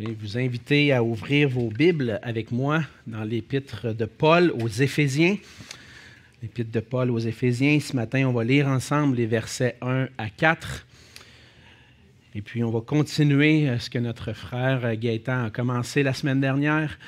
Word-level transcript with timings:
Je 0.00 0.06
vais 0.06 0.16
vous 0.18 0.38
inviter 0.38 0.94
à 0.94 1.02
ouvrir 1.02 1.50
vos 1.50 1.68
Bibles 1.68 2.20
avec 2.22 2.52
moi 2.52 2.80
dans 3.06 3.22
l'épître 3.22 3.92
de 3.92 4.06
Paul 4.06 4.50
aux 4.58 4.68
Éphésiens. 4.68 5.36
L'épître 6.40 6.70
de 6.70 6.80
Paul 6.80 7.10
aux 7.10 7.18
Éphésiens. 7.18 7.78
Ce 7.80 7.94
matin, 7.94 8.24
on 8.26 8.32
va 8.32 8.42
lire 8.42 8.66
ensemble 8.66 9.18
les 9.18 9.26
versets 9.26 9.76
1 9.82 10.08
à 10.16 10.30
4. 10.30 10.86
Et 12.34 12.40
puis, 12.40 12.64
on 12.64 12.70
va 12.70 12.80
continuer 12.80 13.78
ce 13.78 13.90
que 13.90 13.98
notre 13.98 14.32
frère 14.32 14.96
Gaëtan 14.96 15.44
a 15.44 15.50
commencé 15.50 16.02
la 16.02 16.14
semaine 16.14 16.40
dernière. 16.40 16.98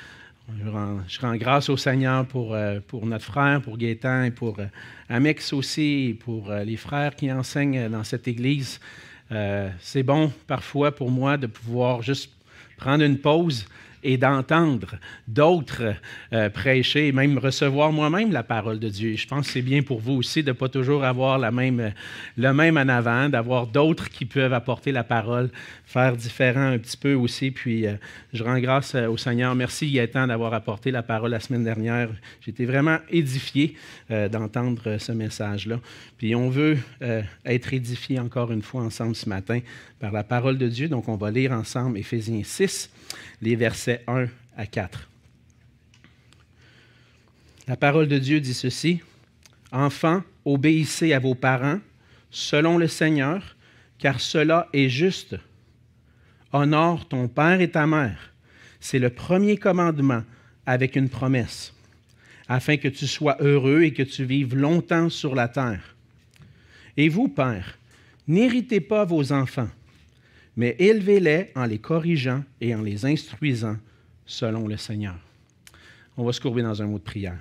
Je 0.63 1.19
rends, 1.19 1.35
grâce 1.35 1.69
au 1.69 1.77
Seigneur 1.77 2.27
pour, 2.27 2.53
euh, 2.53 2.79
pour 2.87 3.07
notre 3.07 3.25
frère, 3.25 3.59
pour 3.63 3.75
Gaëtan 3.75 4.25
et 4.25 4.31
pour 4.31 4.59
euh, 4.59 4.67
Amex 5.09 5.51
aussi, 5.53 6.15
pour 6.23 6.51
euh, 6.51 6.63
les 6.63 6.77
frères 6.77 7.15
qui 7.15 7.31
enseignent 7.31 7.89
dans 7.89 8.03
cette 8.03 8.27
église. 8.27 8.79
C'est 9.79 10.03
bon 10.03 10.31
parfois 10.45 10.93
pour 10.93 11.09
moi 11.09 11.37
de 11.37 11.47
pouvoir 11.47 12.03
juste 12.03 12.29
prendre 12.83 13.05
une 13.05 13.17
pause 13.17 13.65
et 14.03 14.17
d'entendre 14.17 14.95
d'autres 15.27 15.95
euh, 16.33 16.49
prêcher, 16.49 17.11
même 17.11 17.37
recevoir 17.37 17.91
moi-même 17.91 18.31
la 18.31 18.43
parole 18.43 18.79
de 18.79 18.89
Dieu. 18.89 19.15
Je 19.15 19.27
pense 19.27 19.47
que 19.47 19.53
c'est 19.53 19.61
bien 19.61 19.81
pour 19.81 19.99
vous 19.99 20.13
aussi 20.13 20.43
de 20.43 20.49
ne 20.49 20.53
pas 20.53 20.69
toujours 20.69 21.03
avoir 21.03 21.39
la 21.39 21.51
même, 21.51 21.93
le 22.37 22.53
même 22.53 22.77
en 22.77 22.87
avant, 22.87 23.29
d'avoir 23.29 23.67
d'autres 23.67 24.09
qui 24.09 24.25
peuvent 24.25 24.53
apporter 24.53 24.91
la 24.91 25.03
parole, 25.03 25.49
faire 25.85 26.15
différent 26.15 26.67
un 26.73 26.77
petit 26.77 26.97
peu 26.97 27.13
aussi. 27.13 27.51
Puis 27.51 27.87
euh, 27.87 27.95
je 28.33 28.43
rends 28.43 28.59
grâce 28.59 28.95
euh, 28.95 29.07
au 29.07 29.17
Seigneur. 29.17 29.55
Merci 29.55 29.91
Gaëtan 29.91 30.27
d'avoir 30.27 30.53
apporté 30.53 30.91
la 30.91 31.03
parole 31.03 31.31
la 31.31 31.39
semaine 31.39 31.63
dernière. 31.63 32.09
J'étais 32.41 32.65
vraiment 32.65 32.97
édifié 33.09 33.75
d'entendre 34.09 34.97
ce 34.99 35.11
message-là. 35.11 35.79
Puis 36.17 36.35
on 36.35 36.49
veut 36.49 36.77
être 37.45 37.73
édifié 37.73 38.19
encore 38.19 38.51
une 38.51 38.61
fois 38.61 38.81
ensemble 38.81 39.15
ce 39.15 39.27
matin 39.27 39.59
par 39.99 40.11
la 40.11 40.23
parole 40.23 40.57
de 40.57 40.67
Dieu. 40.67 40.87
Donc 40.87 41.07
on 41.07 41.15
va 41.15 41.31
lire 41.31 41.51
ensemble 41.51 41.97
Éphésiens 41.97 42.41
6 42.43 42.91
les 43.41 43.55
versets 43.55 43.92
1 44.07 44.27
à 44.57 44.65
4. 44.65 45.09
La 47.67 47.77
parole 47.77 48.07
de 48.07 48.17
Dieu 48.17 48.39
dit 48.39 48.53
ceci. 48.53 49.01
Enfants, 49.71 50.21
obéissez 50.45 51.13
à 51.13 51.19
vos 51.19 51.35
parents 51.35 51.79
selon 52.29 52.77
le 52.77 52.87
Seigneur, 52.87 53.55
car 53.99 54.19
cela 54.19 54.67
est 54.73 54.89
juste. 54.89 55.35
Honore 56.51 57.07
ton 57.07 57.27
père 57.27 57.61
et 57.61 57.71
ta 57.71 57.87
mère. 57.87 58.33
C'est 58.79 58.99
le 58.99 59.09
premier 59.09 59.57
commandement 59.57 60.23
avec 60.65 60.95
une 60.95 61.09
promesse, 61.09 61.73
afin 62.47 62.77
que 62.77 62.87
tu 62.87 63.07
sois 63.07 63.37
heureux 63.39 63.83
et 63.83 63.93
que 63.93 64.03
tu 64.03 64.25
vives 64.25 64.55
longtemps 64.55 65.09
sur 65.09 65.35
la 65.35 65.47
terre. 65.47 65.95
Et 66.97 67.09
vous, 67.09 67.27
pères, 67.27 67.77
n'héritez 68.27 68.81
pas 68.81 69.05
vos 69.05 69.31
enfants 69.31 69.69
mais 70.55 70.75
élevez-les 70.79 71.51
en 71.55 71.65
les 71.65 71.79
corrigeant 71.79 72.43
et 72.61 72.75
en 72.75 72.81
les 72.81 73.05
instruisant 73.05 73.77
selon 74.25 74.67
le 74.67 74.77
Seigneur. 74.77 75.15
On 76.15 76.23
va 76.23 76.31
se 76.31 76.39
courber 76.39 76.61
dans 76.61 76.81
un 76.81 76.85
mot 76.85 76.99
de 76.99 77.03
prière. 77.03 77.39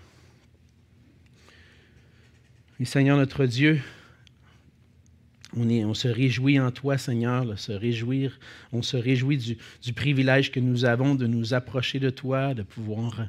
Seigneur 2.84 3.16
notre 3.16 3.46
Dieu, 3.46 3.80
on, 5.54 5.94
se 5.94 6.08
réjouit 6.08 6.58
en 6.58 6.72
toi, 6.72 6.98
Seigneur, 6.98 7.58
se 7.58 7.70
réjouir, 7.70 8.38
on 8.72 8.82
se 8.82 8.96
réjouit 8.96 9.36
du, 9.36 9.56
du, 9.82 9.92
privilège 9.92 10.50
que 10.50 10.58
nous 10.58 10.84
avons 10.84 11.14
de 11.14 11.26
nous 11.26 11.54
approcher 11.54 12.00
de 12.00 12.10
toi, 12.10 12.54
de 12.54 12.62
pouvoir 12.62 13.28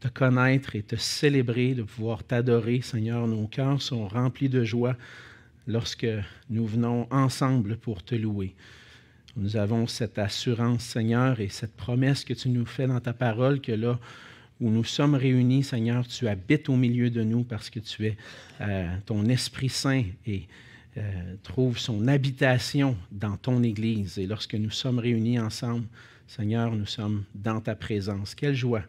te 0.00 0.08
connaître 0.08 0.76
et 0.76 0.82
te 0.82 0.96
célébrer, 0.96 1.74
de 1.74 1.82
pouvoir 1.82 2.22
t'adorer. 2.22 2.80
Seigneur, 2.82 3.26
nos 3.26 3.46
cœurs 3.48 3.82
sont 3.82 4.06
remplis 4.06 4.48
de 4.48 4.62
joie 4.64 4.96
lorsque 5.66 6.06
nous 6.48 6.66
venons 6.66 7.08
ensemble 7.10 7.76
pour 7.78 8.04
te 8.04 8.14
louer. 8.14 8.54
Nous 9.36 9.56
avons 9.56 9.86
cette 9.86 10.18
assurance, 10.18 10.82
Seigneur, 10.82 11.40
et 11.40 11.48
cette 11.48 11.76
promesse 11.76 12.24
que 12.24 12.34
tu 12.34 12.48
nous 12.48 12.64
fais 12.64 12.86
dans 12.86 13.00
ta 13.00 13.12
parole, 13.12 13.60
que 13.60 13.72
là 13.72 13.98
où 14.60 14.70
nous 14.70 14.84
sommes 14.84 15.14
réunis, 15.14 15.62
Seigneur, 15.62 16.06
tu 16.06 16.26
habites 16.26 16.68
au 16.68 16.76
milieu 16.76 17.10
de 17.10 17.22
nous 17.22 17.44
parce 17.44 17.68
que 17.68 17.78
tu 17.78 18.06
es 18.06 18.16
euh, 18.62 18.96
ton 19.04 19.26
Esprit 19.26 19.68
Saint 19.68 20.04
et 20.26 20.48
euh, 20.96 21.34
trouve 21.42 21.78
son 21.78 22.08
habitation 22.08 22.96
dans 23.12 23.36
ton 23.36 23.62
Église. 23.62 24.18
Et 24.18 24.26
lorsque 24.26 24.54
nous 24.54 24.70
sommes 24.70 24.98
réunis 24.98 25.38
ensemble, 25.38 25.86
Seigneur, 26.26 26.74
nous 26.74 26.86
sommes 26.86 27.24
dans 27.34 27.60
ta 27.60 27.74
présence. 27.74 28.34
Quelle 28.34 28.54
joie 28.54 28.82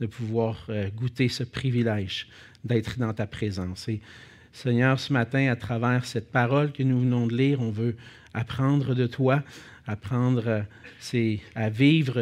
de 0.00 0.06
pouvoir 0.06 0.66
euh, 0.68 0.90
goûter 0.90 1.28
ce 1.28 1.44
privilège 1.44 2.28
d'être 2.64 2.98
dans 2.98 3.12
ta 3.12 3.26
présence. 3.26 3.88
Et 3.88 4.00
Seigneur, 4.52 4.98
ce 4.98 5.12
matin, 5.12 5.50
à 5.50 5.56
travers 5.56 6.04
cette 6.04 6.30
parole 6.30 6.72
que 6.72 6.82
nous 6.82 7.00
venons 7.00 7.26
de 7.26 7.36
lire, 7.36 7.60
on 7.60 7.70
veut 7.70 7.96
apprendre 8.32 8.94
de 8.94 9.06
toi 9.06 9.42
apprendre 9.86 10.42
euh, 10.46 10.62
c'est 10.98 11.40
à 11.54 11.68
vivre, 11.68 12.20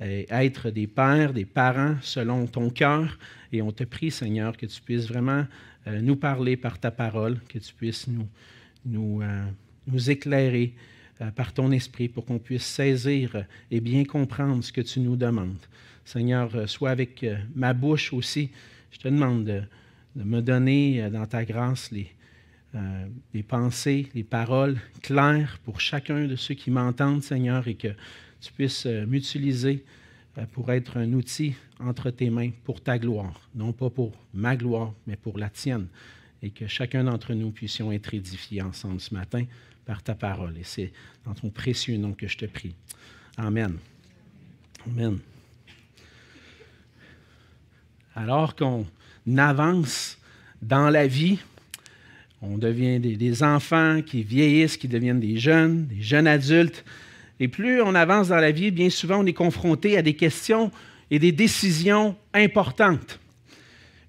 et 0.00 0.26
euh, 0.32 0.40
être 0.42 0.70
des 0.70 0.86
pères, 0.86 1.32
des 1.32 1.44
parents 1.44 1.96
selon 2.00 2.46
ton 2.46 2.70
cœur. 2.70 3.18
Et 3.52 3.60
on 3.60 3.72
te 3.72 3.84
prie, 3.84 4.10
Seigneur, 4.10 4.56
que 4.56 4.66
tu 4.66 4.80
puisses 4.80 5.06
vraiment 5.06 5.46
euh, 5.86 6.00
nous 6.00 6.16
parler 6.16 6.56
par 6.56 6.78
ta 6.78 6.90
parole, 6.90 7.38
que 7.48 7.58
tu 7.58 7.74
puisses 7.74 8.06
nous, 8.08 8.28
nous, 8.84 9.22
nous 9.86 10.10
éclairer 10.10 10.74
par 11.36 11.52
ton 11.52 11.70
esprit 11.70 12.08
pour 12.08 12.24
qu'on 12.24 12.40
puisse 12.40 12.64
saisir 12.64 13.44
et 13.70 13.80
bien 13.80 14.04
comprendre 14.04 14.64
ce 14.64 14.72
que 14.72 14.80
tu 14.80 14.98
nous 14.98 15.14
demandes. 15.14 15.64
Seigneur, 16.04 16.68
sois 16.68 16.90
avec 16.90 17.24
ma 17.54 17.74
bouche 17.74 18.12
aussi. 18.12 18.50
Je 18.90 18.98
te 18.98 19.06
demande 19.06 19.44
de 19.44 20.24
me 20.24 20.40
donner 20.40 21.08
dans 21.10 21.26
ta 21.26 21.44
grâce 21.44 21.92
les, 21.92 22.10
euh, 22.74 23.06
les 23.34 23.42
pensées, 23.42 24.08
les 24.14 24.24
paroles 24.24 24.78
claires 25.02 25.58
pour 25.64 25.80
chacun 25.80 26.26
de 26.26 26.36
ceux 26.36 26.54
qui 26.54 26.70
m'entendent, 26.70 27.22
Seigneur, 27.22 27.68
et 27.68 27.74
que 27.74 27.88
tu 28.40 28.50
puisses 28.52 28.86
euh, 28.86 29.04
m'utiliser 29.04 29.84
euh, 30.38 30.46
pour 30.52 30.72
être 30.72 30.96
un 30.96 31.12
outil 31.12 31.54
entre 31.78 32.10
tes 32.10 32.30
mains 32.30 32.50
pour 32.64 32.80
ta 32.80 32.98
gloire, 32.98 33.48
non 33.54 33.72
pas 33.72 33.90
pour 33.90 34.12
ma 34.32 34.56
gloire, 34.56 34.94
mais 35.06 35.16
pour 35.16 35.38
la 35.38 35.50
tienne, 35.50 35.86
et 36.42 36.48
que 36.48 36.66
chacun 36.66 37.04
d'entre 37.04 37.34
nous 37.34 37.50
puissions 37.50 37.92
être 37.92 38.14
édifiés 38.14 38.62
ensemble 38.62 39.00
ce 39.00 39.12
matin 39.12 39.44
par 39.84 40.02
ta 40.02 40.14
parole. 40.14 40.56
Et 40.56 40.64
c'est 40.64 40.92
dans 41.26 41.34
ton 41.34 41.50
précieux 41.50 41.98
nom 41.98 42.14
que 42.14 42.26
je 42.26 42.38
te 42.38 42.46
prie. 42.46 42.74
Amen. 43.36 43.76
Amen. 44.86 45.18
Alors 48.14 48.56
qu'on 48.56 48.86
avance 49.36 50.18
dans 50.62 50.88
la 50.88 51.06
vie, 51.06 51.38
on 52.42 52.58
devient 52.58 52.98
des, 52.98 53.42
enfants 53.42 54.02
qui 54.04 54.22
vieillissent, 54.22 54.76
qui 54.76 54.88
deviennent 54.88 55.20
des 55.20 55.38
jeunes, 55.38 55.86
des 55.86 56.02
jeunes 56.02 56.26
adultes. 56.26 56.84
Et 57.38 57.48
plus 57.48 57.80
on 57.80 57.94
avance 57.94 58.28
dans 58.28 58.36
la 58.36 58.50
vie, 58.50 58.72
bien 58.72 58.90
souvent, 58.90 59.20
on 59.20 59.26
est 59.26 59.32
confronté 59.32 59.96
à 59.96 60.02
des 60.02 60.14
questions 60.14 60.70
et 61.10 61.18
des 61.18 61.32
décisions 61.32 62.16
importantes. 62.34 63.20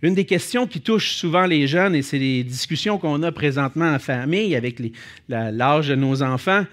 Une 0.02 0.16
des 0.16 0.26
questions 0.26 0.68
qui 0.68 0.82
touche 0.82 1.12
souvent 1.12 1.46
les 1.46 1.68
jeunes, 1.68 1.96
et 1.96 2.02
c'est 2.02 2.20
les 2.20 2.44
discussions 2.44 2.98
qu'on 2.98 3.24
a 3.24 3.32
présentement 3.32 3.94
en 3.94 4.00
famille 4.00 4.56
avec 4.56 4.82
l'âge 5.30 5.88
de 5.88 5.96
nos 5.96 6.22
enfants, 6.24 6.66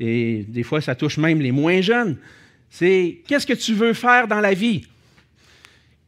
et 0.00 0.44
des 0.48 0.62
fois 0.62 0.80
ça 0.80 0.94
touche 0.94 1.18
même 1.18 1.40
les 1.40 1.52
moins 1.52 1.80
jeunes, 1.80 2.16
c'est 2.70 3.20
qu'est-ce 3.28 3.46
que 3.46 3.52
tu 3.52 3.74
veux 3.74 3.92
faire 3.92 4.26
dans 4.26 4.40
la 4.40 4.54
vie? 4.54 4.86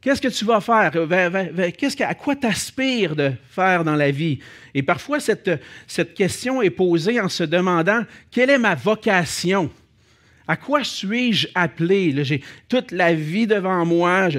Qu'est-ce 0.05 0.21
que 0.21 0.27
tu 0.27 0.45
vas 0.45 0.61
faire? 0.61 0.91
À 2.07 2.13
quoi 2.13 2.35
tu 2.35 2.45
aspires 2.45 3.15
de 3.15 3.31
faire 3.49 3.83
dans 3.83 3.95
la 3.95 4.11
vie? 4.11 4.37
Et 4.75 4.83
parfois, 4.83 5.17
cette 5.19 6.13
question 6.13 6.61
est 6.61 6.69
posée 6.69 7.19
en 7.19 7.27
se 7.27 7.43
demandant 7.43 8.03
quelle 8.29 8.51
est 8.51 8.59
ma 8.59 8.75
vocation? 8.75 9.71
À 10.47 10.55
quoi 10.55 10.83
suis-je 10.83 11.47
appelé? 11.55 12.23
J'ai 12.23 12.41
toute 12.69 12.91
la 12.91 13.13
vie 13.13 13.47
devant 13.47 13.85
moi. 13.85 14.29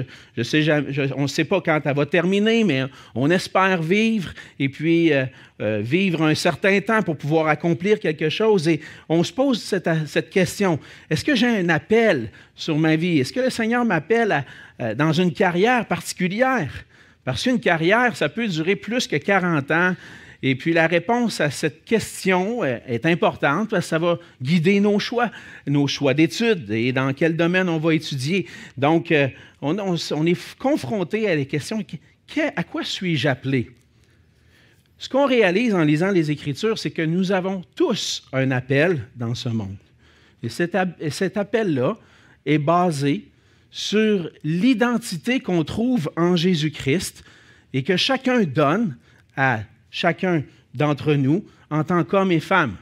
On 1.15 1.21
ne 1.23 1.27
sait 1.27 1.43
pas 1.43 1.61
quand 1.61 1.81
elle 1.83 1.95
va 1.95 2.05
terminer, 2.05 2.63
mais 2.63 2.85
on 3.13 3.29
espère 3.29 3.81
vivre 3.81 4.31
et 4.59 4.69
puis 4.69 5.13
euh, 5.13 5.25
euh, 5.61 5.81
vivre 5.83 6.23
un 6.23 6.35
certain 6.35 6.79
temps 6.79 7.01
pour 7.01 7.17
pouvoir 7.17 7.47
accomplir 7.47 7.99
quelque 7.99 8.29
chose. 8.29 8.67
Et 8.67 8.79
on 9.09 9.23
se 9.23 9.33
pose 9.33 9.61
cette, 9.61 9.89
cette 10.05 10.29
question. 10.29 10.79
Est-ce 11.09 11.25
que 11.25 11.35
j'ai 11.35 11.47
un 11.47 11.69
appel 11.69 12.31
sur 12.55 12.77
ma 12.77 12.95
vie? 12.95 13.19
Est-ce 13.19 13.33
que 13.33 13.41
le 13.41 13.49
Seigneur 13.49 13.83
m'appelle 13.85 14.45
dans 14.95 15.11
une 15.11 15.33
carrière 15.33 15.85
particulière? 15.85 16.71
Parce 17.27 17.43
qu'une 17.43 17.59
carrière, 17.59 18.15
ça 18.15 18.29
peut 18.29 18.47
durer 18.47 18.77
plus 18.77 19.05
que 19.05 19.17
40 19.17 19.69
ans. 19.71 19.95
Et 20.43 20.55
puis 20.55 20.73
la 20.73 20.87
réponse 20.87 21.41
à 21.41 21.49
cette 21.49 21.83
question 21.83 22.63
est 22.63 23.05
importante 23.05 23.69
parce 23.71 23.85
que 23.85 23.89
ça 23.89 23.99
va 23.99 24.19
guider 24.41 24.79
nos 24.79 24.99
choix, 24.99 25.31
nos 25.65 25.87
choix 25.87 26.13
d'études 26.13 26.69
et 26.69 26.91
dans 26.91 27.13
quel 27.13 27.35
domaine 27.35 27.69
on 27.69 27.79
va 27.79 27.95
étudier. 27.95 28.45
Donc, 28.77 29.11
euh, 29.11 29.27
on, 29.61 30.25
est 30.25 30.57
confronté 30.57 31.27
à 31.27 31.35
des 31.35 31.47
questions. 31.47 31.83
À 32.55 32.63
quoi 32.63 32.83
suis-je 32.83 33.27
appelé? 33.27 33.71
Ce 34.99 35.09
qu'on 35.09 35.25
réalise 35.25 35.73
en 35.73 35.83
lisant 35.83 36.11
les 36.11 36.31
Écritures, 36.31 36.77
c'est 36.77 36.91
que 36.91 37.01
nous 37.03 37.31
avons 37.31 37.63
tous 37.75 38.27
un 38.33 38.51
appel 38.51 39.07
dans 39.15 39.35
ce 39.35 39.49
monde. 39.49 39.77
Et 40.43 40.49
cet 40.49 41.37
appel-là 41.37 41.97
est 42.45 42.57
basé 42.57 43.27
sur 43.69 44.29
l'identité 44.43 45.39
qu'on 45.39 45.63
trouve 45.63 46.11
en 46.15 46.35
Jésus-Christ 46.35 47.23
et 47.73 47.83
que 47.83 47.97
chacun 47.97 48.43
donne 48.43 48.95
à 49.35 49.61
chacun 49.97 50.43
d'entre 50.75 51.15
nous 51.15 51.43
en 51.71 51.83
tant 51.83 52.03
qu'homme 52.03 52.31
et 52.31 52.39
femme. 52.39 52.75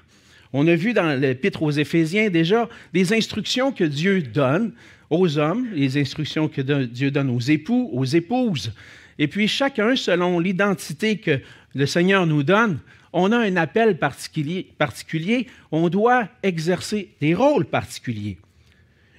On 0.51 0.67
a 0.67 0.75
vu 0.75 0.93
dans 0.93 1.17
l'Épître 1.19 1.63
aux 1.63 1.71
Éphésiens 1.71 2.29
déjà 2.29 2.69
des 2.93 3.13
instructions 3.13 3.71
que 3.71 3.85
Dieu 3.85 4.21
donne 4.21 4.73
aux 5.09 5.37
hommes, 5.37 5.67
les 5.73 5.97
instructions 5.97 6.49
que 6.49 6.61
Dieu 6.61 7.11
donne 7.11 7.29
aux 7.29 7.39
époux, 7.39 7.89
aux 7.93 8.05
épouses. 8.05 8.73
Et 9.17 9.27
puis 9.27 9.47
chacun, 9.47 9.95
selon 9.95 10.39
l'identité 10.39 11.17
que 11.17 11.39
le 11.73 11.85
Seigneur 11.85 12.25
nous 12.25 12.43
donne, 12.43 12.79
on 13.13 13.31
a 13.31 13.37
un 13.37 13.55
appel 13.55 13.97
particulier, 13.97 14.67
particulier, 14.77 15.47
on 15.71 15.87
doit 15.87 16.27
exercer 16.43 17.11
des 17.21 17.33
rôles 17.33 17.65
particuliers. 17.65 18.37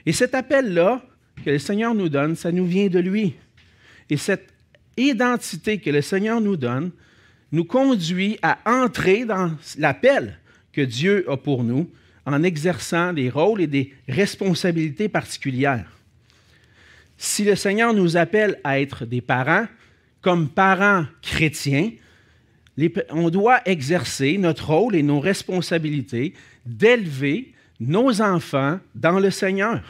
Et 0.05 0.13
cet 0.13 0.35
appel-là 0.35 1.03
que 1.43 1.51
le 1.51 1.59
Seigneur 1.59 1.95
nous 1.95 2.11
donne, 2.11 2.37
ça 2.37 2.53
nous 2.53 2.67
vient 2.67 2.89
de 2.89 2.99
lui. 2.99 3.35
Et 4.11 4.19
cette 4.19 4.53
identité 4.99 5.79
que 5.79 5.91
le 5.91 6.03
Seigneur 6.03 6.43
nous 6.43 6.57
donne 6.57 6.91
nous 7.53 7.65
conduit 7.65 8.39
à 8.43 8.59
entrer 8.67 9.25
dans 9.25 9.53
l'appel 9.79 10.39
que 10.73 10.81
Dieu 10.81 11.25
a 11.31 11.37
pour 11.37 11.65
nous 11.65 11.91
en 12.25 12.43
exerçant 12.43 13.13
des 13.13 13.31
rôles 13.31 13.61
et 13.61 13.67
des 13.67 13.95
responsabilités 14.09 15.09
particulières. 15.09 15.91
Si 17.17 17.45
le 17.45 17.55
Seigneur 17.55 17.95
nous 17.95 18.17
appelle 18.17 18.61
à 18.65 18.81
être 18.81 19.07
des 19.07 19.21
parents, 19.21 19.67
comme 20.21 20.49
parents 20.49 21.07
chrétiens, 21.23 21.93
on 23.11 23.31
doit 23.31 23.61
exercer 23.65 24.37
notre 24.39 24.71
rôle 24.71 24.97
et 24.97 25.03
nos 25.03 25.21
responsabilités 25.21 26.35
d'élever 26.67 27.55
nos 27.81 28.21
enfants 28.21 28.81
dans 28.95 29.19
le 29.19 29.31
Seigneur. 29.31 29.83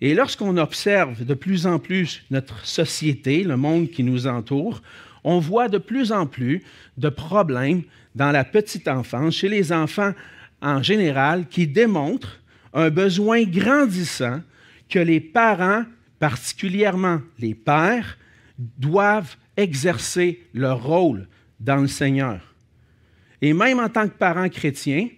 Et 0.00 0.14
lorsqu'on 0.14 0.56
observe 0.56 1.24
de 1.24 1.34
plus 1.34 1.66
en 1.66 1.78
plus 1.78 2.24
notre 2.30 2.66
société, 2.66 3.44
le 3.44 3.56
monde 3.56 3.90
qui 3.90 4.02
nous 4.02 4.26
entoure, 4.26 4.82
on 5.26 5.40
voit 5.40 5.68
de 5.68 5.76
plus 5.76 6.12
en 6.12 6.24
plus 6.24 6.62
de 6.96 7.08
problèmes 7.08 7.82
dans 8.14 8.30
la 8.30 8.44
petite 8.44 8.86
enfance, 8.86 9.34
chez 9.34 9.48
les 9.48 9.72
enfants 9.72 10.14
en 10.62 10.82
général, 10.82 11.46
qui 11.48 11.66
démontrent 11.66 12.40
un 12.72 12.88
besoin 12.90 13.42
grandissant 13.42 14.40
que 14.88 15.00
les 15.00 15.20
parents, 15.20 15.84
particulièrement 16.20 17.20
les 17.40 17.54
pères, 17.54 18.16
doivent 18.78 19.36
exercer 19.56 20.46
leur 20.54 20.82
rôle 20.82 21.26
dans 21.58 21.76
le 21.76 21.88
Seigneur. 21.88 22.40
Et 23.42 23.52
même 23.52 23.80
en 23.80 23.88
tant 23.88 24.08
que 24.08 24.16
parents 24.16 24.48
chrétiens, 24.48 25.08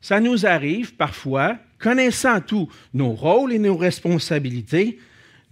ça 0.00 0.20
nous 0.20 0.44
arrive 0.44 0.94
parfois, 0.96 1.56
connaissant 1.78 2.40
tous 2.40 2.68
nos 2.92 3.12
rôles 3.12 3.52
et 3.52 3.58
nos 3.58 3.76
responsabilités, 3.76 4.98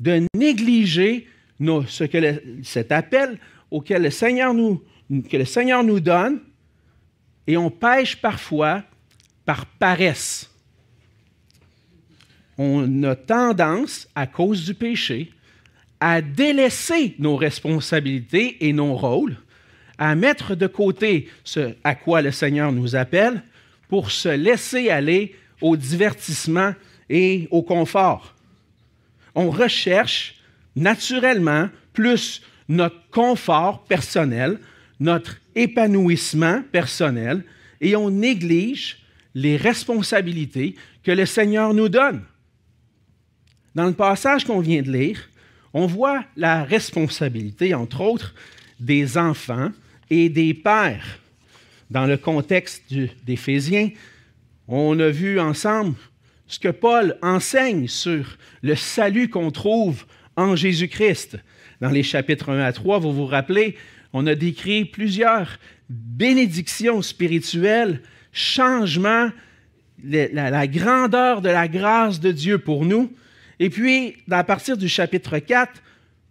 de 0.00 0.26
négliger 0.34 1.28
ce 1.86 2.04
que 2.04 2.42
cet 2.64 2.90
appel 2.90 3.38
auquel 3.72 4.02
le 4.02 4.10
Seigneur 4.10 4.54
nous, 4.54 4.82
que 5.28 5.36
le 5.36 5.46
Seigneur 5.46 5.82
nous 5.82 5.98
donne, 5.98 6.40
et 7.46 7.56
on 7.56 7.70
pêche 7.70 8.16
parfois 8.16 8.84
par 9.44 9.66
paresse. 9.66 10.48
On 12.58 13.02
a 13.02 13.16
tendance, 13.16 14.06
à 14.14 14.26
cause 14.26 14.64
du 14.64 14.74
péché, 14.74 15.32
à 15.98 16.20
délaisser 16.20 17.14
nos 17.18 17.36
responsabilités 17.36 18.68
et 18.68 18.72
nos 18.72 18.94
rôles, 18.94 19.36
à 19.98 20.14
mettre 20.14 20.54
de 20.54 20.66
côté 20.66 21.28
ce 21.42 21.74
à 21.82 21.94
quoi 21.94 22.22
le 22.22 22.30
Seigneur 22.30 22.72
nous 22.72 22.94
appelle 22.94 23.42
pour 23.88 24.10
se 24.10 24.28
laisser 24.28 24.90
aller 24.90 25.34
au 25.60 25.76
divertissement 25.76 26.74
et 27.08 27.48
au 27.50 27.62
confort. 27.62 28.34
On 29.34 29.50
recherche 29.50 30.36
naturellement 30.76 31.68
plus 31.92 32.42
notre 32.72 33.08
confort 33.10 33.84
personnel, 33.84 34.58
notre 34.98 35.36
épanouissement 35.54 36.62
personnel, 36.72 37.44
et 37.80 37.96
on 37.96 38.10
néglige 38.10 38.98
les 39.34 39.56
responsabilités 39.56 40.74
que 41.02 41.10
le 41.10 41.26
Seigneur 41.26 41.74
nous 41.74 41.88
donne. 41.88 42.22
Dans 43.74 43.86
le 43.86 43.92
passage 43.92 44.44
qu'on 44.44 44.60
vient 44.60 44.82
de 44.82 44.90
lire, 44.90 45.28
on 45.74 45.86
voit 45.86 46.24
la 46.36 46.64
responsabilité, 46.64 47.74
entre 47.74 48.00
autres, 48.00 48.34
des 48.80 49.18
enfants 49.18 49.70
et 50.08 50.28
des 50.28 50.54
pères. 50.54 51.18
Dans 51.90 52.06
le 52.06 52.16
contexte 52.16 52.84
d'Éphésiens, 53.24 53.90
on 54.68 54.98
a 54.98 55.08
vu 55.08 55.38
ensemble 55.40 55.96
ce 56.46 56.58
que 56.58 56.68
Paul 56.68 57.18
enseigne 57.22 57.88
sur 57.88 58.24
le 58.62 58.76
salut 58.76 59.28
qu'on 59.28 59.50
trouve 59.50 60.04
en 60.36 60.56
Jésus-Christ. 60.56 61.38
Dans 61.82 61.90
les 61.90 62.04
chapitres 62.04 62.50
1 62.50 62.60
à 62.60 62.72
3, 62.72 63.00
vous 63.00 63.12
vous 63.12 63.26
rappelez, 63.26 63.76
on 64.12 64.28
a 64.28 64.36
décrit 64.36 64.84
plusieurs 64.84 65.58
bénédictions 65.90 67.02
spirituelles, 67.02 68.02
changements, 68.32 69.32
la, 70.04 70.66
grandeur 70.68 71.42
de 71.42 71.48
la 71.48 71.66
grâce 71.66 72.20
de 72.20 72.30
Dieu 72.30 72.58
pour 72.58 72.84
nous. 72.84 73.12
Et 73.58 73.68
puis, 73.68 74.14
à 74.30 74.44
partir 74.44 74.76
du 74.76 74.88
chapitre 74.88 75.40
4, 75.40 75.82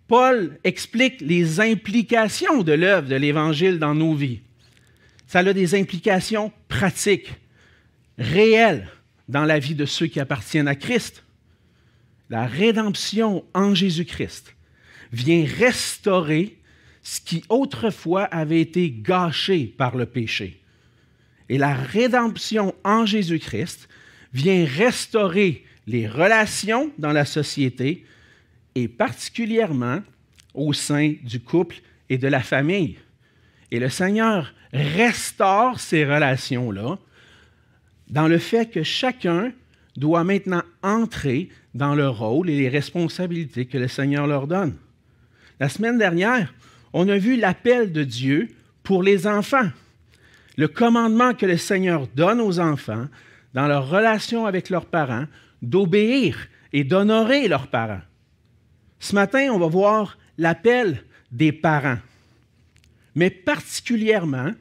Paul 0.07 0.57
explique 0.63 1.19
les 1.19 1.59
implications 1.59 2.63
de 2.63 2.71
l'œuvre 2.71 3.09
de 3.09 3.17
l'Évangile 3.17 3.77
dans 3.77 3.93
nos 3.93 4.13
vies. 4.13 4.39
Ça 5.27 5.39
a 5.39 5.51
des 5.51 5.75
implications 5.75 6.53
pratiques, 6.69 7.33
réelles 8.17 8.87
dans 9.27 9.43
la 9.43 9.59
vie 9.59 9.75
de 9.75 9.85
ceux 9.85 10.07
qui 10.07 10.21
appartiennent 10.21 10.69
à 10.69 10.75
Christ. 10.75 11.25
La 12.29 12.45
rédemption 12.45 13.43
en 13.53 13.75
Jésus-Christ 13.75 14.55
vient 15.11 15.45
restaurer 15.45 16.57
ce 17.03 17.19
qui 17.19 17.43
autrefois 17.49 18.23
avait 18.25 18.61
été 18.61 18.91
gâché 18.91 19.65
par 19.65 19.95
le 19.95 20.05
péché. 20.05 20.61
Et 21.49 21.57
la 21.57 21.73
rédemption 21.73 22.73
en 22.83 23.05
Jésus-Christ 23.05 23.89
vient 24.33 24.65
restaurer 24.65 25.65
les 25.87 26.07
relations 26.07 26.91
dans 26.97 27.11
la 27.11 27.25
société 27.25 28.05
et 28.75 28.87
particulièrement 28.87 30.01
au 30.53 30.73
sein 30.73 31.15
du 31.23 31.39
couple 31.39 31.77
et 32.09 32.17
de 32.17 32.27
la 32.27 32.41
famille. 32.41 32.97
Et 33.71 33.79
le 33.79 33.89
Seigneur 33.89 34.53
restaure 34.73 35.79
ces 35.79 36.05
relations-là 36.05 36.97
dans 38.09 38.27
le 38.27 38.37
fait 38.37 38.69
que 38.69 38.83
chacun 38.83 39.51
doit 39.97 40.23
maintenant 40.23 40.63
entrer 40.83 41.49
dans 41.73 41.95
le 41.95 42.07
rôle 42.07 42.49
et 42.49 42.57
les 42.57 42.69
responsabilités 42.69 43.65
que 43.65 43.77
le 43.77 43.87
Seigneur 43.87 44.27
leur 44.27 44.47
donne. 44.47 44.75
La 45.61 45.69
semaine 45.69 45.99
dernière, 45.99 46.55
on 46.91 47.07
a 47.07 47.19
vu 47.19 47.37
l'appel 47.37 47.91
de 47.91 48.03
Dieu 48.03 48.47
pour 48.81 49.03
les 49.03 49.27
enfants, 49.27 49.69
le 50.57 50.67
commandement 50.67 51.35
que 51.35 51.45
le 51.45 51.55
Seigneur 51.55 52.07
donne 52.15 52.41
aux 52.41 52.59
enfants 52.59 53.05
dans 53.53 53.67
leur 53.67 53.87
relation 53.87 54.47
avec 54.47 54.71
leurs 54.71 54.87
parents 54.87 55.27
d'obéir 55.61 56.47
et 56.73 56.83
d'honorer 56.83 57.47
leurs 57.47 57.67
parents. 57.67 58.01
Ce 58.97 59.13
matin, 59.13 59.49
on 59.51 59.59
va 59.59 59.67
voir 59.67 60.17
l'appel 60.39 61.03
des 61.31 61.51
parents, 61.51 61.99
mais 63.13 63.29
particulièrement 63.29 64.53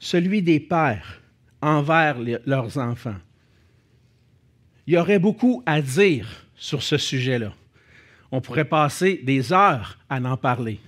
celui 0.00 0.42
des 0.42 0.60
pères 0.60 1.22
envers 1.62 2.18
leurs 2.44 2.76
enfants. 2.76 3.16
Il 4.86 4.92
y 4.92 4.98
aurait 4.98 5.18
beaucoup 5.18 5.62
à 5.64 5.80
dire 5.80 6.28
sur 6.56 6.82
ce 6.82 6.98
sujet-là. 6.98 7.54
On 8.32 8.40
pourrait 8.40 8.64
passer 8.64 9.20
des 9.22 9.52
heures 9.52 9.98
à 10.10 10.18
en 10.18 10.36
parler. 10.36 10.80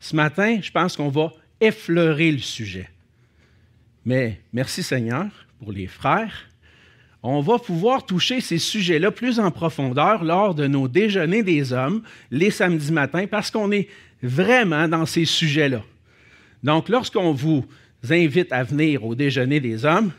Ce 0.00 0.16
matin, 0.16 0.60
je 0.62 0.70
pense 0.70 0.96
qu'on 0.96 1.10
va 1.10 1.32
effleurer 1.60 2.32
le 2.32 2.38
sujet. 2.38 2.88
Mais 4.04 4.40
merci 4.52 4.82
Seigneur 4.82 5.26
pour 5.58 5.72
les 5.72 5.86
frères 5.86 6.46
on 7.28 7.40
va 7.40 7.58
pouvoir 7.58 8.06
toucher 8.06 8.40
ces 8.40 8.58
sujets-là 8.58 9.10
plus 9.10 9.40
en 9.40 9.50
profondeur 9.50 10.22
lors 10.22 10.54
de 10.54 10.68
nos 10.68 10.86
déjeuners 10.86 11.42
des 11.42 11.72
hommes 11.72 12.02
les 12.30 12.52
samedis 12.52 12.92
matins 12.92 13.26
parce 13.26 13.50
qu'on 13.50 13.72
est 13.72 13.88
vraiment 14.22 14.86
dans 14.86 15.06
ces 15.06 15.24
sujets-là. 15.24 15.82
Donc, 16.62 16.88
lorsqu'on 16.88 17.32
vous 17.32 17.66
invite 18.08 18.52
à 18.52 18.62
venir 18.62 19.04
au 19.04 19.16
déjeuner 19.16 19.58
des 19.58 19.84
hommes, 19.84 20.12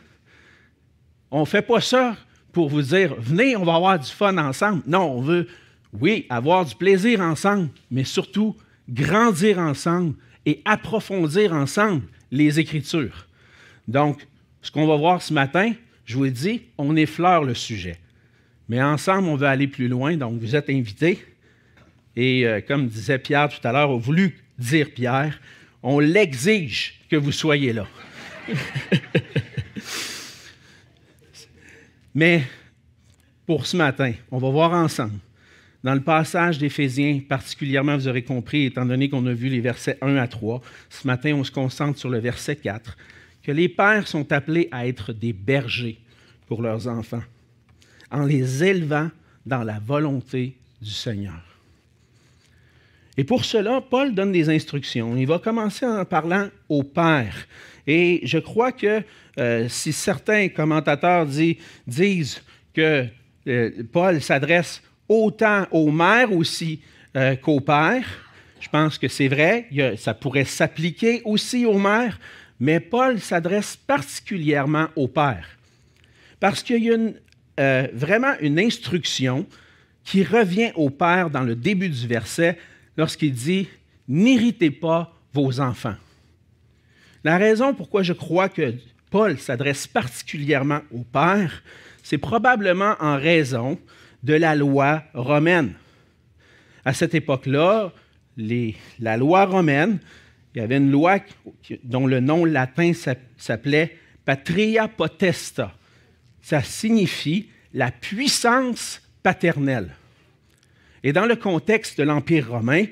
on 1.31 1.41
ne 1.41 1.45
fait 1.45 1.61
pas 1.61 1.79
ça 1.79 2.17
pour 2.51 2.67
vous 2.67 2.81
dire 2.81 3.15
venez, 3.19 3.55
on 3.55 3.63
va 3.63 3.75
avoir 3.75 3.99
du 3.99 4.11
fun 4.11 4.37
ensemble. 4.37 4.83
Non, 4.85 5.09
on 5.11 5.21
veut, 5.21 5.47
oui, 5.93 6.25
avoir 6.29 6.65
du 6.65 6.75
plaisir 6.75 7.21
ensemble, 7.21 7.69
mais 7.89 8.03
surtout 8.03 8.55
grandir 8.89 9.59
ensemble 9.59 10.15
et 10.45 10.61
approfondir 10.65 11.53
ensemble 11.53 12.03
les 12.31 12.59
Écritures. 12.59 13.27
Donc, 13.87 14.25
ce 14.61 14.71
qu'on 14.71 14.87
va 14.87 14.95
voir 14.95 15.21
ce 15.21 15.33
matin, 15.33 15.73
je 16.05 16.15
vous 16.17 16.23
le 16.25 16.31
dis, 16.31 16.61
on 16.77 16.95
effleure 16.95 17.43
le 17.43 17.53
sujet. 17.53 17.99
Mais 18.69 18.81
ensemble, 18.81 19.27
on 19.29 19.35
veut 19.35 19.47
aller 19.47 19.67
plus 19.67 19.87
loin, 19.87 20.17
donc 20.17 20.39
vous 20.39 20.55
êtes 20.55 20.69
invités. 20.69 21.23
Et 22.15 22.45
euh, 22.45 22.61
comme 22.61 22.87
disait 22.87 23.19
Pierre 23.19 23.49
tout 23.49 23.65
à 23.65 23.71
l'heure, 23.71 23.97
voulu 23.97 24.37
dire 24.57 24.91
Pierre, 24.93 25.39
on 25.83 25.99
l'exige 25.99 26.99
que 27.09 27.15
vous 27.15 27.31
soyez 27.31 27.71
là. 27.73 27.87
Mais 32.15 32.43
pour 33.45 33.65
ce 33.65 33.77
matin, 33.77 34.13
on 34.31 34.39
va 34.39 34.49
voir 34.49 34.73
ensemble, 34.73 35.19
dans 35.83 35.93
le 35.93 36.01
passage 36.01 36.57
d'Éphésiens, 36.57 37.21
particulièrement, 37.27 37.95
vous 37.95 38.07
aurez 38.07 38.23
compris, 38.23 38.65
étant 38.65 38.85
donné 38.85 39.09
qu'on 39.09 39.25
a 39.25 39.33
vu 39.33 39.49
les 39.49 39.61
versets 39.61 39.97
1 40.01 40.15
à 40.17 40.27
3, 40.27 40.61
ce 40.89 41.07
matin, 41.07 41.33
on 41.33 41.43
se 41.43 41.51
concentre 41.51 41.99
sur 41.99 42.09
le 42.09 42.19
verset 42.19 42.55
4 42.55 42.97
que 43.43 43.51
les 43.53 43.69
pères 43.69 44.07
sont 44.07 44.33
appelés 44.33 44.67
à 44.71 44.87
être 44.87 45.13
des 45.13 45.31
bergers 45.31 45.97
pour 46.47 46.61
leurs 46.61 46.87
enfants, 46.87 47.23
en 48.11 48.25
les 48.25 48.63
élevant 48.63 49.09
dans 49.45 49.63
la 49.63 49.79
volonté 49.79 50.57
du 50.81 50.91
Seigneur. 50.91 51.41
Et 53.15 53.23
pour 53.23 53.45
cela, 53.45 53.81
Paul 53.81 54.13
donne 54.13 54.33
des 54.33 54.49
instructions. 54.49 55.15
Il 55.15 55.25
va 55.25 55.39
commencer 55.39 55.85
en 55.85 56.03
parlant 56.03 56.49
au 56.67 56.83
Père. 56.83 57.47
Et 57.87 58.19
je 58.23 58.37
crois 58.37 58.73
que 58.73 59.01
euh, 59.39 59.69
si 59.69 59.93
certains 59.93 60.49
commentateurs 60.49 61.25
disent 61.25 62.43
que 62.73 63.07
euh, 63.47 63.71
Paul 63.91 64.21
s'adresse 64.21 64.83
autant 65.09 65.67
aux 65.71 65.91
mères 65.91 66.31
aussi 66.31 66.81
euh, 67.15 67.35
qu'aux 67.35 67.59
pères, 67.59 68.05
je 68.59 68.69
pense 68.69 68.97
que 68.97 69.07
c'est 69.07 69.27
vrai, 69.27 69.69
ça 69.97 70.13
pourrait 70.13 70.45
s'appliquer 70.45 71.21
aussi 71.25 71.65
aux 71.65 71.77
mères, 71.77 72.19
mais 72.59 72.79
Paul 72.79 73.19
s'adresse 73.19 73.75
particulièrement 73.75 74.87
aux 74.95 75.07
pères. 75.07 75.57
Parce 76.39 76.63
qu'il 76.63 76.83
y 76.83 76.91
a 76.91 77.87
vraiment 77.93 78.33
une 78.41 78.59
instruction 78.59 79.45
qui 80.03 80.23
revient 80.23 80.71
au 80.75 80.89
père 80.89 81.29
dans 81.29 81.41
le 81.41 81.55
début 81.55 81.89
du 81.89 82.07
verset 82.07 82.57
lorsqu'il 82.97 83.33
dit 83.33 83.67
N'irritez 84.07 84.71
pas 84.71 85.13
vos 85.33 85.59
enfants. 85.59 85.95
La 87.23 87.37
raison 87.37 87.73
pourquoi 87.73 88.03
je 88.03 88.13
crois 88.13 88.47
que 88.47 88.73
Paul 89.11 89.37
s'adresse 89.37 89.85
particulièrement 89.85 90.79
au 90.91 90.99
père, 90.99 91.61
c'est 92.03 92.17
probablement 92.17 92.95
en 93.01 93.17
raison 93.17 93.77
de 94.27 94.33
la 94.33 94.55
loi 94.55 95.03
romaine. 95.13 95.73
À 96.83 96.93
cette 96.93 97.15
époque-là, 97.15 97.93
la 98.37 99.17
loi 99.17 99.45
romaine, 99.45 99.99
il 100.53 100.59
y 100.59 100.61
avait 100.61 100.77
une 100.77 100.91
loi 100.91 101.19
dont 101.83 102.05
le 102.05 102.19
nom 102.19 102.43
latin 102.43 102.91
s'appelait 103.37 103.97
Patria 104.25 104.89
Potesta. 104.89 105.73
Ça 106.41 106.61
signifie 106.61 107.49
la 107.73 107.89
puissance 107.89 109.01
paternelle. 109.23 109.95
Et 111.03 111.13
dans 111.13 111.25
le 111.25 111.37
contexte 111.37 111.97
de 111.97 112.03
l'Empire 112.03 112.49
romain, 112.49 112.83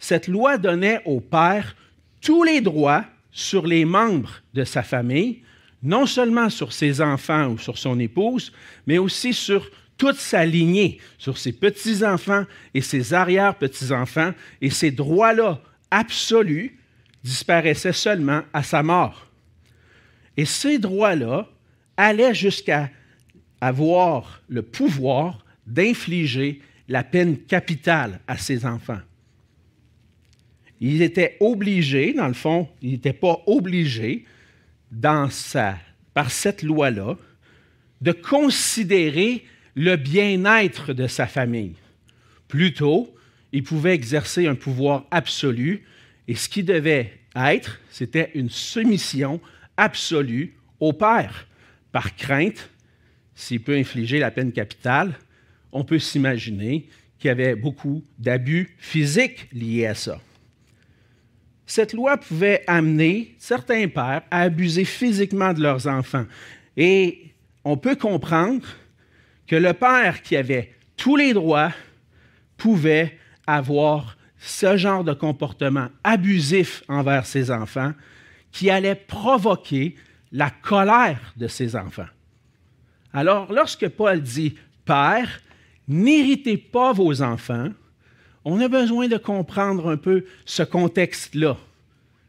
cette 0.00 0.26
loi 0.26 0.58
donnait 0.58 1.00
au 1.04 1.20
père 1.20 1.76
tous 2.20 2.42
les 2.42 2.60
droits 2.60 3.04
sur 3.30 3.66
les 3.66 3.84
membres 3.84 4.42
de 4.52 4.64
sa 4.64 4.82
famille, 4.82 5.42
non 5.82 6.06
seulement 6.06 6.50
sur 6.50 6.72
ses 6.72 7.00
enfants 7.00 7.50
ou 7.50 7.58
sur 7.58 7.78
son 7.78 8.00
épouse, 8.00 8.52
mais 8.86 8.98
aussi 8.98 9.32
sur 9.32 9.70
toute 10.02 10.16
sa 10.16 10.44
lignée, 10.44 10.98
sur 11.16 11.38
ses 11.38 11.52
petits-enfants 11.52 12.44
et 12.74 12.80
ses 12.80 13.14
arrière-petits-enfants, 13.14 14.32
et 14.60 14.68
ces 14.68 14.90
droits-là 14.90 15.62
absolus 15.92 16.76
disparaissaient 17.22 17.92
seulement 17.92 18.42
à 18.52 18.64
sa 18.64 18.82
mort. 18.82 19.28
Et 20.36 20.44
ces 20.44 20.80
droits-là 20.80 21.48
allaient 21.96 22.34
jusqu'à 22.34 22.90
avoir 23.60 24.42
le 24.48 24.62
pouvoir 24.62 25.46
d'infliger 25.68 26.60
la 26.88 27.04
peine 27.04 27.38
capitale 27.38 28.18
à 28.26 28.36
ses 28.36 28.66
enfants. 28.66 29.02
Il 30.80 31.00
était 31.00 31.36
obligé, 31.38 32.12
dans 32.12 32.26
le 32.26 32.34
fond, 32.34 32.68
il 32.82 32.90
n'était 32.90 33.12
pas 33.12 33.40
obligé, 33.46 34.24
par 35.00 35.30
cette 36.32 36.64
loi-là, 36.64 37.16
de 38.00 38.10
considérer 38.10 39.44
le 39.74 39.96
bien-être 39.96 40.92
de 40.92 41.06
sa 41.06 41.26
famille. 41.26 41.76
Plutôt, 42.48 43.14
il 43.52 43.62
pouvait 43.62 43.94
exercer 43.94 44.46
un 44.46 44.54
pouvoir 44.54 45.06
absolu 45.10 45.84
et 46.28 46.34
ce 46.34 46.48
qui 46.48 46.62
devait 46.62 47.12
être, 47.34 47.80
c'était 47.90 48.30
une 48.34 48.50
soumission 48.50 49.40
absolue 49.76 50.54
au 50.80 50.92
Père, 50.92 51.46
par 51.92 52.16
crainte, 52.16 52.70
s'il 53.34 53.62
peut 53.62 53.76
infliger 53.76 54.18
la 54.18 54.30
peine 54.30 54.52
capitale, 54.52 55.14
on 55.72 55.84
peut 55.84 55.98
s'imaginer 55.98 56.88
qu'il 57.18 57.28
y 57.28 57.30
avait 57.30 57.54
beaucoup 57.54 58.04
d'abus 58.18 58.74
physiques 58.78 59.48
liés 59.52 59.86
à 59.86 59.94
ça. 59.94 60.20
Cette 61.66 61.92
loi 61.92 62.18
pouvait 62.18 62.64
amener 62.66 63.34
certains 63.38 63.88
pères 63.88 64.22
à 64.30 64.42
abuser 64.42 64.84
physiquement 64.84 65.52
de 65.52 65.62
leurs 65.62 65.86
enfants. 65.86 66.26
Et 66.76 67.32
on 67.64 67.76
peut 67.76 67.96
comprendre 67.96 68.66
que 69.52 69.56
le 69.56 69.74
père 69.74 70.22
qui 70.22 70.34
avait 70.34 70.72
tous 70.96 71.14
les 71.14 71.34
droits 71.34 71.72
pouvait 72.56 73.18
avoir 73.46 74.16
ce 74.38 74.78
genre 74.78 75.04
de 75.04 75.12
comportement 75.12 75.88
abusif 76.04 76.82
envers 76.88 77.26
ses 77.26 77.50
enfants 77.50 77.92
qui 78.50 78.70
allait 78.70 78.94
provoquer 78.94 79.94
la 80.32 80.48
colère 80.48 81.34
de 81.36 81.48
ses 81.48 81.76
enfants. 81.76 82.08
Alors, 83.12 83.52
lorsque 83.52 83.90
Paul 83.90 84.22
dit 84.22 84.54
Père, 84.86 85.42
N'irritez 85.86 86.56
pas 86.56 86.94
vos 86.94 87.20
enfants. 87.20 87.68
On 88.46 88.58
a 88.58 88.68
besoin 88.68 89.06
de 89.06 89.18
comprendre 89.18 89.90
un 89.90 89.98
peu 89.98 90.24
ce 90.46 90.62
contexte-là 90.62 91.58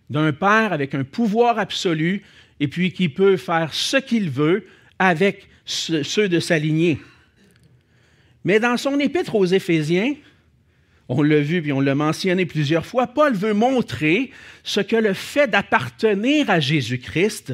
d'un 0.10 0.34
père 0.34 0.74
avec 0.74 0.94
un 0.94 1.06
pouvoir 1.06 1.58
absolu 1.58 2.24
et 2.60 2.68
puis 2.68 2.92
qui 2.92 3.08
peut 3.08 3.38
faire 3.38 3.74
ce 3.74 3.96
qu'il 3.96 4.30
veut 4.30 4.68
avec 5.00 5.48
ceux 5.64 6.28
de 6.28 6.42
sa 6.42 6.60
lignée. 6.60 7.00
Mais 8.44 8.60
dans 8.60 8.78
son 8.78 9.00
épître 9.00 9.36
aux 9.36 9.46
Éphésiens, 9.46 10.16
on 11.10 11.22
l'a 11.22 11.40
vu 11.40 11.62
puis 11.62 11.74
on 11.74 11.82
l'a 11.82 11.96
mentionné 11.96 12.46
plusieurs 12.46 12.86
fois, 12.86 13.08
Paul 13.08 13.34
veut 13.34 13.54
montrer 13.54 14.32
ce 14.64 14.80
que 14.80 14.96
le 14.96 15.14
fait 15.14 15.48
d'appartenir 15.48 16.50
à 16.50 16.60
Jésus-Christ 16.60 17.54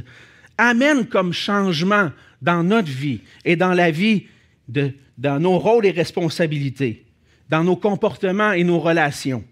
amène 0.57 1.05
comme 1.05 1.33
changement 1.33 2.11
dans 2.41 2.63
notre 2.63 2.91
vie 2.91 3.21
et 3.45 3.55
dans 3.55 3.73
la 3.73 3.91
vie 3.91 4.27
de, 4.67 4.91
dans 5.17 5.39
nos 5.39 5.57
rôles 5.57 5.85
et 5.85 5.91
responsabilités, 5.91 7.05
dans 7.49 7.63
nos 7.63 7.75
comportements 7.75 8.51
et 8.51 8.63
nos 8.63 8.79
relations. 8.79 9.43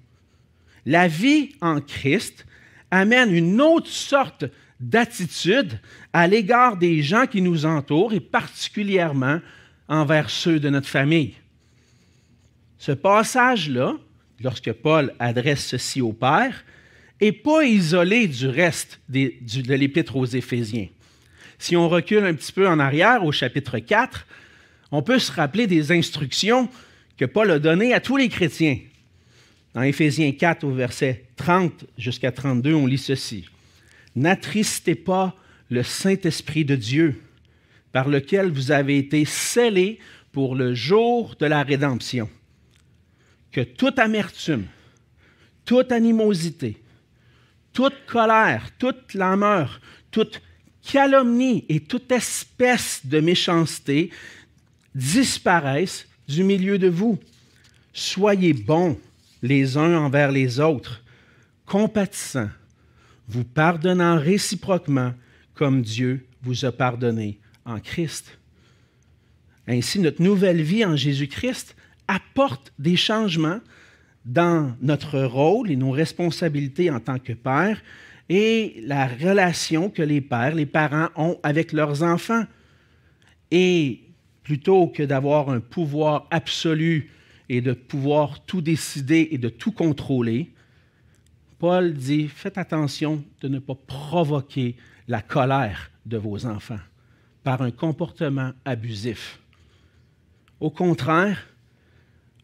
La 0.86 1.08
vie 1.08 1.52
en 1.62 1.82
Christ 1.82 2.46
amène 2.92 3.34
une 3.34 3.60
autre 3.60 3.90
sorte 3.90 4.46
d'attitude 4.80 5.80
à 6.14 6.28
l'égard 6.28 6.78
des 6.78 7.02
gens 7.02 7.26
qui 7.26 7.42
nous 7.42 7.66
entourent 7.66 8.14
et 8.14 8.20
particulièrement 8.20 9.40
envers 9.88 10.30
ceux 10.30 10.60
de 10.60 10.70
notre 10.70 10.88
famille. 10.88 11.34
Ce 12.78 12.92
passage-là, 12.92 13.96
lorsque 14.42 14.72
Paul 14.72 15.14
adresse 15.20 15.66
ceci 15.66 16.02
au 16.02 16.14
Père, 16.14 16.64
n'est 17.22 17.32
pas 17.32 17.66
isolé 17.66 18.28
du 18.28 18.48
reste 18.48 19.00
de 19.10 19.74
l'Épître 19.74 20.16
aux 20.16 20.26
Éphésiens. 20.26 20.88
Si 21.60 21.76
on 21.76 21.90
recule 21.90 22.26
un 22.26 22.34
petit 22.34 22.52
peu 22.52 22.68
en 22.68 22.80
arrière 22.80 23.24
au 23.24 23.32
chapitre 23.32 23.80
4, 23.80 24.28
on 24.92 25.02
peut 25.02 25.20
se 25.20 25.32
rappeler 25.32 25.66
des 25.66 25.92
instructions 25.92 26.70
que 27.18 27.26
Paul 27.26 27.50
a 27.50 27.60
données 27.60 27.94
à 27.94 28.00
tous 28.00 28.18
les 28.18 28.30
chrétiens. 28.30 28.78
Dans 29.74 29.82
Éphésiens 29.82 30.32
4, 30.32 30.64
au 30.64 30.72
verset 30.72 31.26
30 31.36 31.86
jusqu'à 31.98 32.32
32, 32.32 32.74
on 32.74 32.86
lit 32.86 32.98
ceci. 32.98 33.46
N'attristez 34.16 34.96
pas 34.96 35.36
le 35.70 35.84
Saint-Esprit 35.84 36.64
de 36.64 36.76
Dieu, 36.76 37.22
par 37.98 38.10
lequel 38.10 38.52
vous 38.52 38.70
avez 38.70 39.00
été 39.00 39.26
scellés 39.26 39.98
pour 40.32 40.54
le 40.54 40.76
jour 40.76 41.34
de 41.40 41.48
la 41.48 41.64
rédemption. 41.64 42.30
Que 43.52 43.62
toute 43.62 43.98
amertume, 43.98 44.68
toute 45.66 45.92
animosité, 45.92 46.78
toute 47.74 48.06
colère, 48.06 48.70
toute 48.78 49.08
clameur, 49.08 49.82
toute 50.12 50.44
calomnie 50.84 51.66
et 51.70 51.80
toute 51.80 52.12
espèce 52.12 53.02
de 53.04 53.20
méchanceté 53.20 54.12
disparaissent 54.94 56.08
du 56.28 56.44
milieu 56.44 56.78
de 56.78 56.90
vous. 56.90 57.18
Soyez 57.94 58.54
bons 58.54 59.00
les 59.42 59.76
uns 59.76 59.98
envers 59.98 60.32
les 60.32 60.60
autres, 60.60 61.02
compatissants, 61.66 62.52
vous 63.28 63.44
pardonnant 63.44 64.20
réciproquement 64.20 65.16
comme 65.56 65.82
Dieu 65.82 66.28
vous 66.44 66.64
a 66.64 66.72
pardonné 66.72 67.40
en 67.68 67.80
Christ. 67.80 68.40
Ainsi, 69.68 70.00
notre 70.00 70.24
nouvelle 70.24 70.62
vie 70.62 70.86
en 70.86 70.96
Jésus-Christ 70.96 71.76
apporte 72.08 72.74
des 72.80 72.96
changements 72.96 73.60
dans 74.26 74.76
notre 74.82 75.22
rôle 75.22 75.70
et 75.70 75.76
nos 75.76 75.92
responsabilités 75.92 76.90
en 76.90 77.00
tant 77.00 77.20
que 77.20 77.34
père 77.34 77.82
et 78.30 78.82
la 78.84 79.08
relation 79.08 79.90
que 79.90 80.02
les 80.02 80.22
pères, 80.22 80.56
les 80.56 80.66
parents 80.66 81.10
ont 81.16 81.38
avec 81.44 81.72
leurs 81.74 82.04
enfants. 82.04 82.46
Et 83.52 84.02
plutôt 84.44 84.88
que 84.88 85.04
d'avoir 85.04 85.50
un 85.50 85.60
pouvoir 85.60 86.28
absolu 86.32 87.12
et 87.50 87.62
de 87.62 87.74
pouvoir 87.74 88.44
tout 88.46 88.62
décider 88.62 89.30
et 89.32 89.38
de 89.38 89.50
tout 89.50 89.72
contrôler, 89.72 90.52
Paul 91.60 91.94
dit, 91.94 92.28
faites 92.28 92.58
attention 92.58 93.24
de 93.42 93.48
ne 93.48 93.60
pas 93.60 93.76
provoquer 93.76 94.76
la 95.08 95.22
colère 95.22 95.92
de 96.06 96.18
vos 96.18 96.46
enfants 96.46 96.80
par 97.48 97.62
un 97.62 97.72
comportement 97.72 98.52
abusif. 98.66 99.40
Au 100.60 100.70
contraire, 100.70 101.48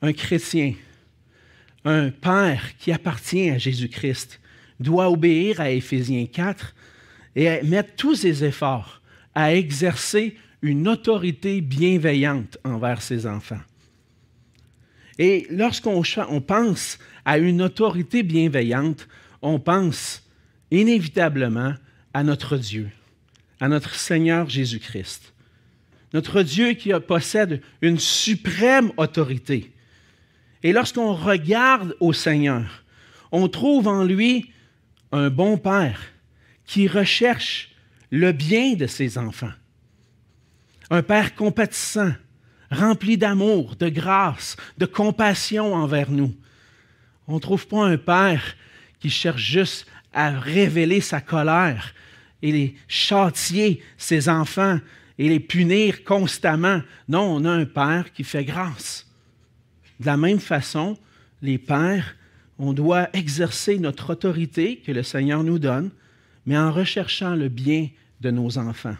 un 0.01 0.13
chrétien, 0.13 0.75
un 1.83 2.09
père 2.09 2.77
qui 2.77 2.89
appartient 2.93 3.49
à 3.49 3.57
Jésus-Christ, 3.57 4.39
doit 4.79 5.11
obéir 5.11 5.59
à 5.59 5.71
Éphésiens 5.71 6.25
4 6.25 6.73
et 7.35 7.61
mettre 7.63 7.97
tous 7.97 8.15
ses 8.15 8.45
efforts 8.45 9.01
à 9.35 9.53
exercer 9.53 10.37
une 10.61 10.87
autorité 10.87 11.59
bienveillante 11.59 12.57
envers 12.63 13.01
ses 13.01 13.27
enfants. 13.27 13.65
Et 15.19 15.47
lorsqu'on 15.49 16.01
on 16.29 16.39
pense 16.39 16.97
à 17.25 17.39
une 17.39 17.61
autorité 17.61 18.23
bienveillante, 18.23 19.09
on 19.41 19.59
pense 19.59 20.23
inévitablement 20.71 21.73
à 22.13 22.23
notre 22.23 22.55
Dieu, 22.55 22.89
à 23.63 23.69
notre 23.69 23.95
Seigneur 23.95 24.49
Jésus-Christ. 24.49 25.33
Notre 26.11 26.41
Dieu 26.41 26.73
qui 26.73 26.91
possède 27.07 27.61
une 27.81 27.97
suprême 27.97 28.91
autorité. 28.97 29.71
Et 30.63 30.73
lorsqu'on 30.73 31.13
regarde 31.13 31.95
au 32.01 32.11
Seigneur, 32.11 32.83
on 33.31 33.47
trouve 33.47 33.87
en 33.87 34.03
lui 34.03 34.51
un 35.13 35.29
bon 35.29 35.57
Père 35.57 36.01
qui 36.65 36.89
recherche 36.89 37.71
le 38.11 38.33
bien 38.33 38.73
de 38.73 38.85
ses 38.85 39.17
enfants. 39.17 39.53
Un 40.89 41.01
Père 41.01 41.33
compatissant, 41.33 42.11
rempli 42.69 43.17
d'amour, 43.17 43.77
de 43.77 43.87
grâce, 43.87 44.57
de 44.77 44.85
compassion 44.85 45.73
envers 45.73 46.11
nous. 46.11 46.35
On 47.29 47.35
ne 47.35 47.39
trouve 47.39 47.65
pas 47.65 47.85
un 47.85 47.97
Père 47.97 48.43
qui 48.99 49.09
cherche 49.09 49.41
juste 49.41 49.87
à 50.11 50.37
révéler 50.37 50.99
sa 50.99 51.21
colère 51.21 51.93
et 52.43 52.51
les 52.51 52.75
châtier 52.87 53.81
ses 53.97 54.29
enfants 54.29 54.79
et 55.17 55.29
les 55.29 55.39
punir 55.39 56.03
constamment. 56.03 56.81
Non, 57.07 57.21
on 57.21 57.45
a 57.45 57.49
un 57.49 57.65
Père 57.65 58.11
qui 58.13 58.23
fait 58.23 58.45
grâce. 58.45 59.07
De 59.99 60.05
la 60.05 60.17
même 60.17 60.39
façon, 60.39 60.97
les 61.41 61.57
pères, 61.57 62.15
on 62.59 62.73
doit 62.73 63.09
exercer 63.13 63.79
notre 63.79 64.11
autorité 64.11 64.77
que 64.77 64.91
le 64.91 65.03
Seigneur 65.03 65.43
nous 65.43 65.59
donne, 65.59 65.89
mais 66.45 66.57
en 66.57 66.71
recherchant 66.71 67.35
le 67.35 67.47
bien 67.47 67.89
de 68.21 68.29
nos 68.29 68.57
enfants. 68.57 68.97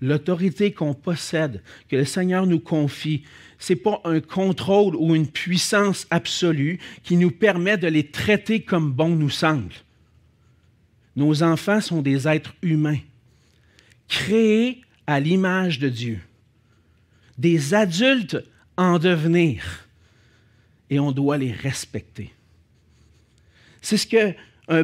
L'autorité 0.00 0.72
qu'on 0.72 0.94
possède, 0.94 1.62
que 1.88 1.96
le 1.96 2.04
Seigneur 2.04 2.46
nous 2.46 2.60
confie, 2.60 3.24
ce 3.58 3.72
n'est 3.72 3.78
pas 3.80 4.00
un 4.04 4.20
contrôle 4.20 4.96
ou 4.96 5.14
une 5.14 5.28
puissance 5.28 6.06
absolue 6.10 6.78
qui 7.02 7.16
nous 7.16 7.30
permet 7.30 7.76
de 7.76 7.88
les 7.88 8.06
traiter 8.06 8.62
comme 8.62 8.92
bon 8.92 9.10
nous 9.10 9.30
semble. 9.30 9.74
Nos 11.20 11.42
enfants 11.42 11.82
sont 11.82 12.00
des 12.00 12.26
êtres 12.26 12.54
humains, 12.62 13.00
créés 14.08 14.80
à 15.06 15.20
l'image 15.20 15.78
de 15.78 15.90
Dieu, 15.90 16.18
des 17.36 17.74
adultes 17.74 18.38
en 18.78 18.98
devenir, 18.98 19.86
et 20.88 20.98
on 20.98 21.12
doit 21.12 21.36
les 21.36 21.52
respecter. 21.52 22.32
C'est 23.82 23.98
ce 23.98 24.06
qu'un 24.06 24.32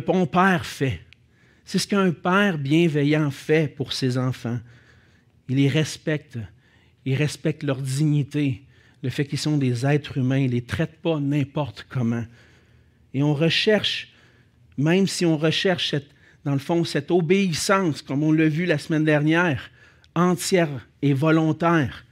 bon 0.01 0.27
père 0.27 0.67
fait. 0.67 1.01
C'est 1.65 1.79
ce 1.79 1.89
qu'un 1.89 2.13
père 2.13 2.59
bienveillant 2.59 3.31
fait 3.31 3.75
pour 3.75 3.95
ses 3.95 4.19
enfants. 4.19 4.61
Il 5.49 5.57
les 5.57 5.71
respecte. 5.71 6.39
Il 7.07 7.15
respecte 7.15 7.63
leur 7.63 7.81
dignité, 7.81 8.63
le 9.03 9.09
fait 9.09 9.25
qu'ils 9.25 9.39
sont 9.39 9.57
des 9.57 9.87
êtres 9.87 10.19
humains. 10.19 10.41
Il 10.41 10.49
ne 10.49 10.57
les 10.57 10.65
traite 10.65 11.01
pas 11.01 11.19
n'importe 11.19 11.87
comment. 11.89 12.27
Et 13.15 13.23
on 13.23 13.33
recherche, 13.33 14.13
même 14.77 15.07
si 15.07 15.25
on 15.25 15.39
recherche, 15.39 15.95
dans 16.47 16.53
le 16.53 16.61
fond, 16.61 16.85
cette 16.85 17.11
obéissance, 17.11 18.03
comme 18.03 18.23
on 18.23 18.31
l'a 18.31 18.49
vu 18.49 18.67
la 18.67 18.79
semaine 18.79 19.05
dernière, 19.05 19.69
entière 20.15 20.87
et 21.03 21.13
volontaire, 21.13 22.05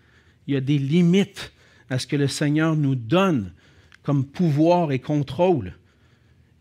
il 0.49 0.55
y 0.55 0.57
a 0.57 0.61
des 0.61 0.77
limites 0.77 1.53
à 1.89 2.01
ce 2.01 2.09
que 2.09 2.17
le 2.17 2.27
Seigneur 2.27 2.75
nous 2.75 2.97
donne 2.97 3.53
comme 4.03 4.25
pouvoir 4.25 4.91
et 4.91 4.99
contrôle. 4.99 5.75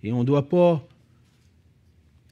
Et 0.03 0.13
on 0.13 0.19
ne 0.19 0.23
doit 0.23 0.49
pas 0.49 0.87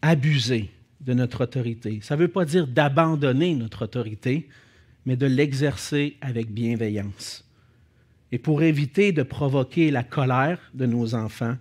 abuser 0.04 0.70
de 1.00 1.16
notre 1.16 1.46
autorité. 1.46 2.02
Ça 2.04 2.16
ne 2.16 2.22
veut 2.22 2.28
pas 2.28 2.46
dire 2.46 2.68
d'abandonner 2.68 3.56
notre 3.56 3.86
autorité, 3.86 4.48
mais 5.08 5.16
de 5.16 5.26
l'exercer 5.26 6.18
avec 6.22 6.52
bienveillance. 6.52 7.50
Et 8.32 8.38
pour 8.38 8.62
éviter 8.62 9.12
de 9.12 9.24
provoquer 9.24 9.90
la 9.90 10.04
colère 10.04 10.60
de 10.76 10.86
nos 10.86 11.16
enfants, 11.16 11.58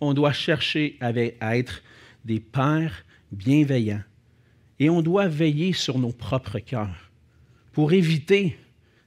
on 0.00 0.14
doit 0.14 0.32
chercher 0.32 0.96
à 1.00 1.56
être 1.56 1.82
des 2.24 2.38
pères 2.38 3.04
bienveillants. 3.32 4.02
Et 4.78 4.90
on 4.90 5.02
doit 5.02 5.28
veiller 5.28 5.72
sur 5.72 5.98
nos 5.98 6.12
propres 6.12 6.58
cœurs 6.58 7.10
pour 7.72 7.92
éviter 7.92 8.58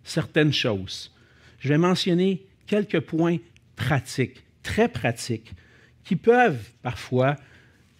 certaines 0.03 0.53
choses. 0.53 1.13
Je 1.60 1.69
vais 1.69 1.77
mentionner 1.77 2.45
quelques 2.65 3.01
points 3.01 3.38
pratiques, 3.75 4.43
très 4.63 4.88
pratiques, 4.88 5.53
qui 6.03 6.15
peuvent 6.15 6.69
parfois 6.82 7.36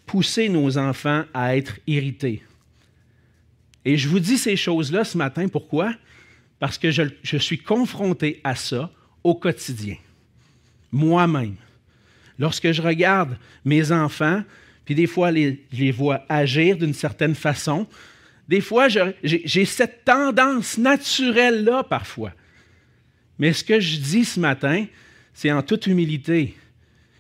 pousser 0.06 0.48
nos 0.50 0.78
enfants 0.78 1.26
à 1.34 1.58
être 1.58 1.80
irrités. 1.88 2.42
Et 3.86 3.98
je 3.98 4.08
vous 4.08 4.20
dis 4.20 4.38
ces 4.38 4.56
choses-là 4.56 5.04
ce 5.04 5.18
matin, 5.18 5.48
pourquoi? 5.48 5.94
Parce 6.60 6.78
que 6.78 6.92
je, 6.92 7.38
suis 7.38 7.60
confronté 7.60 8.42
à 8.44 8.56
ça 8.56 8.92
au 9.24 9.36
quotidien, 9.36 9.98
moi-même. 10.92 11.56
Lorsque 12.40 12.72
je 12.72 12.82
regarde 12.82 13.38
mes 13.66 13.92
enfants, 13.92 14.44
puis 14.88 14.96
des 14.96 15.06
fois 15.06 15.34
je 15.34 15.58
les 15.74 15.92
vois 15.92 16.24
agir 16.30 16.78
d'une 16.78 16.94
certaine 16.94 17.36
façon, 17.36 17.86
des 18.48 18.62
fois 18.62 18.88
j'ai 18.88 19.66
cette 19.66 20.06
tendance 20.06 20.78
naturelle-là 20.78 21.84
parfois. 21.84 22.32
Mais 23.38 23.52
ce 23.52 23.66
que 23.66 23.82
je 23.82 23.98
dis 23.98 24.24
ce 24.24 24.40
matin, 24.40 24.86
c'est 25.34 25.52
en 25.52 25.62
toute 25.62 25.88
humilité, 25.88 26.56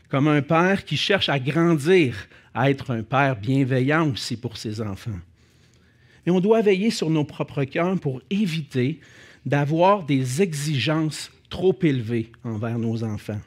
comme 0.07 0.29
un 0.29 0.41
père 0.41 0.85
qui 0.85 0.95
cherche 0.95 1.27
à 1.27 1.39
grandir, 1.39 2.15
à 2.53 2.71
être 2.71 2.89
un 2.91 3.03
père 3.03 3.35
bienveillant 3.35 4.11
aussi 4.11 4.37
pour 4.37 4.55
ses 4.55 4.79
enfants. 4.79 5.19
Et 6.25 6.31
on 6.31 6.39
doit 6.39 6.61
veiller 6.61 6.89
sur 6.89 7.09
nos 7.09 7.25
propres 7.25 7.65
cœurs 7.65 7.99
pour 7.99 8.21
éviter 8.29 9.01
d'avoir 9.45 10.05
des 10.05 10.41
exigences 10.41 11.33
trop 11.49 11.77
élevées 11.81 12.31
envers 12.45 12.79
nos 12.79 13.03
enfants. 13.03 13.41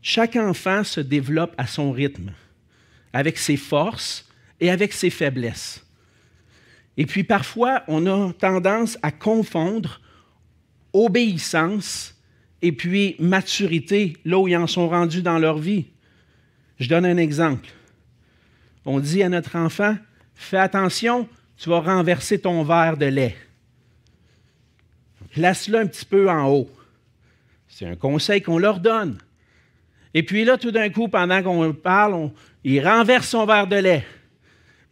Chaque 0.00 0.36
enfant 0.36 0.82
se 0.82 1.02
développe 1.02 1.54
à 1.58 1.66
son 1.66 1.92
rythme, 1.92 2.32
avec 3.12 3.38
ses 3.38 3.56
forces 3.56 4.28
et 4.60 4.70
avec 4.70 4.92
ses 4.92 5.10
faiblesses. 5.10 5.84
Et 6.96 7.06
puis 7.06 7.24
parfois, 7.24 7.82
on 7.88 8.06
a 8.06 8.32
tendance 8.32 8.98
à 9.02 9.10
confondre 9.10 10.00
obéissance 10.92 12.14
et 12.62 12.72
puis 12.72 13.16
maturité, 13.18 14.16
là 14.24 14.38
où 14.38 14.48
ils 14.48 14.56
en 14.56 14.66
sont 14.66 14.88
rendus 14.88 15.22
dans 15.22 15.38
leur 15.38 15.58
vie. 15.58 15.86
Je 16.78 16.88
donne 16.88 17.06
un 17.06 17.16
exemple. 17.16 17.68
On 18.84 19.00
dit 19.00 19.22
à 19.22 19.28
notre 19.28 19.56
enfant, 19.56 19.96
fais 20.34 20.58
attention, 20.58 21.28
tu 21.56 21.68
vas 21.68 21.80
renverser 21.80 22.38
ton 22.38 22.62
verre 22.62 22.96
de 22.96 23.06
lait. 23.06 23.36
Place-le 25.32 25.78
un 25.78 25.86
petit 25.86 26.04
peu 26.04 26.28
en 26.28 26.48
haut. 26.48 26.70
C'est 27.68 27.86
un 27.86 27.96
conseil 27.96 28.42
qu'on 28.42 28.58
leur 28.58 28.80
donne. 28.80 29.18
Et 30.14 30.22
puis 30.22 30.44
là, 30.44 30.58
tout 30.58 30.70
d'un 30.70 30.88
coup, 30.90 31.08
pendant 31.08 31.42
qu'on 31.42 31.72
parle, 31.72 32.30
il 32.64 32.86
renverse 32.86 33.28
son 33.28 33.46
verre 33.46 33.66
de 33.66 33.76
lait. 33.76 34.04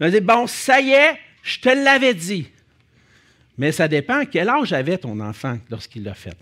On 0.01 0.09
dit, 0.09 0.21
bon, 0.21 0.47
ça 0.47 0.81
y 0.81 0.91
est, 0.91 1.19
je 1.43 1.59
te 1.61 1.69
l'avais 1.69 2.15
dit. 2.15 2.49
Mais 3.57 3.73
ça 3.73 3.89
dépend 3.89 4.25
quel 4.25 4.49
âge 4.49 4.73
avait 4.73 4.99
ton 4.99 5.19
enfant 5.19 5.59
lorsqu'il 5.69 6.05
l'a 6.05 6.15
fait. 6.15 6.37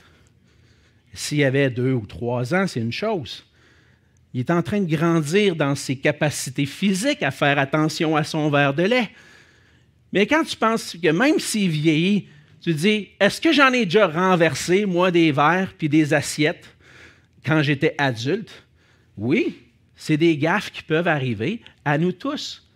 S'il 1.15 1.43
avait 1.45 1.71
deux 1.71 1.93
ou 1.93 2.05
trois 2.05 2.55
ans, 2.55 2.67
c'est 2.67 2.81
une 2.81 2.93
chose. 2.93 3.47
Il 4.35 4.41
est 4.41 4.51
en 4.51 4.63
train 4.63 4.81
de 4.81 4.95
grandir 4.95 5.57
dans 5.57 5.75
ses 5.75 5.97
capacités 5.97 6.67
physiques 6.67 7.23
à 7.23 7.31
faire 7.31 7.59
attention 7.59 8.17
à 8.17 8.25
son 8.25 8.51
verre 8.51 8.75
de 8.75 8.83
lait. 8.83 9.09
Mais 10.13 10.27
quand 10.27 10.45
tu 10.45 10.57
penses 10.57 10.95
que 11.03 11.09
même 11.09 11.39
s'il 11.39 11.71
vieillit, 11.71 12.29
tu 12.61 12.75
dis, 12.75 13.09
est-ce 13.19 13.41
que 13.41 13.53
j'en 13.53 13.73
ai 13.73 13.87
déjà 13.87 14.07
renversé, 14.07 14.85
moi, 14.85 15.11
des 15.11 15.33
verres 15.33 15.73
puis 15.79 15.89
des 15.89 16.13
assiettes 16.13 16.69
quand 17.47 17.63
j'étais 17.63 17.95
adulte? 17.97 18.66
Oui, 19.17 19.59
c'est 19.95 20.17
des 20.17 20.37
gaffes 20.37 20.71
qui 20.71 20.83
peuvent 20.83 21.09
arriver 21.09 21.63
à 21.85 21.99
nous 21.99 22.13
tous. 22.13 22.69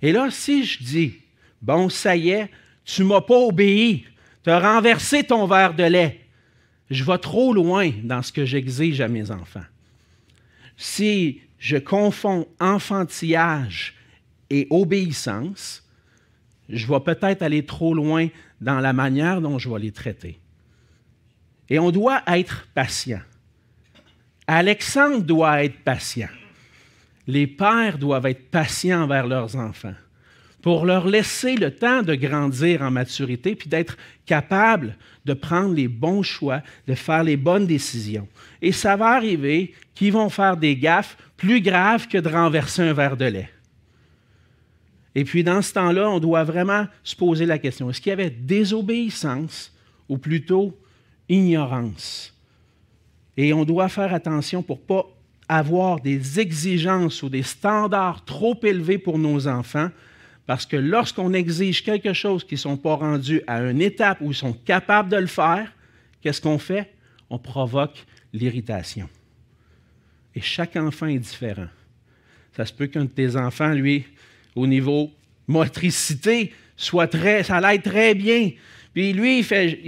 Et 0.00 0.12
là, 0.12 0.28
si 0.30 0.64
je 0.64 0.82
dis, 0.82 1.14
bon, 1.60 1.88
ça 1.88 2.16
y 2.16 2.30
est, 2.30 2.50
tu 2.84 3.02
ne 3.02 3.08
m'as 3.08 3.20
pas 3.20 3.38
obéi, 3.38 4.04
tu 4.42 4.50
as 4.50 4.58
renversé 4.58 5.22
ton 5.22 5.46
verre 5.46 5.74
de 5.74 5.84
lait, 5.84 6.20
je 6.90 7.04
vais 7.04 7.18
trop 7.18 7.54
loin 7.54 7.90
dans 8.02 8.22
ce 8.22 8.32
que 8.32 8.44
j'exige 8.44 9.00
à 9.00 9.08
mes 9.08 9.30
enfants. 9.30 9.64
Si 10.76 11.40
je 11.58 11.76
confonds 11.76 12.46
enfantillage 12.60 13.94
et 14.50 14.66
obéissance, 14.70 15.88
je 16.68 16.86
vais 16.86 17.00
peut-être 17.00 17.42
aller 17.42 17.64
trop 17.64 17.94
loin 17.94 18.28
dans 18.60 18.80
la 18.80 18.92
manière 18.92 19.40
dont 19.40 19.58
je 19.58 19.70
vais 19.70 19.78
les 19.78 19.92
traiter. 19.92 20.40
Et 21.68 21.78
on 21.78 21.90
doit 21.90 22.22
être 22.26 22.66
patient. 22.74 23.20
Alexandre 24.46 25.22
doit 25.22 25.64
être 25.64 25.78
patient. 25.84 26.28
Les 27.26 27.46
pères 27.46 27.98
doivent 27.98 28.26
être 28.26 28.50
patients 28.50 29.02
envers 29.02 29.26
leurs 29.26 29.56
enfants 29.56 29.94
pour 30.62 30.86
leur 30.86 31.06
laisser 31.08 31.56
le 31.56 31.72
temps 31.72 32.02
de 32.02 32.14
grandir 32.14 32.82
en 32.82 32.90
maturité, 32.90 33.56
puis 33.56 33.68
d'être 33.68 33.96
capables 34.24 34.96
de 35.24 35.34
prendre 35.34 35.74
les 35.74 35.88
bons 35.88 36.22
choix, 36.22 36.62
de 36.86 36.94
faire 36.94 37.24
les 37.24 37.36
bonnes 37.36 37.66
décisions. 37.66 38.28
Et 38.62 38.70
ça 38.70 38.96
va 38.96 39.08
arriver 39.08 39.74
qu'ils 39.94 40.12
vont 40.12 40.30
faire 40.30 40.56
des 40.56 40.76
gaffes 40.76 41.16
plus 41.36 41.60
graves 41.60 42.06
que 42.06 42.18
de 42.18 42.28
renverser 42.28 42.82
un 42.82 42.92
verre 42.92 43.16
de 43.16 43.24
lait. 43.24 43.50
Et 45.16 45.24
puis 45.24 45.42
dans 45.44 45.60
ce 45.60 45.72
temps-là, 45.74 46.08
on 46.08 46.20
doit 46.20 46.44
vraiment 46.44 46.86
se 47.02 47.16
poser 47.16 47.44
la 47.44 47.58
question, 47.58 47.90
est-ce 47.90 48.00
qu'il 48.00 48.10
y 48.10 48.14
avait 48.14 48.30
désobéissance 48.30 49.72
ou 50.08 50.16
plutôt 50.16 50.78
ignorance? 51.28 52.32
Et 53.36 53.52
on 53.52 53.64
doit 53.64 53.88
faire 53.88 54.12
attention 54.12 54.62
pour 54.62 54.78
ne 54.78 54.82
pas 54.82 55.06
avoir 55.48 56.00
des 56.00 56.40
exigences 56.40 57.22
ou 57.22 57.28
des 57.28 57.42
standards 57.42 58.24
trop 58.24 58.58
élevés 58.62 58.98
pour 58.98 59.18
nos 59.18 59.46
enfants, 59.48 59.90
parce 60.46 60.66
que 60.66 60.76
lorsqu'on 60.76 61.32
exige 61.32 61.84
quelque 61.84 62.12
chose 62.12 62.44
qui 62.44 62.54
ne 62.54 62.60
sont 62.60 62.76
pas 62.76 62.96
rendus 62.96 63.42
à 63.46 63.60
une 63.60 63.80
étape 63.80 64.20
où 64.20 64.30
ils 64.30 64.36
sont 64.36 64.52
capables 64.52 65.08
de 65.08 65.16
le 65.16 65.26
faire, 65.26 65.72
qu'est-ce 66.20 66.40
qu'on 66.40 66.58
fait? 66.58 66.92
On 67.30 67.38
provoque 67.38 68.04
l'irritation. 68.32 69.08
Et 70.34 70.40
chaque 70.40 70.76
enfant 70.76 71.06
est 71.06 71.18
différent. 71.18 71.68
Ça 72.56 72.66
se 72.66 72.72
peut 72.72 72.86
qu'un 72.86 73.04
de 73.04 73.10
tes 73.10 73.36
enfants, 73.36 73.72
lui, 73.72 74.04
au 74.54 74.66
niveau 74.66 75.10
motricité, 75.46 76.52
soit 76.76 77.06
très, 77.06 77.42
ça 77.42 77.60
l'aide 77.60 77.82
très 77.82 78.14
bien. 78.14 78.50
Puis 78.92 79.12
lui, 79.12 79.38
il 79.38 79.44
fait, 79.44 79.78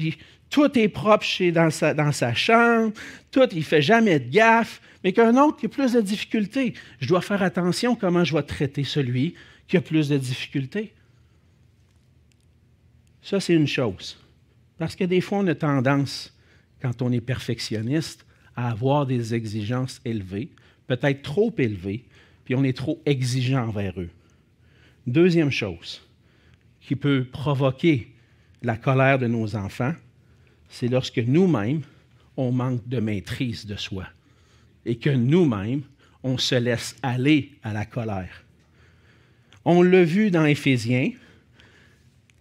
tout 0.55 0.79
est 0.79 0.89
propre 0.89 1.25
chez, 1.25 1.51
dans, 1.51 1.73
sa, 1.73 1.95
dans 1.95 2.13
sa 2.13 2.33
chambre, 2.33 2.93
tout, 3.33 3.49
il 3.51 3.59
ne 3.59 3.63
fait 3.65 3.83
jamais 3.83 4.21
de 4.21 4.31
gaffe, 4.31 4.81
mais 5.03 5.13
qu'un 5.13 5.37
autre 5.37 5.57
qui 5.57 5.67
a 5.67 5.69
plus 5.69 5.95
de 5.95 6.01
difficultés. 6.01 6.75
Je 7.01 7.09
dois 7.09 7.23
faire 7.23 7.43
attention 7.43 7.97
comment 7.97 8.23
je 8.23 8.37
vais 8.37 8.43
traiter 8.45 8.85
celui 8.85 9.35
qui 9.67 9.77
a 9.77 9.81
plus 9.81 10.09
de 10.09 10.17
difficultés. 10.17 10.95
Ça, 13.21 13.41
c'est 13.41 13.55
une 13.55 13.67
chose. 13.67 14.17
Parce 14.79 14.95
que 14.95 15.03
des 15.03 15.21
fois, 15.21 15.39
on 15.39 15.47
a 15.49 15.57
tendance, 15.57 16.33
quand 16.81 17.03
on 17.03 17.11
est 17.11 17.21
perfectionniste, 17.21 18.25
à 18.55 18.71
avoir 18.71 19.07
des 19.07 19.35
exigences 19.35 20.01
élevées, 20.05 20.51
peut-être 20.87 21.23
trop 21.23 21.53
élevées, 21.59 22.05
puis 22.45 22.55
on 22.55 22.63
est 22.63 22.77
trop 22.77 23.03
exigeant 23.07 23.67
envers 23.67 24.01
eux. 24.01 24.11
Deuxième 25.09 25.51
chose 25.51 26.01
qui 26.81 26.95
peut 26.95 27.27
provoquer 27.33 28.15
la 28.63 28.77
colère 28.77 29.19
de 29.19 29.27
nos 29.27 29.57
enfants, 29.57 29.95
c'est 30.69 30.89
lorsque 30.89 31.19
nous-mêmes, 31.19 31.83
on 32.37 32.51
manque 32.51 32.87
de 32.89 33.01
maîtrise 33.01 33.67
de 33.67 33.77
soi 33.77 34.07
et 34.85 34.97
que 34.97 35.11
nous-mêmes, 35.11 35.83
on 36.23 36.39
se 36.39 36.55
laisse 36.55 36.97
aller 37.03 37.53
à 37.63 37.73
la 37.73 37.85
colère. 37.85 38.45
On 39.65 39.83
l'a 39.83 40.05
vu 40.05 40.31
dans 40.31 40.45
Éphésiens, 40.45 41.13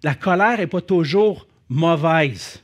la 0.03 0.15
colère 0.15 0.57
n'est 0.57 0.67
pas 0.67 0.81
toujours 0.81 1.47
mauvaise. 1.69 2.61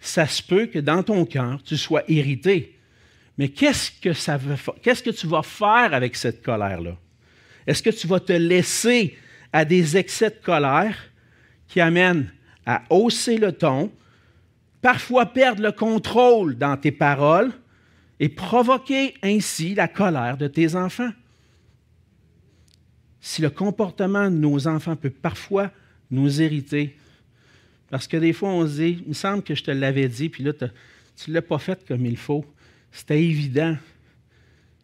Ça 0.00 0.26
se 0.26 0.42
peut 0.42 0.66
que 0.66 0.80
dans 0.80 1.02
ton 1.02 1.24
cœur, 1.24 1.62
tu 1.62 1.76
sois 1.76 2.02
irrité. 2.08 2.76
Mais 3.38 3.48
qu'est-ce 3.48 3.90
que, 4.00 5.10
tu 5.10 5.26
vas 5.26 5.42
faire 5.42 5.94
avec 5.94 6.16
cette 6.16 6.42
colère-là? 6.42 6.96
Est-ce 7.66 7.82
que 7.82 7.90
tu 7.90 8.06
vas 8.06 8.20
te 8.20 8.32
laisser 8.32 9.16
à 9.52 9.64
des 9.64 9.96
excès 9.96 10.30
de 10.30 10.44
colère 10.44 10.96
qui 11.68 11.80
amènent 11.80 12.30
à 12.66 12.82
hausser 12.90 13.38
le 13.38 13.52
ton, 13.52 13.90
parfois 14.82 15.26
perdre 15.26 15.62
le 15.62 15.72
contrôle 15.72 16.56
dans 16.56 16.76
tes 16.76 16.92
paroles 16.92 17.52
et 18.20 18.28
provoquer 18.28 19.14
ainsi 19.22 19.74
la 19.74 19.88
colère 19.88 20.36
de 20.36 20.48
tes 20.48 20.74
enfants? 20.74 21.10
Si 23.20 23.40
le 23.40 23.50
comportement 23.50 24.30
de 24.30 24.36
nos 24.36 24.66
enfants 24.66 24.96
peut 24.96 25.10
parfois 25.10 25.70
nous 26.10 26.42
irriter, 26.42 26.96
parce 27.88 28.08
que 28.08 28.16
des 28.16 28.32
fois 28.32 28.50
on 28.50 28.66
se 28.66 28.80
dit, 28.80 28.98
il 29.02 29.08
me 29.08 29.14
semble 29.14 29.42
que 29.42 29.54
je 29.54 29.62
te 29.62 29.70
l'avais 29.70 30.08
dit, 30.08 30.28
puis 30.28 30.42
là, 30.42 30.52
tu 30.52 31.30
ne 31.30 31.34
l'as 31.34 31.42
pas 31.42 31.58
fait 31.58 31.86
comme 31.86 32.04
il 32.04 32.16
faut. 32.16 32.44
C'était 32.90 33.22
évident. 33.22 33.76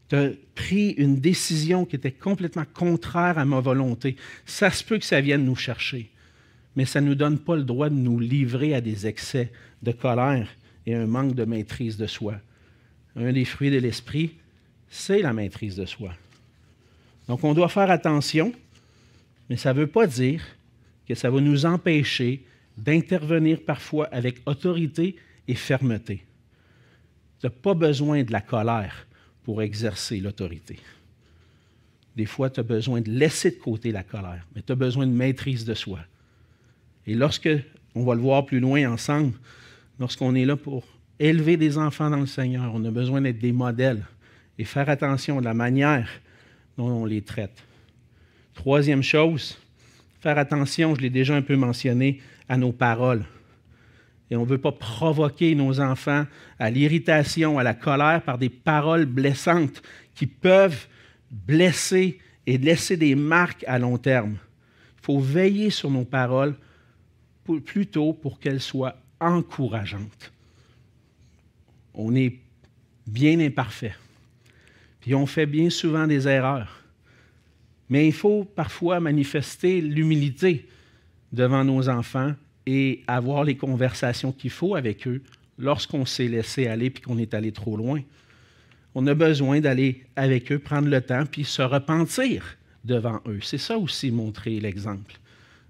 Tu 0.08 0.16
as 0.16 0.30
pris 0.54 0.90
une 0.92 1.16
décision 1.16 1.84
qui 1.84 1.96
était 1.96 2.12
complètement 2.12 2.64
contraire 2.72 3.38
à 3.38 3.44
ma 3.44 3.60
volonté. 3.60 4.16
Ça 4.46 4.70
se 4.70 4.82
peut 4.82 4.98
que 4.98 5.04
ça 5.04 5.20
vienne 5.20 5.44
nous 5.44 5.56
chercher, 5.56 6.10
mais 6.76 6.84
ça 6.84 7.00
ne 7.00 7.08
nous 7.08 7.14
donne 7.14 7.38
pas 7.38 7.56
le 7.56 7.64
droit 7.64 7.90
de 7.90 7.94
nous 7.94 8.20
livrer 8.20 8.74
à 8.74 8.80
des 8.80 9.06
excès 9.06 9.52
de 9.82 9.92
colère 9.92 10.48
et 10.86 10.94
un 10.94 11.06
manque 11.06 11.34
de 11.34 11.44
maîtrise 11.44 11.96
de 11.96 12.06
soi. 12.06 12.36
Un 13.16 13.32
des 13.32 13.44
fruits 13.44 13.70
de 13.70 13.78
l'esprit, 13.78 14.34
c'est 14.88 15.22
la 15.22 15.32
maîtrise 15.32 15.76
de 15.76 15.84
soi. 15.84 16.12
Donc 17.26 17.44
on 17.44 17.54
doit 17.54 17.68
faire 17.68 17.90
attention, 17.90 18.52
mais 19.48 19.56
ça 19.56 19.72
ne 19.72 19.80
veut 19.80 19.86
pas 19.86 20.06
dire 20.06 20.42
que 21.06 21.14
ça 21.14 21.30
va 21.30 21.40
nous 21.40 21.66
empêcher 21.66 22.44
d'intervenir 22.76 23.60
parfois 23.64 24.06
avec 24.06 24.40
autorité 24.46 25.16
et 25.46 25.54
fermeté. 25.54 26.24
Tu 27.40 27.46
n'as 27.46 27.50
pas 27.50 27.74
besoin 27.74 28.22
de 28.22 28.32
la 28.32 28.40
colère 28.40 29.06
pour 29.42 29.62
exercer 29.62 30.20
l'autorité. 30.20 30.78
Des 32.16 32.26
fois, 32.26 32.50
tu 32.50 32.60
as 32.60 32.64
besoin 32.64 33.00
de 33.00 33.10
laisser 33.10 33.52
de 33.52 33.56
côté 33.56 33.92
la 33.92 34.02
colère, 34.02 34.46
mais 34.54 34.62
tu 34.62 34.72
as 34.72 34.76
besoin 34.76 35.06
de 35.06 35.12
maîtrise 35.12 35.64
de 35.64 35.74
soi. 35.74 36.00
Et 37.06 37.14
lorsque, 37.14 37.48
on 37.94 38.04
va 38.04 38.14
le 38.14 38.20
voir 38.20 38.44
plus 38.44 38.60
loin 38.60 38.90
ensemble, 38.90 39.34
lorsqu'on 39.98 40.34
est 40.34 40.44
là 40.44 40.56
pour 40.56 40.84
élever 41.18 41.56
des 41.56 41.78
enfants 41.78 42.10
dans 42.10 42.20
le 42.20 42.26
Seigneur, 42.26 42.72
on 42.74 42.84
a 42.84 42.90
besoin 42.90 43.20
d'être 43.20 43.38
des 43.38 43.52
modèles 43.52 44.04
et 44.58 44.64
faire 44.64 44.88
attention 44.88 45.38
à 45.38 45.42
la 45.42 45.54
manière 45.54 46.08
dont 46.76 46.88
on 46.88 47.04
les 47.04 47.22
traite. 47.22 47.62
Troisième 48.54 49.02
chose, 49.02 49.58
faire 50.20 50.38
attention, 50.38 50.94
je 50.94 51.00
l'ai 51.00 51.10
déjà 51.10 51.34
un 51.34 51.42
peu 51.42 51.56
mentionné, 51.56 52.20
à 52.48 52.56
nos 52.56 52.72
paroles. 52.72 53.24
Et 54.30 54.36
on 54.36 54.44
ne 54.44 54.50
veut 54.50 54.58
pas 54.58 54.72
provoquer 54.72 55.54
nos 55.54 55.80
enfants 55.80 56.26
à 56.58 56.70
l'irritation, 56.70 57.58
à 57.58 57.62
la 57.62 57.74
colère 57.74 58.22
par 58.22 58.38
des 58.38 58.48
paroles 58.48 59.06
blessantes 59.06 59.82
qui 60.14 60.26
peuvent 60.26 60.86
blesser 61.30 62.18
et 62.46 62.58
laisser 62.58 62.96
des 62.96 63.14
marques 63.14 63.64
à 63.66 63.78
long 63.78 63.98
terme. 63.98 64.38
Il 64.98 65.04
faut 65.04 65.20
veiller 65.20 65.70
sur 65.70 65.90
nos 65.90 66.04
paroles 66.04 66.54
plutôt 67.64 68.12
pour 68.12 68.38
qu'elles 68.38 68.60
soient 68.60 68.96
encourageantes. 69.20 70.32
On 71.94 72.14
est 72.14 72.38
bien 73.06 73.40
imparfait. 73.40 73.94
Puis 75.00 75.14
on 75.14 75.26
fait 75.26 75.46
bien 75.46 75.70
souvent 75.70 76.06
des 76.06 76.28
erreurs. 76.28 76.82
Mais 77.88 78.06
il 78.06 78.12
faut 78.12 78.44
parfois 78.44 79.00
manifester 79.00 79.80
l'humilité 79.80 80.68
devant 81.32 81.64
nos 81.64 81.88
enfants 81.88 82.34
et 82.66 83.02
avoir 83.06 83.44
les 83.44 83.56
conversations 83.56 84.32
qu'il 84.32 84.50
faut 84.50 84.74
avec 84.74 85.06
eux 85.06 85.22
lorsqu'on 85.58 86.04
s'est 86.04 86.28
laissé 86.28 86.66
aller 86.66 86.90
puis 86.90 87.02
qu'on 87.02 87.18
est 87.18 87.34
allé 87.34 87.52
trop 87.52 87.76
loin. 87.76 88.00
On 88.94 89.06
a 89.06 89.14
besoin 89.14 89.60
d'aller 89.60 90.04
avec 90.16 90.50
eux, 90.52 90.58
prendre 90.58 90.88
le 90.88 91.00
temps, 91.00 91.24
puis 91.26 91.44
se 91.44 91.62
repentir 91.62 92.56
devant 92.84 93.20
eux. 93.26 93.40
C'est 93.42 93.58
ça 93.58 93.78
aussi 93.78 94.10
montrer 94.10 94.60
l'exemple. 94.60 95.18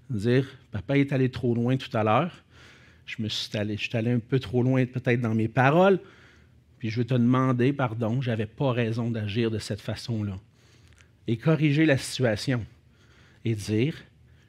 Dire, 0.09 0.47
papa 0.71 0.97
est 0.97 1.13
allé 1.13 1.29
trop 1.29 1.53
loin 1.53 1.77
tout 1.77 1.95
à 1.95 2.03
l'heure, 2.03 2.31
je 3.09 3.23
me 3.23 3.29
suis 3.29 3.57
allé, 3.57 3.75
je 3.75 3.97
un 3.97 4.19
peu 4.19 4.39
trop 4.39 4.61
loin 4.61 4.85
peut-être 4.85 5.21
dans 5.21 5.33
mes 5.33 5.47
paroles, 5.47 5.99
puis 6.77 6.89
je 6.89 6.97
veux 6.97 7.05
te 7.05 7.15
demander 7.15 7.73
pardon, 7.73 8.21
je 8.21 8.29
n'avais 8.29 8.45
pas 8.45 8.71
raison 8.71 9.09
d'agir 9.09 9.49
de 9.49 9.57
cette 9.57 9.81
façon-là. 9.81 10.39
Et 11.27 11.37
corriger 11.37 11.85
la 11.85 11.97
situation 11.97 12.65
et 13.45 13.55
dire, 13.55 13.95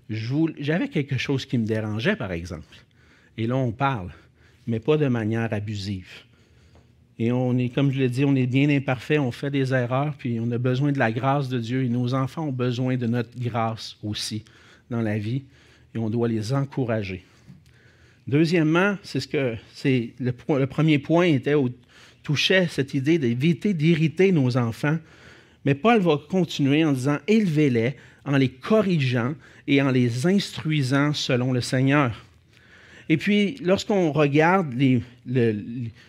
j'avais 0.09 0.88
quelque 0.88 1.16
chose 1.16 1.46
qui 1.46 1.57
me 1.59 1.66
dérangeait, 1.66 2.16
par 2.16 2.33
exemple. 2.33 2.77
Et 3.38 3.46
là, 3.46 3.57
on 3.57 3.73
parle, 3.73 4.12
mais 4.66 4.81
pas 4.81 4.96
de 4.96 5.07
manière 5.07 5.53
abusive. 5.53 6.25
Et 7.18 7.33
on 7.33 7.57
est, 7.59 7.68
comme 7.68 7.90
je 7.90 7.99
l'ai 7.99 8.09
dit, 8.09 8.25
on 8.25 8.35
est 8.35 8.46
bien 8.46 8.68
imparfait, 8.70 9.18
on 9.18 9.31
fait 9.31 9.51
des 9.51 9.73
erreurs, 9.75 10.14
puis 10.16 10.38
on 10.40 10.51
a 10.51 10.59
besoin 10.59 10.92
de 10.92 10.99
la 10.99 11.12
grâce 11.12 11.49
de 11.49 11.59
Dieu. 11.59 11.85
Et 11.85 11.88
nos 11.88 12.14
enfants 12.14 12.49
ont 12.49 12.53
besoin 12.53 12.96
de 12.96 13.07
notre 13.07 13.38
grâce 13.38 13.96
aussi 14.03 14.44
dans 14.90 15.03
la 15.03 15.18
vie, 15.18 15.44
et 15.94 15.99
on 15.99 16.11
doit 16.11 16.29
les 16.29 16.53
encourager. 16.53 17.25
Deuxièmement, 18.31 18.97
c'est 19.03 19.19
ce 19.19 19.27
que 19.27 19.57
c'est 19.75 20.11
le, 20.21 20.33
premier 20.66 21.01
point 21.01 21.25
était 21.25 21.55
au, 21.55 21.69
touchait 22.23 22.69
cette 22.71 22.95
idée 22.95 23.19
d'éviter 23.19 23.75
d'irriter 23.75 24.31
nos 24.31 24.57
enfants. 24.57 24.99
Mais 25.64 25.75
Paul 25.75 26.01
va 26.01 26.16
continuer 26.29 26.85
en 26.85 26.93
disant 26.93 27.19
élevez-les 27.27 27.97
en 28.25 28.37
les 28.37 28.49
corrigeant 28.49 29.35
et 29.66 29.83
en 29.83 29.90
les 29.90 30.29
instruisant 30.29 31.12
selon 31.12 31.53
le 31.53 31.61
Seigneur. 31.61 32.25
Et 33.09 33.16
puis, 33.16 33.57
lorsqu'on 33.64 34.12
regarde 34.12 34.77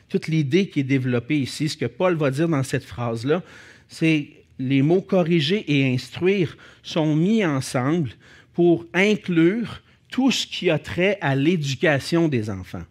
toute 0.07 0.27
l'idée 0.27 0.69
qui 0.69 0.81
est 0.81 0.83
développée 0.83 1.39
ici, 1.39 1.69
ce 1.69 1.77
que 1.77 1.87
Paul 1.87 2.13
va 2.17 2.29
dire 2.29 2.47
dans 2.47 2.61
cette 2.61 2.83
phrase-là, 2.83 3.41
c'est 3.89 4.27
les 4.59 4.83
mots 4.83 5.01
corriger 5.01 5.65
et 5.67 5.91
instruire 5.91 6.55
sont 6.83 7.15
mis 7.15 7.43
ensemble 7.43 8.11
pour 8.53 8.85
inclure 8.93 9.81
tout 10.11 10.29
ce 10.29 10.45
qui 10.45 10.69
a 10.69 10.77
trait 10.77 11.17
à 11.21 11.35
l'éducation 11.35 12.27
des 12.27 12.51
enfants. 12.51 12.83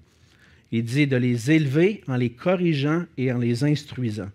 Il 0.72 0.82
dit 0.82 1.06
de 1.06 1.16
les 1.16 1.50
élever 1.50 2.02
en 2.08 2.16
les 2.16 2.30
corrigeant 2.30 3.04
et 3.16 3.30
en 3.30 3.38
les 3.38 3.62
instruisant. 3.62 4.30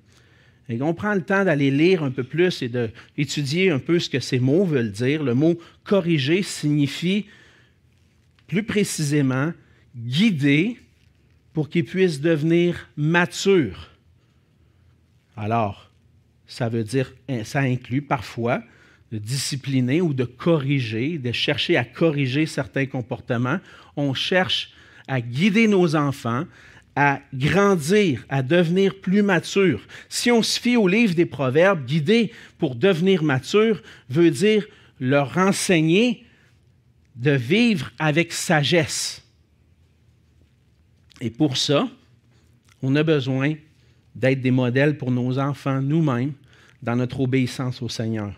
Et 0.70 0.82
on 0.82 0.94
prend 0.94 1.14
le 1.14 1.22
temps 1.22 1.44
d'aller 1.44 1.72
lire 1.72 2.04
un 2.04 2.12
peu 2.12 2.24
plus 2.24 2.62
et 2.62 2.70
d'étudier 2.70 3.72
un 3.72 3.80
peu 3.80 4.00
ce 4.00 4.10
que 4.10 4.20
ces 4.20 4.40
mots 4.40 4.66
veulent 4.66 4.92
dire. 4.92 5.24
Le 5.24 5.34
mot 5.34 5.60
corriger 5.84 6.42
signifie 6.42 7.26
plus 8.48 8.64
précisément 8.64 9.52
guider 9.96 10.78
pour 11.54 11.70
qu'ils 11.70 11.86
puissent 11.86 12.22
devenir 12.22 12.90
matures. 12.98 13.92
Alors, 15.38 15.92
ça 16.48 16.70
veut 16.70 16.84
dire, 16.84 17.14
ça 17.44 17.60
inclut 17.60 18.02
parfois 18.02 18.64
de 19.16 19.20
discipliner 19.20 20.02
ou 20.02 20.14
de 20.14 20.26
corriger, 20.26 21.18
de 21.18 21.32
chercher 21.32 21.78
à 21.78 21.86
corriger 21.86 22.46
certains 22.46 22.86
comportements. 22.86 23.60
On 23.96 24.14
cherche 24.14 24.74
à 25.08 25.22
guider 25.22 25.70
nos 25.70 25.96
enfants 25.96 26.44
à 26.98 27.20
grandir, 27.34 28.26
à 28.30 28.42
devenir 28.42 29.00
plus 29.02 29.22
matures. 29.22 29.82
Si 30.08 30.32
on 30.32 30.42
se 30.42 30.60
fie 30.60 30.78
au 30.78 30.88
livre 30.88 31.14
des 31.14 31.26
Proverbes, 31.26 31.86
guider 31.86 32.32
pour 32.58 32.76
devenir 32.76 33.22
mature 33.22 33.82
veut 34.10 34.32
dire 34.32 34.66
leur 35.00 35.38
enseigner 35.38 36.26
de 37.16 37.32
vivre 37.32 37.92
avec 38.00 38.32
sagesse. 38.32 39.22
Et 41.20 41.30
pour 41.30 41.58
ça, 41.58 41.88
on 42.82 42.96
a 42.96 43.04
besoin 43.04 43.56
d'être 44.14 44.42
des 44.42 44.52
modèles 44.52 44.98
pour 44.98 45.12
nos 45.12 45.38
enfants 45.38 45.82
nous-mêmes 45.82 46.34
dans 46.82 46.96
notre 46.96 47.20
obéissance 47.20 47.82
au 47.82 47.90
Seigneur. 47.90 48.34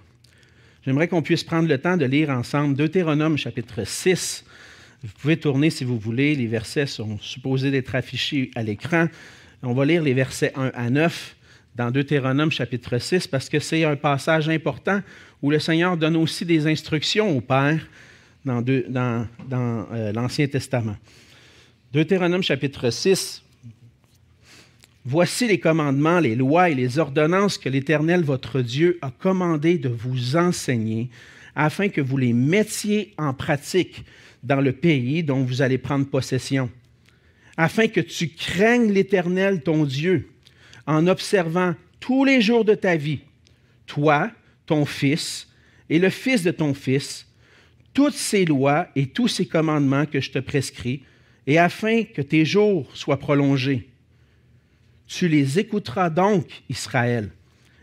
J'aimerais 0.88 1.10
qu'on 1.10 1.22
puisse 1.22 1.44
prendre 1.44 1.68
le 1.68 1.78
temps 1.78 1.98
de 1.98 2.06
lire 2.06 2.30
ensemble 2.30 2.74
Deutéronome 2.74 3.38
chapitre 3.38 3.86
6. 3.86 4.46
Vous 5.04 5.12
pouvez 5.20 5.36
tourner 5.36 5.70
si 5.70 5.84
vous 5.84 6.00
voulez, 6.00 6.34
les 6.34 6.48
versets 6.48 6.86
sont 6.86 7.20
supposés 7.20 7.72
d'être 7.72 7.94
affichés 7.94 8.52
à 8.56 8.64
l'écran. 8.64 9.10
On 9.64 9.74
va 9.74 9.84
lire 9.84 10.02
les 10.02 10.14
versets 10.14 10.54
1 10.56 10.72
à 10.74 10.90
9 10.90 11.36
dans 11.76 11.92
Deutéronome 11.92 12.54
chapitre 12.54 13.00
6 13.00 13.28
parce 13.28 13.50
que 13.50 13.60
c'est 13.60 13.84
un 13.84 13.98
passage 13.98 14.48
important 14.48 15.02
où 15.42 15.52
le 15.52 15.60
Seigneur 15.60 15.98
donne 15.98 16.16
aussi 16.16 16.46
des 16.46 16.68
instructions 16.68 17.36
au 17.36 17.42
Père 17.42 17.86
dans, 18.46 18.64
euh, 18.66 20.14
l'Ancien 20.14 20.48
Testament. 20.48 20.96
Deutéronome 21.92 22.44
chapitre 22.44 22.92
6. 22.92 23.44
Voici 25.10 25.48
les 25.48 25.58
commandements, 25.58 26.20
les 26.20 26.36
lois 26.36 26.70
et 26.70 26.76
les 26.76 27.00
ordonnances 27.00 27.58
que 27.58 27.70
l'Éternel 27.70 28.26
votre 28.26 28.60
Dieu 28.60 29.00
a 29.02 29.10
commandé 29.10 29.78
de 29.78 29.88
vous 29.88 30.36
enseigner, 30.36 31.10
afin 31.56 31.88
que 31.88 32.02
vous 32.02 32.18
les 32.18 32.34
mettiez 32.34 33.14
en 33.18 33.34
pratique 33.34 34.04
dans 34.44 34.60
le 34.60 34.74
pays 34.74 35.24
dont 35.24 35.46
vous 35.46 35.62
allez 35.62 35.78
prendre 35.78 36.06
possession, 36.06 36.70
afin 37.56 37.88
que 37.88 38.02
tu 38.02 38.28
craignes 38.28 38.92
l'Éternel 38.92 39.64
ton 39.64 39.86
Dieu, 39.86 40.28
en 40.86 41.08
observant 41.08 41.74
tous 42.02 42.26
les 42.26 42.42
jours 42.42 42.66
de 42.66 42.76
ta 42.76 42.98
vie, 42.98 43.22
toi, 43.86 44.30
ton 44.66 44.84
fils 44.84 45.48
et 45.90 46.00
le 46.00 46.10
fils 46.10 46.44
de 46.44 46.52
ton 46.52 46.74
fils, 46.74 47.26
toutes 47.94 48.14
ces 48.14 48.44
lois 48.44 48.90
et 48.98 49.08
tous 49.08 49.30
ces 49.30 49.46
commandements 49.46 50.06
que 50.06 50.20
je 50.20 50.32
te 50.32 50.40
prescris, 50.40 51.04
et 51.46 51.58
afin 51.58 52.04
que 52.04 52.22
tes 52.22 52.44
jours 52.44 52.92
soient 52.94 53.20
prolongés. 53.20 53.88
Tu 55.08 55.28
les 55.28 55.60
écouteras 55.60 56.10
donc, 56.10 56.64
Israël, 56.70 57.30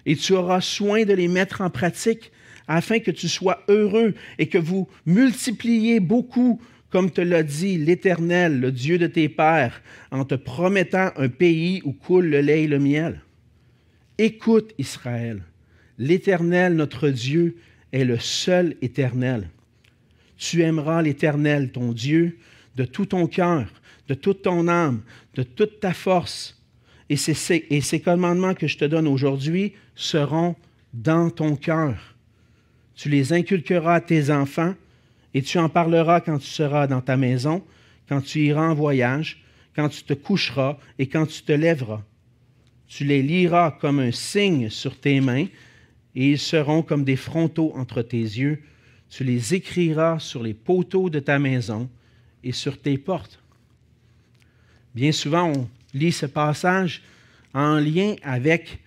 et 0.07 0.17
tu 0.17 0.35
auras 0.35 0.61
soin 0.61 1.05
de 1.05 1.15
les 1.15 1.29
mettre 1.29 1.63
en 1.63 1.71
pratique, 1.71 2.31
afin 2.69 2.99
que 2.99 3.11
tu 3.11 3.29
sois 3.29 3.63
heureux 3.69 4.15
et 4.39 4.49
que 4.49 4.59
vous 4.59 4.89
multipliez 5.07 6.01
beaucoup, 6.01 6.61
comme 6.91 7.11
te 7.11 7.21
l'a 7.21 7.43
dit 7.43 7.77
l'Éternel, 7.77 8.61
le 8.61 8.73
Dieu 8.73 8.99
de 8.99 9.07
tes 9.07 9.29
pères, 9.29 9.83
en 10.11 10.25
te 10.25 10.35
promettant 10.35 11.11
un 11.17 11.29
pays 11.29 11.83
où 11.85 11.93
coule 11.93 12.27
le 12.27 12.41
lait 12.41 12.65
et 12.65 12.69
le 12.69 12.79
miel. 12.79 13.21
Écoute, 14.17 14.73
Israël, 14.79 15.43
l'Éternel, 15.99 16.75
notre 16.75 17.09
Dieu, 17.09 17.57
est 17.93 18.05
le 18.05 18.19
seul 18.19 18.77
éternel. 18.81 19.49
Tu 20.37 20.63
aimeras 20.63 21.03
l'Éternel, 21.03 21.71
ton 21.73 21.93
Dieu, 21.93 22.39
de 22.77 22.85
tout 22.85 23.07
ton 23.07 23.27
cœur, 23.27 23.67
de 24.09 24.15
toute 24.15 24.43
ton 24.43 24.69
âme, 24.69 25.03
de 25.35 25.43
toute 25.43 25.81
ta 25.81 25.93
force. 25.93 26.61
Et 27.11 27.17
ces, 27.17 28.01
commandements 28.01 28.55
que 28.55 28.67
je 28.67 28.79
te 28.79 28.85
donne 28.85 29.07
aujourd'hui 29.07 29.75
seront 29.95 30.57
dans 30.93 31.31
ton 31.31 31.57
cœur. 31.57 32.15
Tu 32.95 33.09
les 33.09 33.33
inculqueras 33.33 33.97
à 33.97 34.01
tes 34.01 34.31
enfants 34.31 34.75
et 35.35 35.43
tu 35.43 35.59
en 35.59 35.69
parleras 35.69 36.21
quand 36.21 36.39
tu 36.39 36.47
seras 36.47 36.87
dans 36.87 37.01
ta 37.01 37.17
maison, 37.17 37.63
quand 38.09 38.21
tu 38.21 38.41
iras 38.47 38.69
en 38.69 38.75
voyage, 38.75 39.43
quand 39.75 39.89
tu 39.89 40.05
te 40.05 40.15
coucheras 40.15 40.79
et 40.99 41.07
quand 41.07 41.27
tu 41.27 41.43
te 41.43 41.53
lèveras. 41.53 42.03
Tu 42.87 43.05
les 43.05 43.23
liras 43.23 43.73
comme 43.81 43.99
un 43.99 44.13
signe 44.13 44.71
sur 44.71 44.99
tes 44.99 45.21
mains 45.21 45.47
et 46.15 46.31
ils 46.31 46.39
seront 46.39 46.83
comme 46.83 47.05
des 47.05 47.17
frontaux 47.17 47.73
entre 47.75 48.03
tes 48.03 48.19
yeux. 48.19 48.63
Tu 49.11 49.25
les 49.25 49.55
écriras 49.55 50.21
sur 50.21 50.43
les 50.43 50.55
poteaux 50.55 51.11
de 51.11 51.19
ta 51.19 51.39
maison 51.39 51.91
et 52.45 52.53
sur 52.53 52.81
tes 52.81 52.99
portes. 52.99 53.43
Bien 54.95 55.13
souvent, 55.13 55.51
on 55.51 55.69
lit 55.95 56.13
ce 56.13 56.27
passage 56.27 57.03
en 57.55 57.79
lien 57.79 58.17
avec 58.23 58.81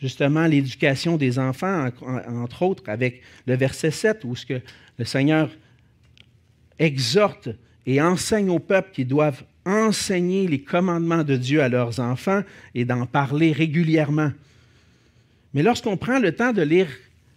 justement 0.00 0.46
l'éducation 0.46 1.16
des 1.16 1.38
enfants, 1.38 1.88
entre 2.28 2.62
autres 2.62 2.88
avec 2.88 3.22
le 3.46 3.54
verset 3.54 3.90
7, 3.90 4.24
où 4.24 4.34
ce 4.34 4.46
que 4.46 4.60
le 4.98 5.04
Seigneur 5.04 5.50
exhorte 6.78 7.48
et 7.86 8.00
enseigne 8.00 8.50
au 8.50 8.58
peuple 8.58 8.90
qu'ils 8.92 9.06
doivent 9.06 9.44
enseigner 9.64 10.48
les 10.48 10.62
commandements 10.62 11.22
de 11.22 11.36
Dieu 11.36 11.62
à 11.62 11.68
leurs 11.68 12.00
enfants 12.00 12.42
et 12.74 12.84
d'en 12.84 13.06
parler 13.06 13.52
régulièrement. 13.52 14.32
Mais 15.54 15.62
lorsqu'on 15.62 15.96
prend 15.96 16.18
le 16.18 16.34
temps 16.34 16.52
de 16.52 16.62
lire 16.62 16.88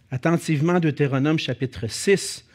attentivement 0.10 0.80
Deutéronome 0.80 1.38
chapitre 1.38 1.88
6, 1.88 2.46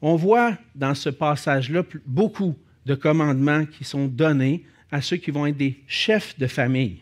on 0.00 0.16
voit 0.16 0.56
dans 0.74 0.94
ce 0.94 1.10
passage-là 1.10 1.82
beaucoup 2.06 2.56
de 2.86 2.94
commandements 2.94 3.66
qui 3.66 3.84
sont 3.84 4.06
donnés 4.06 4.64
à 4.90 5.00
ceux 5.00 5.16
qui 5.16 5.30
vont 5.30 5.46
être 5.46 5.56
des 5.56 5.82
chefs 5.86 6.38
de 6.38 6.46
famille. 6.46 6.98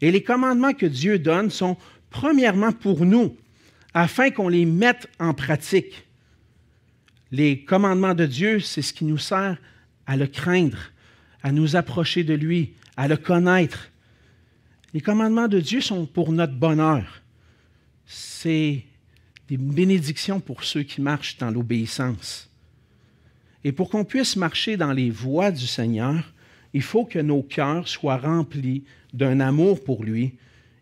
Et 0.00 0.10
les 0.10 0.22
commandements 0.22 0.74
que 0.74 0.86
Dieu 0.86 1.18
donne 1.18 1.50
sont 1.50 1.76
premièrement 2.10 2.72
pour 2.72 3.04
nous, 3.04 3.36
afin 3.94 4.30
qu'on 4.30 4.48
les 4.48 4.64
mette 4.64 5.08
en 5.18 5.34
pratique. 5.34 6.06
Les 7.30 7.64
commandements 7.64 8.14
de 8.14 8.26
Dieu, 8.26 8.60
c'est 8.60 8.82
ce 8.82 8.92
qui 8.92 9.04
nous 9.04 9.18
sert 9.18 9.58
à 10.06 10.16
le 10.16 10.26
craindre, 10.26 10.78
à 11.42 11.52
nous 11.52 11.76
approcher 11.76 12.24
de 12.24 12.34
lui, 12.34 12.74
à 12.96 13.08
le 13.08 13.16
connaître. 13.16 13.90
Les 14.94 15.00
commandements 15.00 15.48
de 15.48 15.60
Dieu 15.60 15.80
sont 15.80 16.06
pour 16.06 16.32
notre 16.32 16.54
bonheur. 16.54 17.22
C'est 18.06 18.84
des 19.48 19.56
bénédictions 19.56 20.40
pour 20.40 20.64
ceux 20.64 20.82
qui 20.82 21.00
marchent 21.00 21.36
dans 21.38 21.50
l'obéissance. 21.50 22.48
Et 23.64 23.72
pour 23.72 23.90
qu'on 23.90 24.04
puisse 24.04 24.36
marcher 24.36 24.76
dans 24.76 24.92
les 24.92 25.10
voies 25.10 25.50
du 25.50 25.66
Seigneur, 25.66 26.32
il 26.74 26.82
faut 26.82 27.04
que 27.04 27.18
nos 27.18 27.42
cœurs 27.42 27.88
soient 27.88 28.18
remplis 28.18 28.84
d'un 29.12 29.40
amour 29.40 29.82
pour 29.82 30.04
lui 30.04 30.34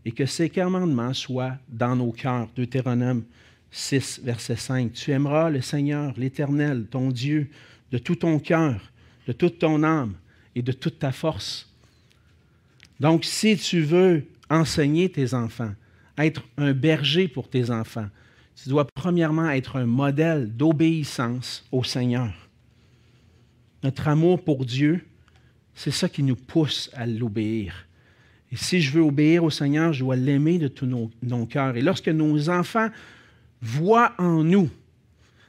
et 0.05 0.13
que 0.13 0.27
ses 0.27 0.51
commandements 0.51 1.15
soient 1.15 1.57
dans 1.69 1.97
nos 1.97 2.13
cœurs. 2.13 2.49
Deutéronome 2.57 3.25
6, 3.71 4.21
verset 4.23 4.57
5. 4.57 4.93
Tu 4.93 5.11
aimeras 5.11 5.51
le 5.51 5.61
Seigneur, 5.61 6.15
l'Éternel, 6.17 6.87
ton 6.91 7.11
Dieu, 7.11 7.51
de 7.93 7.99
tout 7.99 8.17
ton 8.17 8.39
cœur, 8.39 8.81
de 9.27 9.33
toute 9.33 9.59
ton 9.59 9.83
âme 9.83 10.15
et 10.55 10.63
de 10.63 10.73
toute 10.73 10.99
ta 10.99 11.13
force. 11.13 11.69
Donc, 13.01 13.25
si 13.25 13.57
tu 13.57 13.81
veux 13.81 14.27
enseigner 14.49 15.11
tes 15.11 15.35
enfants, 15.35 15.73
être 16.17 16.43
un 16.57 16.73
berger 16.73 17.29
pour 17.29 17.49
tes 17.49 17.71
enfants, 17.71 18.09
tu 18.55 18.71
dois 18.71 18.87
premièrement 18.95 19.51
être 19.51 19.77
un 19.77 19.87
modèle 19.87 20.57
d'obéissance 20.57 21.65
au 21.71 21.85
Seigneur. 21.85 22.33
Notre 23.83 24.09
amour 24.09 24.43
pour 24.43 24.65
Dieu, 24.65 25.05
c'est 25.77 25.93
ça 25.93 26.09
qui 26.09 26.25
nous 26.25 26.35
pousse 26.35 26.91
à 26.95 27.07
l'obéir. 27.07 27.87
Et 28.51 28.57
si 28.57 28.81
je 28.81 28.91
veux 28.91 29.03
obéir 29.03 29.45
au 29.45 29.51
Seigneur, 29.51 29.93
je 29.93 30.01
dois 30.01 30.17
l'aimer 30.17 30.59
de 30.59 30.67
tout 30.67 30.87
mon 31.23 31.47
cœur. 31.47 31.77
Et 31.77 31.83
lorsque 31.83 32.09
nos 32.09 32.49
enfants 32.49 32.89
voient 33.63 34.13
en 34.19 34.43
nous 34.43 34.69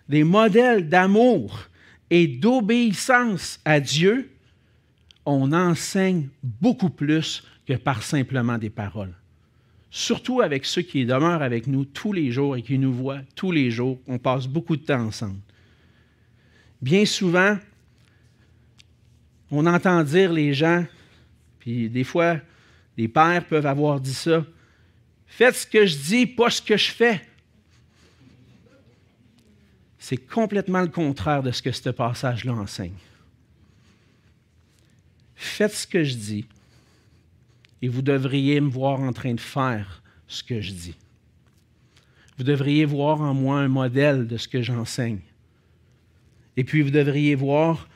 des 0.08 0.24
modèles 0.24 0.88
d'amour 0.88 1.68
et 2.12 2.28
d'obéissance 2.28 3.60
à 3.66 3.80
Dieu, 3.80 4.30
on 5.26 5.52
enseigne 5.52 6.28
beaucoup 6.44 6.92
plus 6.92 7.44
que 7.66 7.74
par 7.74 8.04
simplement 8.04 8.60
des 8.60 8.70
paroles 8.70 9.14
surtout 9.90 10.42
avec 10.42 10.66
ceux 10.66 10.82
qui 10.84 11.06
demeurent 11.06 11.42
avec 11.42 11.68
nous 11.68 11.86
tous 11.86 12.14
les 12.14 12.32
jours 12.32 12.56
et 12.56 12.62
qui 12.62 12.78
nous 12.78 12.94
voient 12.94 13.22
tous 13.36 13.52
les 13.52 13.72
jours. 13.72 14.00
On 14.08 14.20
passe 14.20 14.48
beaucoup 14.48 14.76
de 14.76 14.84
temps 14.84 15.06
ensemble. 15.08 15.40
Bien 16.82 17.06
souvent, 17.06 17.58
on 19.52 19.66
entend 19.66 20.04
dire 20.04 20.32
les 20.32 20.54
gens, 20.54 20.86
puis 21.60 21.90
des 21.90 22.04
fois, 22.04 22.40
les 22.98 23.08
pères 23.08 23.46
peuvent 23.46 23.66
avoir 23.66 24.00
dit 24.00 24.14
ça, 24.14 24.46
faites 25.26 25.56
ce 25.56 25.68
que 25.68 25.86
je 25.86 25.96
dis, 25.96 26.26
pas 26.26 26.50
ce 26.50 26.62
que 26.62 26.78
je 26.78 26.92
fais. 26.92 27.22
C'est 30.00 30.18
complètement 30.18 30.82
le 30.82 30.88
contraire 30.88 31.44
de 31.44 31.52
ce 31.52 31.62
que 31.62 31.72
ce 31.72 31.90
passage-là 31.90 32.54
enseigne. 32.54 32.94
Faites 35.36 35.74
ce 35.74 35.88
que 35.88 36.04
je 36.04 36.16
dis, 36.16 36.46
et 37.82 37.88
vous 37.88 38.02
devriez 38.02 38.60
me 38.60 38.70
voir 38.70 39.00
en 39.00 39.14
train 39.14 39.34
de 39.34 39.40
faire 39.40 40.02
ce 40.28 40.44
que 40.44 40.62
je 40.62 40.72
dis. 40.72 40.96
Vous 42.38 42.44
devriez 42.44 42.86
voir 42.86 43.22
en 43.22 43.34
moi 43.34 43.60
un 43.60 43.68
modèle 43.68 44.28
de 44.28 44.38
ce 44.38 44.48
que 44.48 44.62
j'enseigne. 44.62 45.20
Et 46.56 46.64
puis 46.64 46.82
vous 46.82 46.92
devriez 46.92 47.36
voir 47.36 47.88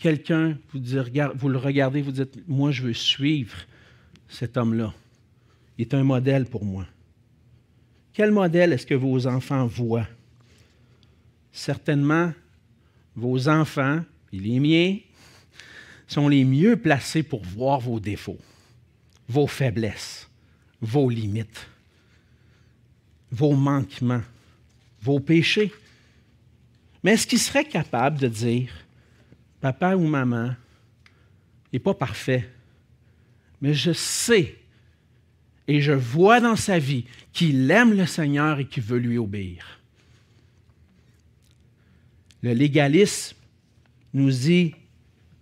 quelqu'un, 0.00 0.58
vous, 0.72 1.48
le 1.48 1.58
regardez, 1.58 2.02
vous 2.02 2.10
dites, 2.10 2.48
moi 2.48 2.72
je 2.72 2.82
veux 2.82 2.94
suivre 2.94 3.54
cet 4.28 4.56
homme-là. 4.56 4.92
Il 5.78 5.82
est 5.82 5.94
un 5.94 6.02
modèle 6.02 6.46
pour 6.46 6.64
moi. 6.64 6.86
Quel 8.12 8.32
modèle 8.32 8.72
est-ce 8.72 8.86
que 8.86 8.94
vos 8.94 9.26
enfants 9.26 9.66
voient? 9.66 10.08
Certainement, 11.52 12.32
vos 13.14 13.48
enfants, 13.48 14.02
et 14.32 14.38
les 14.38 14.58
miens, 14.58 14.96
sont 16.08 16.28
les 16.28 16.44
mieux 16.44 16.76
placés 16.76 17.22
pour 17.22 17.42
voir 17.44 17.78
vos 17.78 18.00
défauts, 18.00 18.38
vos 19.28 19.46
faiblesses, 19.46 20.28
vos 20.80 21.08
limites, 21.08 21.68
vos 23.30 23.54
manquements, 23.54 24.22
vos 25.02 25.20
péchés. 25.20 25.72
Mais 27.02 27.12
est-ce 27.12 27.26
qu'ils 27.26 27.38
seraient 27.38 27.64
capables 27.64 28.18
de 28.18 28.28
dire, 28.28 28.72
papa 29.60 29.94
ou 29.94 30.06
maman 30.06 30.54
n'est 31.72 31.78
pas 31.78 31.94
parfait, 31.94 32.50
mais 33.60 33.74
je 33.74 33.92
sais 33.92 34.56
et 35.68 35.80
je 35.80 35.92
vois 35.92 36.40
dans 36.40 36.56
sa 36.56 36.80
vie 36.80 37.04
qu'il 37.32 37.70
aime 37.70 37.96
le 37.96 38.04
Seigneur 38.04 38.58
et 38.58 38.64
qu'il 38.64 38.82
veut 38.82 38.98
lui 38.98 39.18
obéir. 39.18 39.78
Le 42.42 42.52
légalisme 42.52 43.36
nous 44.14 44.30
dit, 44.30 44.74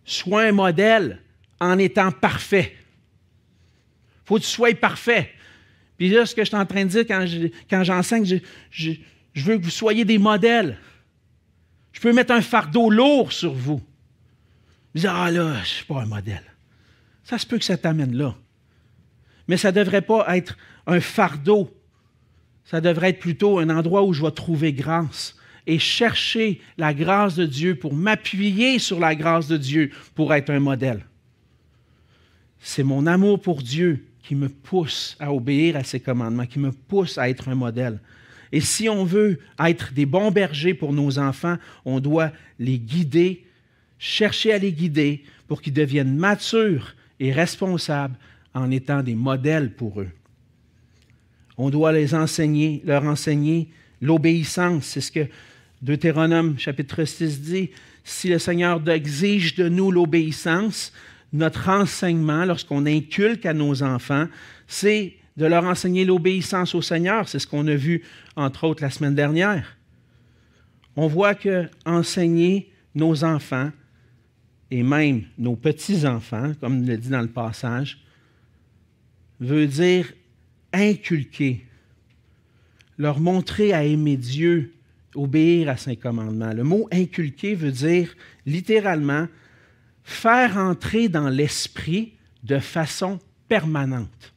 sois 0.05 0.43
un 0.43 0.53
modèle 0.53 1.23
en 1.61 1.79
étant 1.79 2.13
parfait. 2.13 2.75
Il 2.77 4.27
faut 4.27 4.37
que 4.37 4.43
tu 4.43 4.49
sois 4.49 4.75
parfait. 4.75 5.33
Puis 5.97 6.11
là, 6.11 6.27
ce 6.27 6.35
que 6.35 6.43
je 6.43 6.49
suis 6.49 6.57
en 6.57 6.67
train 6.67 6.85
de 6.85 6.91
dire 6.91 7.07
quand, 7.07 7.85
j'enseigne, 7.85 8.25
je, 8.25 8.37
je, 9.33 9.43
veux 9.43 9.59
que 9.59 9.65
vous 9.65 9.71
soyez 9.71 10.05
des 10.05 10.19
modèles. 10.19 10.79
Je 11.93 12.01
peux 12.01 12.13
mettre 12.13 12.33
un 12.33 12.43
fardeau 12.43 12.91
lourd 12.91 13.33
sur 13.33 13.55
vous. 13.55 13.81
Vous 14.95 15.01
dites, 15.01 15.11
ah 15.13 15.31
là, 15.31 15.55
je 15.55 15.61
ne 15.61 15.65
suis 15.65 15.85
pas 15.85 16.03
un 16.03 16.07
modèle. 16.07 16.45
Ça 17.25 17.39
se 17.39 17.47
peut 17.47 17.59
que 17.59 17.65
ça 17.65 17.77
t'amène 17.77 18.17
là. 18.17 18.35
Mais 19.47 19.57
ça 19.57 19.71
ne 19.71 19.77
devrait 19.77 20.03
pas 20.03 20.37
être 20.37 20.57
un 20.87 21.01
fardeau. 21.01 21.75
Ça 22.65 22.81
devrait 22.81 23.11
être 23.11 23.21
plutôt 23.21 23.59
un 23.59 23.71
endroit 23.71 24.05
où 24.05 24.13
je 24.13 24.23
vais 24.23 24.31
trouver 24.31 24.73
grâce 24.73 25.37
et 25.67 25.79
chercher 25.79 26.61
la 26.79 26.95
grâce 26.95 27.35
de 27.35 27.45
Dieu 27.45 27.75
pour 27.75 27.95
m'appuyer 27.95 28.79
sur 28.79 28.99
la 28.99 29.15
grâce 29.15 29.49
de 29.49 29.57
Dieu 29.57 29.91
pour 30.15 30.33
être 30.33 30.51
un 30.51 30.61
modèle. 30.61 31.05
C'est 32.59 32.83
mon 32.83 33.07
amour 33.07 33.41
pour 33.41 33.63
Dieu 33.63 34.07
qui 34.23 34.35
me 34.35 34.49
pousse 34.49 35.17
à 35.21 35.33
obéir 35.33 35.77
à 35.77 35.85
ses 35.85 36.01
commandements, 36.01 36.47
qui 36.47 36.59
me 36.59 36.73
pousse 36.73 37.19
à 37.19 37.29
être 37.29 37.49
un 37.49 37.55
modèle. 37.55 38.01
Et 38.53 38.61
si 38.61 38.89
on 38.89 39.05
veut 39.05 39.39
être 39.59 39.93
des 39.93 40.07
bons 40.07 40.31
bergers 40.31 40.75
pour 40.75 40.93
nos 40.93 41.19
enfants, 41.19 41.57
on 41.85 42.01
doit 42.01 42.33
les 42.59 42.79
guider, 42.79 43.47
chercher 43.99 44.53
à 44.53 44.59
les 44.59 44.73
guider 44.73 45.25
pour 45.47 45.63
qu'ils 45.63 45.73
deviennent 45.73 46.17
matures 46.17 46.95
et 47.21 47.33
responsables 47.33 48.17
en 48.55 48.71
étant 48.71 49.03
des 49.03 49.15
modèles 49.15 49.73
pour 49.73 50.01
eux. 50.01 50.11
On 51.57 51.71
doit 51.71 51.93
les 51.93 52.15
enseigner, 52.15 52.83
leur 52.85 53.05
enseigner 53.05 53.69
l'obéissance. 54.01 54.85
C'est 54.85 55.01
ce 55.01 55.11
que 55.11 55.27
Deutéronome 55.83 56.59
chapitre 56.59 57.05
6 57.05 57.41
dit. 57.41 57.71
Si 58.05 58.29
le 58.29 58.39
Seigneur 58.39 58.81
exige 58.89 59.55
de 59.55 59.69
nous 59.69 59.91
l'obéissance, 59.91 60.93
notre 61.33 61.69
enseignement, 61.69 62.45
lorsqu'on 62.45 62.87
inculque 62.87 63.45
à 63.45 63.53
nos 63.53 63.83
enfants, 63.83 64.29
c'est 64.67 65.15
de 65.37 65.47
leur 65.47 65.65
enseigner 65.65 66.05
l'obéissance 66.05 66.75
au 66.75 66.83
Seigneur. 66.83 67.29
C'est 67.29 67.39
ce 67.39 67.47
qu'on 67.47 67.67
a 67.67 67.75
vu, 67.75 68.03
entre 68.35 68.65
autres, 68.65 68.83
la 68.83 68.91
semaine 68.91 69.15
dernière. 69.15 69.77
On 70.97 71.07
voit 71.07 71.35
que 71.35 71.69
enseigner 71.85 72.73
nos 72.95 73.25
enfants 73.25 73.71
et 74.71 74.83
même 74.83 75.25
nos 75.39 75.57
petits-enfants, 75.57 76.53
comme 76.61 76.87
le 76.87 76.97
dit 76.97 77.09
dans 77.09 77.23
le 77.23 77.29
passage, 77.29 77.99
veut 79.41 79.67
dire 79.67 80.13
inculquer, 80.73 81.65
leur 82.99 83.21
montrer 83.21 83.73
à 83.73 83.85
aimer 83.85 84.17
Dieu, 84.17 84.75
obéir 85.15 85.71
à 85.71 85.77
ses 85.77 85.97
commandements. 85.97 86.53
Le 86.53 86.65
mot 86.65 86.89
inculquer 86.93 87.55
veut 87.55 87.73
dire 87.73 88.15
littéralement 88.45 89.27
faire 90.05 90.57
entrer 90.57 91.09
dans 91.09 91.29
l'esprit 91.29 92.15
de 92.45 92.59
façon 92.59 93.19
permanente. 93.49 94.33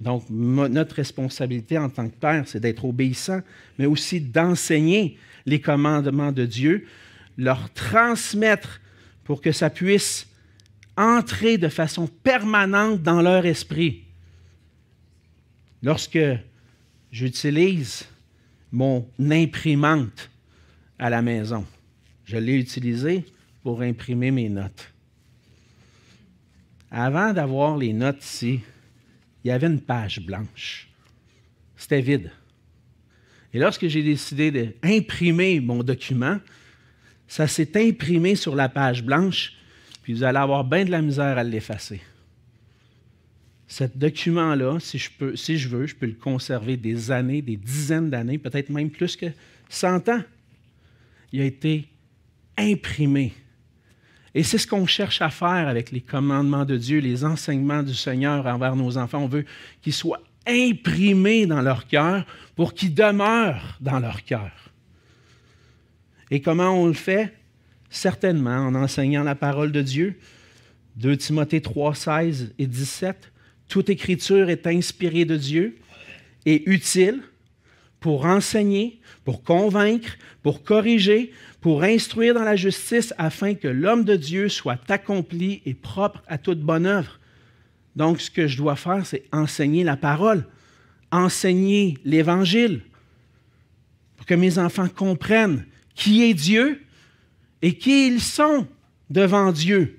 Donc, 0.00 0.24
notre 0.28 0.96
responsabilité 0.96 1.78
en 1.78 1.88
tant 1.88 2.08
que 2.08 2.16
père, 2.16 2.44
c'est 2.46 2.58
d'être 2.58 2.84
obéissant, 2.84 3.40
mais 3.78 3.86
aussi 3.86 4.20
d'enseigner 4.20 5.16
les 5.46 5.60
commandements 5.60 6.32
de 6.32 6.44
Dieu, 6.44 6.86
leur 7.38 7.72
transmettre 7.72 8.80
pour 9.24 9.40
que 9.40 9.52
ça 9.52 9.70
puisse 9.70 10.26
entrer 10.96 11.58
de 11.58 11.68
façon 11.68 12.06
permanente 12.06 13.02
dans 13.02 13.22
leur 13.22 13.46
esprit. 13.46 14.02
Lorsque 15.82 16.18
j'utilise 17.10 18.04
mon 18.70 19.06
imprimante 19.18 20.30
à 20.98 21.10
la 21.10 21.22
maison, 21.22 21.66
je 22.24 22.36
l'ai 22.36 22.54
utilisé 22.54 23.24
pour 23.62 23.82
imprimer 23.82 24.30
mes 24.30 24.48
notes. 24.48 24.92
Avant 26.90 27.32
d'avoir 27.32 27.76
les 27.76 27.92
notes 27.92 28.22
ici, 28.22 28.60
il 29.42 29.48
y 29.48 29.50
avait 29.50 29.66
une 29.66 29.80
page 29.80 30.20
blanche. 30.20 30.88
C'était 31.76 32.00
vide. 32.00 32.30
Et 33.52 33.58
lorsque 33.58 33.86
j'ai 33.88 34.02
décidé 34.02 34.50
d'imprimer 34.50 35.60
mon 35.60 35.82
document, 35.82 36.38
ça 37.32 37.46
s'est 37.46 37.82
imprimé 37.82 38.34
sur 38.34 38.54
la 38.54 38.68
page 38.68 39.02
blanche 39.02 39.54
puis 40.02 40.12
vous 40.12 40.22
allez 40.22 40.36
avoir 40.36 40.64
bien 40.64 40.84
de 40.84 40.90
la 40.90 41.00
misère 41.00 41.38
à 41.38 41.42
l'effacer. 41.42 42.02
Ce 43.66 43.84
document-là, 43.84 44.78
si 44.80 44.98
je, 44.98 45.08
si 45.34 45.56
je 45.56 45.66
veux, 45.70 45.86
je 45.86 45.96
peux 45.96 46.04
le 46.04 46.12
conserver 46.12 46.76
des 46.76 47.10
années, 47.10 47.40
des 47.40 47.56
dizaines 47.56 48.10
d'années, 48.10 48.36
peut-être 48.36 48.68
même 48.68 48.90
plus 48.90 49.16
que 49.16 49.24
100 49.70 50.10
ans. 50.10 50.22
Il 51.32 51.40
a 51.40 51.44
été 51.44 51.88
imprimé. 52.58 53.32
Et 54.34 54.42
c'est 54.42 54.58
ce 54.58 54.66
qu'on 54.66 54.84
cherche 54.84 55.22
à 55.22 55.30
faire 55.30 55.68
avec 55.68 55.90
les 55.90 56.02
commandements 56.02 56.66
de 56.66 56.76
Dieu, 56.76 56.98
les 56.98 57.24
enseignements 57.24 57.82
du 57.82 57.94
Seigneur 57.94 58.44
envers 58.44 58.76
nos 58.76 58.98
enfants. 58.98 59.20
On 59.20 59.28
veut 59.28 59.46
qu'ils 59.80 59.94
soient 59.94 60.22
imprimés 60.46 61.46
dans 61.46 61.62
leur 61.62 61.86
cœur 61.86 62.26
pour 62.56 62.74
qu'ils 62.74 62.92
demeurent 62.92 63.78
dans 63.80 64.00
leur 64.00 64.22
cœur. 64.22 64.71
Et 66.32 66.40
comment 66.40 66.70
on 66.70 66.86
le 66.86 66.94
fait? 66.94 67.30
Certainement 67.90 68.56
en 68.56 68.74
enseignant 68.74 69.22
la 69.22 69.34
parole 69.34 69.70
de 69.70 69.82
Dieu. 69.82 70.18
2 70.96 71.14
Timothée 71.18 71.60
3, 71.60 71.94
16 71.94 72.54
et 72.58 72.66
17. 72.66 73.30
Toute 73.68 73.90
écriture 73.90 74.48
est 74.48 74.66
inspirée 74.66 75.26
de 75.26 75.36
Dieu 75.36 75.76
et 76.46 76.70
utile 76.70 77.20
pour 78.00 78.24
enseigner, 78.24 78.98
pour 79.26 79.42
convaincre, 79.42 80.16
pour 80.42 80.64
corriger, 80.64 81.32
pour 81.60 81.82
instruire 81.82 82.32
dans 82.32 82.44
la 82.44 82.56
justice, 82.56 83.12
afin 83.18 83.52
que 83.52 83.68
l'homme 83.68 84.04
de 84.04 84.16
Dieu 84.16 84.48
soit 84.48 84.80
accompli 84.90 85.60
et 85.66 85.74
propre 85.74 86.22
à 86.28 86.38
toute 86.38 86.60
bonne 86.60 86.86
œuvre. 86.86 87.20
Donc, 87.94 88.22
ce 88.22 88.30
que 88.30 88.46
je 88.46 88.56
dois 88.56 88.76
faire, 88.76 89.04
c'est 89.04 89.24
enseigner 89.32 89.84
la 89.84 89.98
parole, 89.98 90.46
enseigner 91.10 91.98
l'Évangile, 92.06 92.80
pour 94.16 94.24
que 94.24 94.34
mes 94.34 94.58
enfants 94.58 94.88
comprennent 94.88 95.66
qui 95.94 96.22
est 96.22 96.34
Dieu 96.34 96.82
et 97.60 97.76
qui 97.76 98.08
ils 98.08 98.20
sont 98.20 98.66
devant 99.10 99.52
Dieu, 99.52 99.98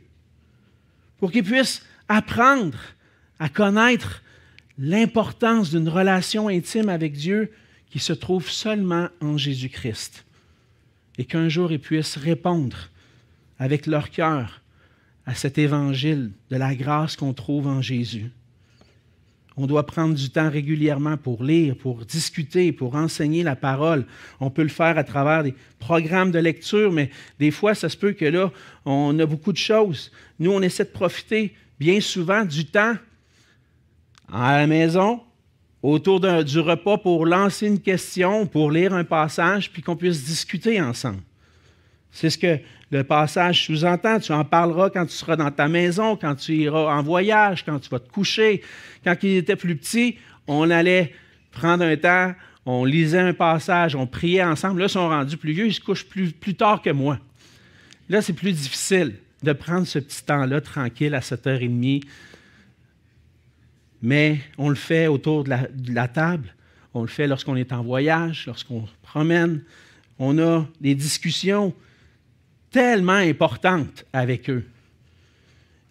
pour 1.17 1.31
qu'ils 1.31 1.43
puissent 1.43 1.83
apprendre 2.09 2.77
à 3.39 3.47
connaître 3.49 4.21
l'importance 4.77 5.69
d'une 5.69 5.87
relation 5.87 6.47
intime 6.47 6.89
avec 6.89 7.13
Dieu 7.13 7.51
qui 7.89 7.99
se 7.99 8.13
trouve 8.13 8.49
seulement 8.49 9.07
en 9.21 9.37
Jésus-Christ, 9.37 10.25
et 11.17 11.25
qu'un 11.25 11.47
jour 11.47 11.71
ils 11.71 11.79
puissent 11.79 12.17
répondre 12.17 12.89
avec 13.59 13.85
leur 13.85 14.09
cœur 14.09 14.61
à 15.25 15.35
cet 15.35 15.57
évangile 15.57 16.31
de 16.49 16.57
la 16.57 16.75
grâce 16.75 17.15
qu'on 17.15 17.33
trouve 17.33 17.67
en 17.67 17.81
Jésus. 17.81 18.31
On 19.55 19.67
doit 19.67 19.85
prendre 19.85 20.15
du 20.15 20.29
temps 20.29 20.49
régulièrement 20.49 21.17
pour 21.17 21.43
lire, 21.43 21.75
pour 21.75 22.05
discuter, 22.05 22.71
pour 22.71 22.95
enseigner 22.95 23.43
la 23.43 23.55
parole. 23.55 24.05
On 24.39 24.49
peut 24.49 24.63
le 24.63 24.69
faire 24.69 24.97
à 24.97 25.03
travers 25.03 25.43
des 25.43 25.53
programmes 25.79 26.31
de 26.31 26.39
lecture, 26.39 26.91
mais 26.91 27.11
des 27.39 27.51
fois, 27.51 27.75
ça 27.75 27.89
se 27.89 27.97
peut 27.97 28.13
que 28.13 28.25
là, 28.25 28.51
on 28.85 29.17
a 29.19 29.25
beaucoup 29.25 29.51
de 29.51 29.57
choses. 29.57 30.11
Nous, 30.39 30.51
on 30.51 30.61
essaie 30.61 30.85
de 30.85 30.89
profiter 30.89 31.53
bien 31.79 32.01
souvent 32.01 32.45
du 32.45 32.65
temps 32.65 32.95
à 34.31 34.57
la 34.57 34.67
maison, 34.67 35.21
autour 35.83 36.19
du 36.19 36.59
repas 36.59 36.97
pour 36.97 37.25
lancer 37.25 37.67
une 37.67 37.79
question, 37.79 38.47
pour 38.47 38.71
lire 38.71 38.93
un 38.93 39.03
passage, 39.03 39.71
puis 39.71 39.81
qu'on 39.81 39.95
puisse 39.95 40.23
discuter 40.23 40.81
ensemble. 40.81 41.19
C'est 42.13 42.29
ce 42.29 42.37
que 42.37 42.59
le 42.91 43.03
passage 43.03 43.65
sous-entend. 43.65 44.19
Tu 44.19 44.31
en 44.31 44.45
parleras 44.45 44.91
quand 44.91 45.05
tu 45.05 45.13
seras 45.13 45.35
dans 45.35 45.49
ta 45.49 45.67
maison, 45.67 46.15
quand 46.15 46.35
tu 46.35 46.53
iras 46.53 46.95
en 46.95 47.01
voyage, 47.01 47.65
quand 47.65 47.79
tu 47.79 47.89
vas 47.89 47.99
te 47.99 48.09
coucher. 48.09 48.61
Quand 49.03 49.15
il 49.23 49.37
était 49.37 49.55
plus 49.55 49.75
petit, 49.75 50.17
on 50.47 50.69
allait 50.69 51.13
prendre 51.51 51.83
un 51.83 51.97
temps, 51.97 52.33
on 52.65 52.85
lisait 52.85 53.19
un 53.19 53.33
passage, 53.33 53.95
on 53.95 54.05
priait 54.05 54.43
ensemble. 54.43 54.79
Là, 54.79 54.85
ils 54.85 54.89
sont 54.89 55.09
rendus 55.09 55.37
plus 55.37 55.53
vieux, 55.53 55.65
ils 55.65 55.73
se 55.73 55.81
couchent 55.81 56.05
plus, 56.05 56.31
tard 56.55 56.81
que 56.83 56.91
moi. 56.91 57.17
Là, 58.09 58.21
c'est 58.21 58.33
plus 58.33 58.53
difficile 58.53 59.15
de 59.41 59.51
prendre 59.51 59.87
ce 59.87 59.97
petit 59.97 60.23
temps-là 60.23 60.61
tranquille 60.61 61.15
à 61.15 61.19
7h30. 61.19 62.03
Mais 64.03 64.39
on 64.57 64.69
le 64.69 64.75
fait 64.75 65.07
autour 65.07 65.43
de 65.45 65.49
la, 65.49 65.67
de 65.67 65.93
la 65.93 66.07
table. 66.07 66.53
on 66.93 67.01
le 67.01 67.07
fait 67.07 67.25
lorsqu'on 67.25 67.55
est 67.55 67.71
en 67.73 67.81
voyage, 67.81 68.45
lorsqu'on 68.45 68.87
promène. 69.01 69.63
On 70.19 70.37
a 70.37 70.67
des 70.79 70.93
discussions 70.93 71.73
tellement 72.73 73.13
importantes 73.13 74.03
avec 74.11 74.49
eux. 74.49 74.65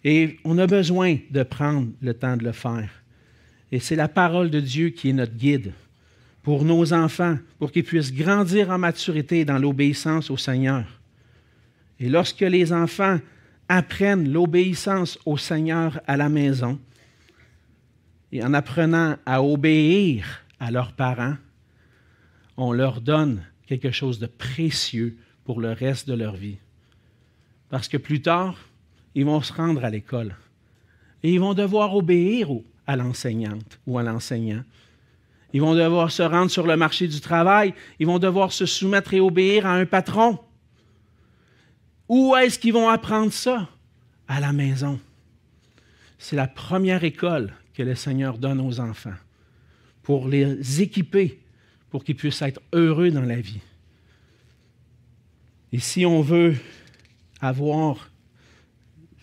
Et 0.03 0.37
on 0.43 0.57
a 0.57 0.67
besoin 0.67 1.17
de 1.31 1.41
prendre 1.43 1.87
le 2.01 2.13
temps 2.13 2.37
de 2.37 2.43
le 2.43 2.51
faire. 2.51 2.89
Et 3.71 3.79
c'est 3.79 3.95
la 3.95 4.09
parole 4.09 4.51
de 4.51 4.59
Dieu 4.59 4.89
qui 4.89 5.09
est 5.09 5.13
notre 5.13 5.33
guide 5.33 5.71
pour 6.43 6.65
nos 6.65 6.93
enfants, 6.93 7.39
pour 7.57 7.71
qu'ils 7.71 7.85
puissent 7.85 8.13
grandir 8.13 8.69
en 8.69 8.77
maturité 8.77 9.45
dans 9.45 9.57
l'obéissance 9.57 10.29
au 10.29 10.35
Seigneur. 10.37 10.83
Et 11.99 12.09
lorsque 12.09 12.41
les 12.41 12.73
enfants 12.73 13.19
apprennent 13.69 14.31
l'obéissance 14.31 15.17
au 15.25 15.37
Seigneur 15.37 16.01
à 16.05 16.17
la 16.17 16.27
maison, 16.27 16.77
et 18.33 18.43
en 18.43 18.53
apprenant 18.53 19.15
à 19.25 19.41
obéir 19.41 20.43
à 20.59 20.69
leurs 20.69 20.91
parents, 20.91 21.37
on 22.57 22.73
leur 22.73 22.99
donne 22.99 23.41
quelque 23.67 23.91
chose 23.91 24.19
de 24.19 24.27
précieux 24.27 25.17
pour 25.45 25.61
le 25.61 25.71
reste 25.71 26.09
de 26.09 26.13
leur 26.13 26.35
vie. 26.35 26.57
Parce 27.73 27.87
que 27.87 27.97
plus 27.97 28.21
tard, 28.21 28.55
ils 29.15 29.25
vont 29.25 29.41
se 29.41 29.51
rendre 29.51 29.83
à 29.83 29.89
l'école 29.89 30.35
et 31.23 31.33
ils 31.33 31.39
vont 31.39 31.55
devoir 31.55 31.95
obéir 31.95 32.47
à 32.85 32.95
l'enseignante 32.95 33.79
ou 33.87 33.97
à 33.97 34.03
l'enseignant. 34.03 34.61
Ils 35.53 35.61
vont 35.61 35.73
devoir 35.73 36.11
se 36.11 36.21
rendre 36.21 36.51
sur 36.51 36.67
le 36.67 36.77
marché 36.77 37.07
du 37.07 37.19
travail, 37.19 37.73
ils 37.97 38.05
vont 38.05 38.19
devoir 38.19 38.51
se 38.51 38.67
soumettre 38.67 39.15
et 39.15 39.19
obéir 39.19 39.65
à 39.65 39.73
un 39.73 39.87
patron. 39.87 40.37
Où 42.07 42.35
est-ce 42.35 42.59
qu'ils 42.59 42.73
vont 42.73 42.89
apprendre 42.89 43.33
ça? 43.33 43.67
À 44.27 44.39
la 44.39 44.53
maison. 44.53 44.99
C'est 46.19 46.35
la 46.35 46.47
première 46.47 47.03
école 47.03 47.55
que 47.73 47.81
le 47.81 47.95
Seigneur 47.95 48.37
donne 48.37 48.61
aux 48.61 48.81
enfants 48.81 49.17
pour 50.03 50.27
les 50.27 50.79
équiper, 50.79 51.39
pour 51.89 52.03
qu'ils 52.03 52.17
puissent 52.17 52.43
être 52.43 52.61
heureux 52.71 53.09
dans 53.09 53.25
la 53.25 53.41
vie. 53.41 53.61
Et 55.71 55.79
si 55.79 56.05
on 56.05 56.21
veut 56.21 56.55
avoir 57.43 58.09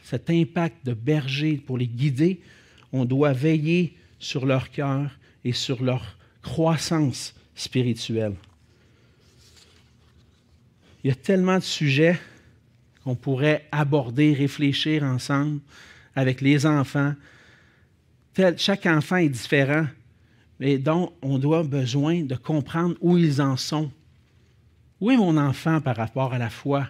cet 0.04 0.28
impact 0.28 0.84
de 0.84 0.92
berger 0.92 1.56
pour 1.56 1.78
les 1.78 1.86
guider, 1.86 2.40
on 2.92 3.04
doit 3.04 3.32
veiller 3.32 3.96
sur 4.18 4.44
leur 4.44 4.70
cœur 4.70 5.10
et 5.44 5.52
sur 5.52 5.82
leur 5.82 6.18
croissance 6.42 7.34
spirituelle. 7.54 8.34
Il 11.02 11.08
y 11.08 11.10
a 11.10 11.14
tellement 11.14 11.56
de 11.56 11.62
sujets 11.62 12.18
qu'on 13.04 13.14
pourrait 13.14 13.66
aborder, 13.72 14.34
réfléchir 14.34 15.02
ensemble 15.02 15.60
avec 16.14 16.42
les 16.42 16.66
enfants. 16.66 17.14
chaque 18.56 18.86
enfant 18.86 19.16
est 19.16 19.28
différent, 19.28 19.86
mais 20.58 20.76
donc 20.76 21.12
on 21.22 21.38
doit 21.38 21.62
besoin 21.62 22.22
de 22.22 22.34
comprendre 22.34 22.96
où 23.00 23.16
ils 23.16 23.40
en 23.40 23.56
sont. 23.56 23.90
Où 25.00 25.10
est 25.10 25.16
mon 25.16 25.38
enfant 25.38 25.80
par 25.80 25.96
rapport 25.96 26.34
à 26.34 26.38
la 26.38 26.50
foi? 26.50 26.88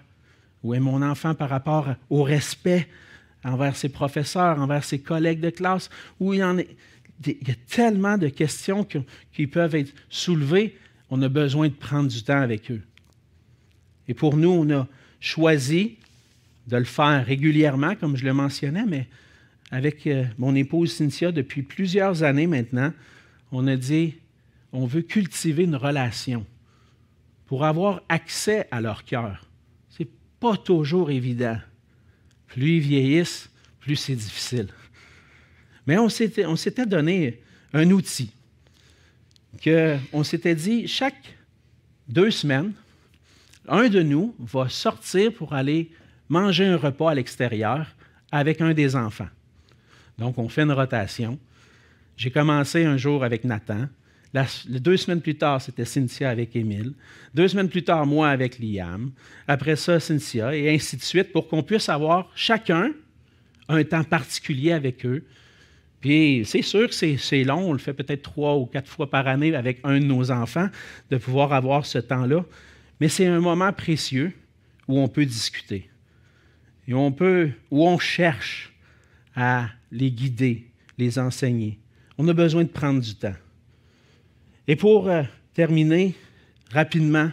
Où 0.63 0.75
est 0.75 0.81
mon 0.81 1.03
enfant 1.03 1.35
par 1.35 1.49
rapport 1.49 1.89
au 2.11 2.23
respect 2.23 2.87
envers 3.45 3.77
ses 3.77 3.89
professeurs, 3.89 4.59
envers 4.59 4.85
ses 4.85 4.99
collègues 4.99 5.41
de 5.41 5.51
classe? 5.51 5.91
Il 6.21 6.35
y 6.37 6.43
a 7.51 7.55
tellement 7.69 8.19
de 8.19 8.29
questions 8.29 8.87
qui 9.33 9.47
peuvent 9.47 9.75
être 9.75 9.93
soulevées. 10.09 10.77
On 11.11 11.21
a 11.23 11.29
besoin 11.29 11.69
de 11.69 11.75
prendre 11.75 12.09
du 12.09 12.23
temps 12.23 12.41
avec 12.41 12.71
eux. 12.71 12.83
Et 14.09 14.15
pour 14.15 14.37
nous, 14.37 14.51
on 14.51 14.71
a 14.71 14.87
choisi 15.21 15.99
de 16.67 16.77
le 16.77 16.85
faire 16.85 17.25
régulièrement, 17.25 17.95
comme 17.95 18.17
je 18.17 18.25
le 18.25 18.33
mentionnais, 18.33 18.85
mais 18.87 19.09
avec 19.71 20.07
euh, 20.07 20.25
mon 20.39 20.55
épouse 20.55 20.93
Cynthia, 20.93 21.33
depuis 21.33 21.63
plusieurs 21.63 22.23
années 22.23 22.47
maintenant, 22.47 22.93
on 23.53 23.67
a 23.67 23.77
dit, 23.77 24.15
on 24.73 24.87
veut 24.87 25.03
cultiver 25.03 25.65
une 25.65 25.77
relation 25.77 26.47
pour 27.47 27.65
avoir 27.65 28.03
accès 28.09 28.67
à 28.71 28.81
leur 28.81 29.05
cœur. 29.05 29.50
Pas 30.41 30.57
toujours 30.57 31.11
évident. 31.11 31.59
Plus 32.49 32.79
ils 32.79 32.81
vieillissent, 32.81 33.51
plus 33.81 33.97
c'est 33.97 34.17
difficile. 34.17 34.69
Mais 35.87 35.99
on 35.99 36.09
s'était, 36.09 36.47
on 36.47 36.57
s'était 36.57 36.87
donné 36.87 37.41
un 37.73 37.91
outil 37.91 38.33
que 39.63 39.97
on 40.13 40.25
s'était 40.25 40.55
dit 40.55 40.89
chaque 40.89 41.37
deux 42.09 42.31
semaines, 42.31 42.73
un 43.69 43.89
de 43.89 44.03
nous 44.03 44.35
va 44.39 44.69
sortir 44.69 45.33
pour 45.33 45.53
aller 45.53 45.91
manger 46.29 46.67
un 46.67 46.77
repas 46.77 47.11
à 47.11 47.15
l'extérieur 47.15 47.87
avec 48.33 48.61
un 48.61 48.73
des 48.73 48.97
enfants. 48.97 49.29
Donc, 50.19 50.39
on 50.39 50.49
fait 50.49 50.63
une 50.63 50.73
rotation. 50.73 51.39
J'ai 52.17 52.31
commencé 52.31 52.85
un 52.85 52.97
jour 52.97 53.25
avec 53.25 53.45
Nathan. 53.45 53.87
Deux 54.69 54.97
semaines 54.97 55.21
plus 55.21 55.37
tard, 55.37 55.61
c'était 55.61 55.85
Cynthia 55.85 56.31
avec 56.31 56.55
Émile. 56.55 56.93
Deux 57.35 57.49
semaines 57.49 57.69
plus 57.69 57.83
tard, 57.83 58.07
moi 58.07 58.29
avec 58.29 58.59
Liam. 58.59 59.11
Après 59.49 59.77
ça, 59.77 59.99
Cynthia, 59.99 60.55
et 60.55 60.73
ainsi 60.75 60.97
de 60.97 61.03
suite, 61.03 61.33
pour 61.33 61.49
qu'on 61.49 61.63
puisse 61.63 61.89
avoir 61.89 62.31
chacun 62.35 62.93
un 63.69 63.83
temps 63.85 64.05
particulier 64.05 64.73
avec 64.73 65.05
eux 65.05 65.25
puis 66.01 66.43
c'est 66.47 66.63
sûr 66.63 66.89
que 66.89 66.95
c'est 66.95 67.45
long, 67.45 67.71
on 67.71 67.73
le 67.73 67.79
fait 67.79 67.93
peut-être 67.93 68.23
trois 68.23 68.57
ou 68.57 68.65
quatre 68.65 68.89
fois 68.89 69.11
par 69.11 69.27
année 69.27 69.55
avec 69.55 69.81
un 69.85 70.01
de 70.01 70.05
nos 70.05 70.31
enfants, 70.31 70.69
de 71.11 71.19
pouvoir 71.19 71.53
avoir 71.53 71.85
ce 71.85 71.99
temps-là. 71.99 72.45
Mais 73.01 73.09
c'est 73.09 73.27
un 73.27 73.41
moment 73.41 73.73
précieux 73.73 74.33
où 74.89 74.99
on 74.99 75.09
peut 75.09 75.27
discuter. 75.27 75.91
Et 76.89 76.95
on 76.95 77.13
peut, 77.13 77.51
où 77.71 77.87
on 77.87 77.99
cherche 77.99 78.73
à 79.37 79.69
les 79.93 80.11
guider, 80.11 80.67
les 80.97 81.19
enseigner. 81.19 81.79
On 82.17 82.27
a 82.29 82.33
besoin 82.33 82.65
de 82.65 82.69
prendre 82.69 83.01
du 83.01 83.15
temps. 83.15 83.37
Et 84.71 84.77
pour 84.77 85.09
euh, 85.09 85.25
terminer 85.53 86.15
rapidement, 86.71 87.29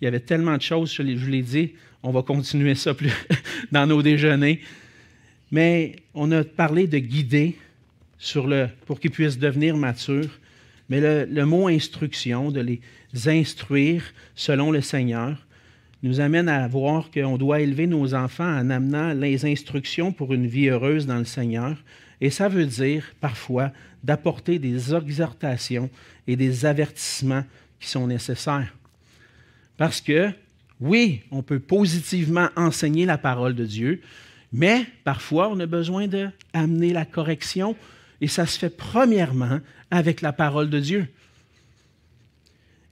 il 0.00 0.06
y 0.06 0.08
avait 0.08 0.20
tellement 0.20 0.56
de 0.56 0.62
choses, 0.62 0.90
je 0.90 1.02
vous 1.02 1.30
l'ai 1.30 1.42
dit, 1.42 1.74
on 2.02 2.12
va 2.12 2.22
continuer 2.22 2.74
ça 2.74 2.94
plus 2.94 3.12
dans 3.72 3.86
nos 3.86 4.00
déjeuners. 4.00 4.58
Mais 5.50 5.96
on 6.14 6.32
a 6.32 6.42
parlé 6.44 6.86
de 6.86 6.96
guider, 6.96 7.58
le, 8.36 8.68
pour 8.86 9.00
qu'ils 9.00 9.10
puissent 9.10 9.38
devenir 9.38 9.76
matures. 9.76 10.30
Mais 10.88 11.26
le, 11.26 11.44
mot 11.44 11.68
instruction, 11.68 12.50
de 12.50 12.60
les 12.60 12.80
instruire 13.26 14.02
selon 14.34 14.70
le 14.70 14.80
Seigneur, 14.80 15.46
nous 16.02 16.20
amène 16.20 16.48
à 16.48 16.66
voir 16.68 17.10
qu'on 17.10 17.36
doit 17.36 17.60
élever 17.60 17.86
nos 17.86 18.14
enfants 18.14 18.50
en 18.50 18.70
amenant 18.70 19.12
les 19.12 19.44
instructions 19.44 20.10
pour 20.10 20.32
une 20.32 20.46
vie 20.46 20.68
heureuse 20.68 21.06
dans 21.06 21.18
le 21.18 21.26
Seigneur. 21.26 21.76
Et 22.22 22.30
ça 22.30 22.48
veut 22.48 22.64
dire 22.64 23.12
parfois 23.20 23.72
d'apporter 24.02 24.58
des 24.58 24.94
exhortations 24.94 25.90
et 26.26 26.36
des 26.36 26.64
avertissements 26.64 27.44
qui 27.80 27.88
sont 27.88 28.06
nécessaires. 28.06 28.72
Parce 29.76 30.00
que, 30.00 30.30
oui, 30.80 31.22
on 31.30 31.42
peut 31.42 31.60
positivement 31.60 32.48
enseigner 32.56 33.06
la 33.06 33.18
parole 33.18 33.54
de 33.54 33.64
Dieu, 33.64 34.00
mais 34.52 34.86
parfois 35.04 35.48
on 35.48 35.58
a 35.60 35.66
besoin 35.66 36.06
d'amener 36.06 36.92
la 36.92 37.04
correction 37.04 37.76
et 38.20 38.28
ça 38.28 38.46
se 38.46 38.58
fait 38.58 38.70
premièrement 38.70 39.60
avec 39.90 40.20
la 40.20 40.32
parole 40.32 40.70
de 40.70 40.78
Dieu. 40.78 41.08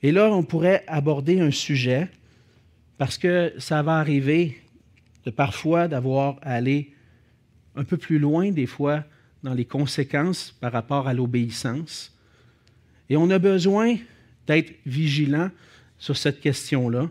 Et 0.03 0.13
là, 0.13 0.31
on 0.33 0.43
pourrait 0.43 0.85
aborder 0.87 1.41
un 1.41 1.51
sujet, 1.51 2.09
parce 2.99 3.19
que 3.19 3.53
ça 3.59 3.83
va 3.83 3.99
arriver 3.99 4.61
de 5.25 5.31
parfois 5.31 5.89
d'avoir 5.89 6.39
à 6.43 6.55
aller 6.55 6.93
un 7.77 7.85
peu 7.85 7.97
plus 7.97 8.19
loin 8.19 8.51
des 8.51 8.67
fois 8.67 9.05
dans 9.43 9.55
les 9.55 9.65
conséquences 9.65 10.55
par 10.61 10.73
rapport 10.73 11.07
à 11.07 11.15
l'obéissance. 11.15 12.13
Et 13.11 13.17
on 13.17 13.29
a 13.31 13.39
besoin 13.39 13.97
d'être 14.47 14.73
vigilant 14.87 15.51
sur 15.99 16.17
cette 16.17 16.41
question-là. 16.41 17.11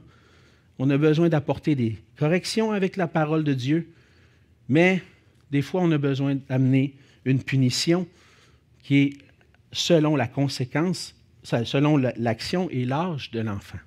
On 0.79 0.89
a 0.89 0.97
besoin 0.97 1.29
d'apporter 1.29 1.75
des 1.75 1.97
corrections 2.17 2.71
avec 2.71 2.95
la 2.95 3.07
parole 3.07 3.43
de 3.43 3.53
Dieu, 3.53 3.89
mais 4.69 5.03
des 5.51 5.61
fois, 5.61 5.81
on 5.81 5.91
a 5.91 5.97
besoin 5.97 6.35
d'amener 6.35 6.95
une 7.25 7.43
punition 7.43 8.07
qui 8.81 8.97
est 8.97 9.13
selon 9.71 10.15
la 10.15 10.27
conséquence, 10.27 11.15
selon 11.43 11.97
l'action 11.97 12.69
et 12.69 12.85
l'âge 12.85 13.29
de 13.31 13.41
l'enfant. 13.41 13.79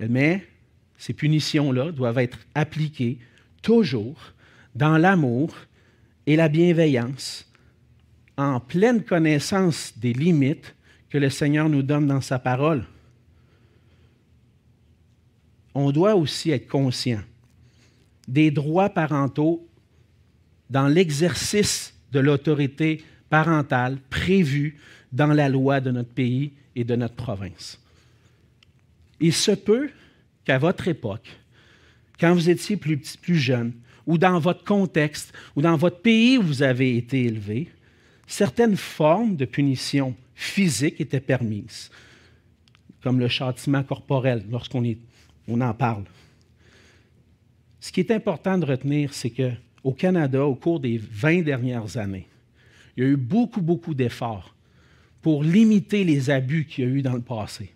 Mais 0.00 0.46
ces 0.96 1.12
punitions-là 1.12 1.90
doivent 1.90 2.18
être 2.18 2.38
appliquées 2.54 3.18
toujours 3.62 4.32
dans 4.74 4.96
l'amour 4.96 5.54
et 6.26 6.36
la 6.36 6.48
bienveillance, 6.48 7.51
en 8.36 8.60
pleine 8.60 9.02
connaissance 9.02 9.92
des 9.96 10.12
limites 10.12 10.74
que 11.10 11.18
le 11.18 11.30
Seigneur 11.30 11.68
nous 11.68 11.82
donne 11.82 12.06
dans 12.06 12.20
sa 12.20 12.38
parole. 12.38 12.84
On 15.74 15.90
doit 15.90 16.14
aussi 16.14 16.50
être 16.50 16.68
conscient 16.68 17.20
des 18.28 18.50
droits 18.50 18.90
parentaux 18.90 19.66
dans 20.70 20.88
l'exercice 20.88 21.94
de 22.12 22.20
l'autorité 22.20 23.04
parentale 23.28 23.98
prévue 24.10 24.78
dans 25.12 25.32
la 25.32 25.48
loi 25.48 25.80
de 25.80 25.90
notre 25.90 26.12
pays 26.12 26.52
et 26.74 26.84
de 26.84 26.96
notre 26.96 27.14
province. 27.14 27.78
Il 29.20 29.32
se 29.32 29.52
peut 29.52 29.90
qu'à 30.44 30.58
votre 30.58 30.88
époque, 30.88 31.28
quand 32.18 32.34
vous 32.34 32.48
étiez 32.48 32.76
plus, 32.76 33.16
plus 33.16 33.38
jeune, 33.38 33.72
ou 34.06 34.18
dans 34.18 34.38
votre 34.38 34.64
contexte, 34.64 35.32
ou 35.54 35.62
dans 35.62 35.76
votre 35.76 36.00
pays 36.00 36.38
où 36.38 36.42
vous 36.42 36.62
avez 36.62 36.96
été 36.96 37.24
élevé, 37.24 37.68
certaines 38.32 38.78
formes 38.78 39.36
de 39.36 39.44
punition 39.44 40.16
physiques 40.34 41.02
étaient 41.02 41.20
permises, 41.20 41.90
comme 43.02 43.20
le 43.20 43.28
châtiment 43.28 43.82
corporel 43.82 44.42
lorsqu'on 44.50 44.82
on 45.48 45.60
en 45.60 45.74
parle. 45.74 46.04
Ce 47.78 47.92
qui 47.92 48.00
est 48.00 48.10
important 48.10 48.56
de 48.56 48.64
retenir, 48.64 49.12
c'est 49.12 49.28
qu'au 49.28 49.92
Canada, 49.92 50.46
au 50.46 50.54
cours 50.54 50.80
des 50.80 50.96
20 50.96 51.42
dernières 51.42 51.98
années, 51.98 52.26
il 52.96 53.02
y 53.02 53.06
a 53.06 53.10
eu 53.10 53.16
beaucoup, 53.16 53.60
beaucoup 53.60 53.92
d'efforts 53.92 54.54
pour 55.20 55.44
limiter 55.44 56.02
les 56.02 56.30
abus 56.30 56.64
qu'il 56.64 56.84
y 56.84 56.86
a 56.86 56.90
eu 56.90 57.02
dans 57.02 57.14
le 57.14 57.20
passé. 57.20 57.70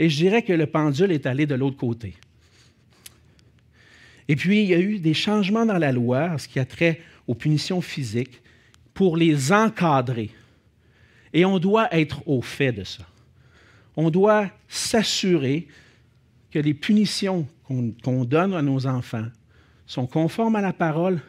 Et 0.00 0.08
je 0.08 0.16
dirais 0.16 0.42
que 0.42 0.52
le 0.52 0.66
pendule 0.66 1.12
est 1.12 1.26
allé 1.26 1.46
de 1.46 1.54
l'autre 1.54 1.76
côté. 1.76 2.14
Et 4.26 4.34
puis, 4.34 4.64
il 4.64 4.68
y 4.68 4.74
a 4.74 4.80
eu 4.80 4.98
des 4.98 5.14
changements 5.14 5.64
dans 5.64 5.78
la 5.78 5.92
loi, 5.92 6.36
ce 6.38 6.48
qui 6.48 6.58
a 6.58 6.64
trait 6.64 7.00
aux 7.28 7.34
punitions 7.34 7.80
physiques, 7.80 8.42
pour 8.96 9.18
les 9.18 9.52
encadrer. 9.52 10.30
Et 11.34 11.44
on 11.44 11.58
doit 11.58 11.94
être 11.94 12.26
au 12.26 12.40
fait 12.40 12.72
de 12.72 12.82
ça. 12.82 13.04
On 13.94 14.08
doit 14.08 14.50
s'assurer 14.68 15.68
que 16.50 16.58
les 16.58 16.72
punitions 16.72 17.46
qu'on 18.02 18.24
donne 18.24 18.54
à 18.54 18.62
nos 18.62 18.86
enfants 18.86 19.26
sont 19.86 20.06
conformes 20.06 20.56
à 20.56 20.62
la 20.62 20.72
parole, 20.72 21.20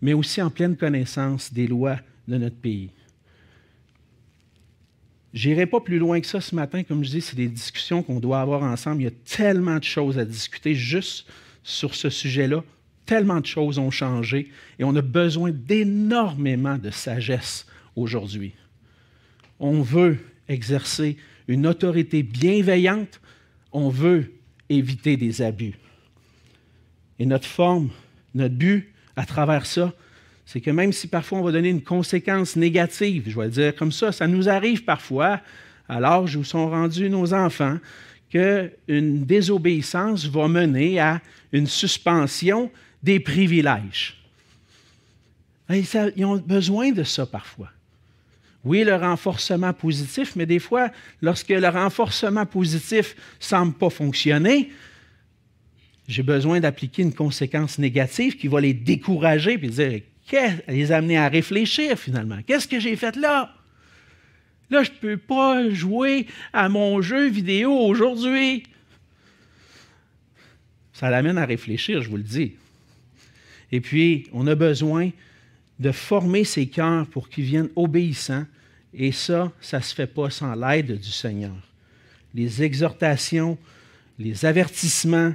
mais 0.00 0.14
aussi 0.14 0.40
en 0.40 0.48
pleine 0.48 0.74
connaissance 0.74 1.52
des 1.52 1.66
lois 1.66 1.98
de 2.26 2.38
notre 2.38 2.56
pays. 2.56 2.90
Je 5.34 5.50
n'irai 5.50 5.66
pas 5.66 5.80
plus 5.80 5.98
loin 5.98 6.18
que 6.18 6.26
ça 6.26 6.40
ce 6.40 6.54
matin. 6.54 6.82
Comme 6.82 7.04
je 7.04 7.10
dis, 7.10 7.20
c'est 7.20 7.36
des 7.36 7.48
discussions 7.48 8.02
qu'on 8.02 8.20
doit 8.20 8.40
avoir 8.40 8.62
ensemble. 8.62 9.02
Il 9.02 9.04
y 9.04 9.08
a 9.08 9.36
tellement 9.36 9.78
de 9.78 9.84
choses 9.84 10.18
à 10.18 10.24
discuter 10.24 10.74
juste 10.74 11.26
sur 11.62 11.94
ce 11.94 12.08
sujet-là. 12.08 12.64
Tellement 13.06 13.40
de 13.40 13.46
choses 13.46 13.78
ont 13.78 13.90
changé 13.90 14.50
et 14.78 14.84
on 14.84 14.94
a 14.94 15.02
besoin 15.02 15.50
d'énormément 15.50 16.78
de 16.78 16.90
sagesse 16.90 17.66
aujourd'hui. 17.96 18.52
On 19.58 19.82
veut 19.82 20.18
exercer 20.48 21.16
une 21.48 21.66
autorité 21.66 22.22
bienveillante. 22.22 23.20
On 23.72 23.88
veut 23.88 24.32
éviter 24.68 25.16
des 25.16 25.42
abus. 25.42 25.74
Et 27.18 27.26
notre 27.26 27.46
forme, 27.46 27.90
notre 28.34 28.54
but 28.54 28.92
à 29.16 29.26
travers 29.26 29.66
ça, 29.66 29.92
c'est 30.46 30.60
que 30.60 30.70
même 30.70 30.92
si 30.92 31.06
parfois 31.06 31.38
on 31.38 31.42
va 31.42 31.52
donner 31.52 31.70
une 31.70 31.82
conséquence 31.82 32.56
négative, 32.56 33.24
je 33.28 33.36
vais 33.38 33.46
le 33.46 33.50
dire 33.50 33.74
comme 33.74 33.92
ça, 33.92 34.12
ça 34.12 34.26
nous 34.26 34.48
arrive 34.48 34.84
parfois, 34.84 35.40
à 35.88 36.00
l'âge 36.00 36.36
où 36.36 36.44
sont 36.44 36.68
rendus 36.68 37.10
nos 37.10 37.32
enfants, 37.32 37.78
qu'une 38.30 39.24
désobéissance 39.24 40.26
va 40.26 40.48
mener 40.48 40.98
à 40.98 41.20
une 41.52 41.66
suspension 41.66 42.70
des 43.02 43.20
privilèges. 43.20 44.16
ils 45.70 46.24
ont 46.24 46.36
besoin 46.36 46.92
de 46.92 47.02
ça 47.02 47.26
parfois. 47.26 47.70
Oui, 48.64 48.84
le 48.84 48.94
renforcement 48.94 49.72
positif, 49.72 50.36
mais 50.36 50.46
des 50.46 50.60
fois, 50.60 50.90
lorsque 51.20 51.48
le 51.48 51.68
renforcement 51.68 52.46
positif 52.46 53.16
ne 53.16 53.44
semble 53.44 53.74
pas 53.74 53.90
fonctionner, 53.90 54.70
j'ai 56.06 56.22
besoin 56.22 56.60
d'appliquer 56.60 57.02
une 57.02 57.14
conséquence 57.14 57.78
négative 57.78 58.36
qui 58.36 58.46
va 58.46 58.60
les 58.60 58.74
décourager 58.74 59.54
et 59.54 59.56
dire 59.56 60.02
les 60.68 60.92
amener 60.92 61.18
à 61.18 61.28
réfléchir 61.28 61.98
finalement. 61.98 62.38
Qu'est-ce 62.46 62.68
que 62.68 62.80
j'ai 62.80 62.96
fait 62.96 63.16
là? 63.16 63.54
Là, 64.70 64.82
je 64.82 64.90
ne 64.90 64.96
peux 64.96 65.16
pas 65.18 65.68
jouer 65.70 66.26
à 66.52 66.68
mon 66.68 67.02
jeu 67.02 67.28
vidéo 67.28 67.72
aujourd'hui. 67.72 68.62
Ça 70.94 71.10
l'amène 71.10 71.36
à 71.36 71.44
réfléchir, 71.44 72.00
je 72.00 72.08
vous 72.08 72.16
le 72.16 72.22
dis. 72.22 72.54
Et 73.72 73.80
puis, 73.80 74.28
on 74.32 74.46
a 74.46 74.54
besoin 74.54 75.10
de 75.78 75.90
former 75.90 76.44
ces 76.44 76.68
cœurs 76.68 77.06
pour 77.06 77.28
qu'ils 77.28 77.44
viennent 77.44 77.70
obéissants. 77.74 78.44
Et 78.94 79.10
ça, 79.10 79.50
ça 79.60 79.78
ne 79.78 79.82
se 79.82 79.94
fait 79.94 80.06
pas 80.06 80.28
sans 80.30 80.54
l'aide 80.54 81.00
du 81.00 81.10
Seigneur. 81.10 81.56
Les 82.34 82.62
exhortations, 82.62 83.58
les 84.18 84.44
avertissements 84.44 85.34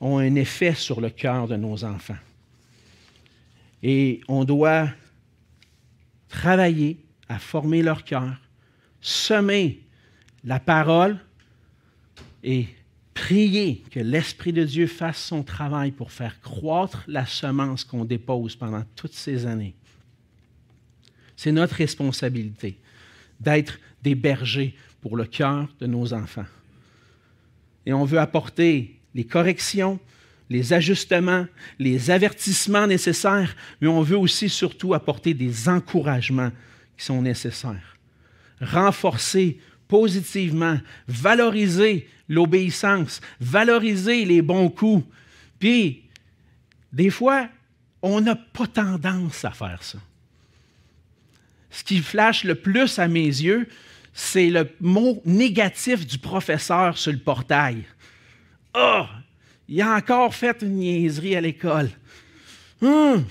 ont 0.00 0.18
un 0.18 0.34
effet 0.34 0.74
sur 0.74 1.00
le 1.00 1.10
cœur 1.10 1.46
de 1.46 1.56
nos 1.56 1.84
enfants. 1.84 2.16
Et 3.82 4.20
on 4.28 4.44
doit 4.44 4.88
travailler 6.28 6.98
à 7.28 7.38
former 7.38 7.82
leur 7.82 8.04
cœur, 8.04 8.40
semer 9.00 9.80
la 10.44 10.58
parole 10.58 11.18
et 12.42 12.68
prier 13.18 13.82
que 13.90 13.98
l'Esprit 13.98 14.52
de 14.52 14.64
Dieu 14.64 14.86
fasse 14.86 15.20
son 15.20 15.42
travail 15.42 15.90
pour 15.90 16.12
faire 16.12 16.40
croître 16.40 17.02
la 17.08 17.26
semence 17.26 17.82
qu'on 17.82 18.04
dépose 18.04 18.54
pendant 18.54 18.84
toutes 18.94 19.12
ces 19.12 19.44
années. 19.44 19.74
C'est 21.36 21.50
notre 21.50 21.74
responsabilité 21.74 22.78
d'être 23.40 23.80
des 24.02 24.14
bergers 24.14 24.74
pour 25.00 25.16
le 25.16 25.24
cœur 25.24 25.68
de 25.80 25.86
nos 25.86 26.12
enfants. 26.14 26.46
Et 27.86 27.92
on 27.92 28.04
veut 28.04 28.20
apporter 28.20 29.00
les 29.14 29.24
corrections, 29.24 29.98
les 30.48 30.72
ajustements, 30.72 31.46
les 31.80 32.10
avertissements 32.10 32.86
nécessaires, 32.86 33.56
mais 33.80 33.88
on 33.88 34.02
veut 34.02 34.18
aussi 34.18 34.48
surtout 34.48 34.94
apporter 34.94 35.34
des 35.34 35.68
encouragements 35.68 36.52
qui 36.96 37.04
sont 37.04 37.22
nécessaires. 37.22 37.96
Renforcer 38.60 39.58
positivement, 39.88 40.78
valoriser 41.08 42.08
l'obéissance, 42.28 43.20
valoriser 43.40 44.24
les 44.24 44.42
bons 44.42 44.68
coups. 44.68 45.04
Puis, 45.58 46.04
des 46.92 47.10
fois, 47.10 47.48
on 48.02 48.20
n'a 48.20 48.36
pas 48.36 48.66
tendance 48.66 49.44
à 49.44 49.50
faire 49.50 49.82
ça. 49.82 49.98
Ce 51.70 51.82
qui 51.84 51.98
flash 51.98 52.44
le 52.44 52.54
plus 52.54 52.98
à 52.98 53.08
mes 53.08 53.26
yeux, 53.26 53.68
c'est 54.12 54.50
le 54.50 54.68
mot 54.80 55.22
négatif 55.24 56.06
du 56.06 56.18
professeur 56.18 56.96
sur 56.96 57.12
le 57.12 57.18
portail. 57.18 57.84
Ah, 58.74 59.08
oh, 59.08 59.14
il 59.68 59.80
a 59.82 59.94
encore 59.94 60.34
fait 60.34 60.62
une 60.62 60.76
niaiserie 60.76 61.36
à 61.36 61.40
l'école. 61.40 61.90
Hum. 62.82 63.24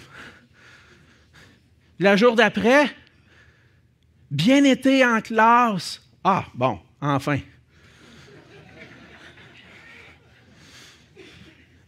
Le 2.00 2.16
jour 2.16 2.36
d'après, 2.36 2.96
bien 4.30 4.64
été 4.64 5.04
en 5.04 5.20
classe. 5.22 6.02
Ah, 6.30 6.46
bon, 6.54 6.78
enfin. 7.00 7.40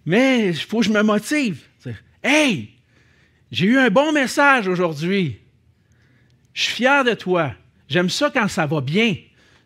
Mais 0.06 0.48
il 0.48 0.56
faut 0.56 0.80
que 0.80 0.86
je 0.86 0.94
me 0.94 1.04
motive. 1.04 1.66
Hey, 2.24 2.70
j'ai 3.52 3.66
eu 3.66 3.78
un 3.78 3.90
bon 3.90 4.14
message 4.14 4.70
aujourd'hui. 4.70 5.42
Je 6.54 6.64
suis 6.64 6.74
fier 6.76 7.04
de 7.04 7.16
toi. 7.16 7.54
J'aime 7.90 8.10
ça 8.10 8.32
quand 8.34 8.48
ça 8.48 8.66
va 8.66 8.80
bien. 8.80 9.18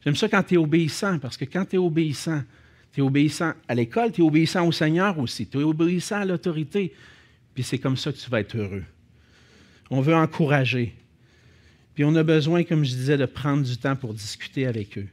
J'aime 0.03 0.15
ça 0.15 0.27
quand 0.27 0.41
tu 0.41 0.55
es 0.55 0.57
obéissant, 0.57 1.19
parce 1.19 1.37
que 1.37 1.45
quand 1.45 1.65
tu 1.65 1.75
es 1.75 1.79
obéissant, 1.79 2.41
tu 2.91 3.01
es 3.01 3.03
obéissant 3.03 3.53
à 3.67 3.75
l'école, 3.75 4.11
tu 4.11 4.21
es 4.21 4.23
obéissant 4.23 4.65
au 4.65 4.71
Seigneur 4.71 5.19
aussi, 5.19 5.45
tu 5.45 5.59
es 5.59 5.63
obéissant 5.63 6.21
à 6.21 6.25
l'autorité. 6.25 6.95
Puis 7.53 7.63
c'est 7.63 7.77
comme 7.77 7.95
ça 7.95 8.11
que 8.11 8.17
tu 8.17 8.27
vas 8.27 8.39
être 8.39 8.57
heureux. 8.57 8.85
On 9.91 10.01
veut 10.01 10.15
encourager. 10.15 10.95
Puis 11.93 12.03
on 12.03 12.15
a 12.15 12.23
besoin, 12.23 12.63
comme 12.63 12.83
je 12.83 12.91
disais, 12.91 13.17
de 13.17 13.25
prendre 13.25 13.63
du 13.63 13.77
temps 13.77 13.95
pour 13.95 14.13
discuter 14.13 14.65
avec 14.65 14.97
eux. 14.97 15.07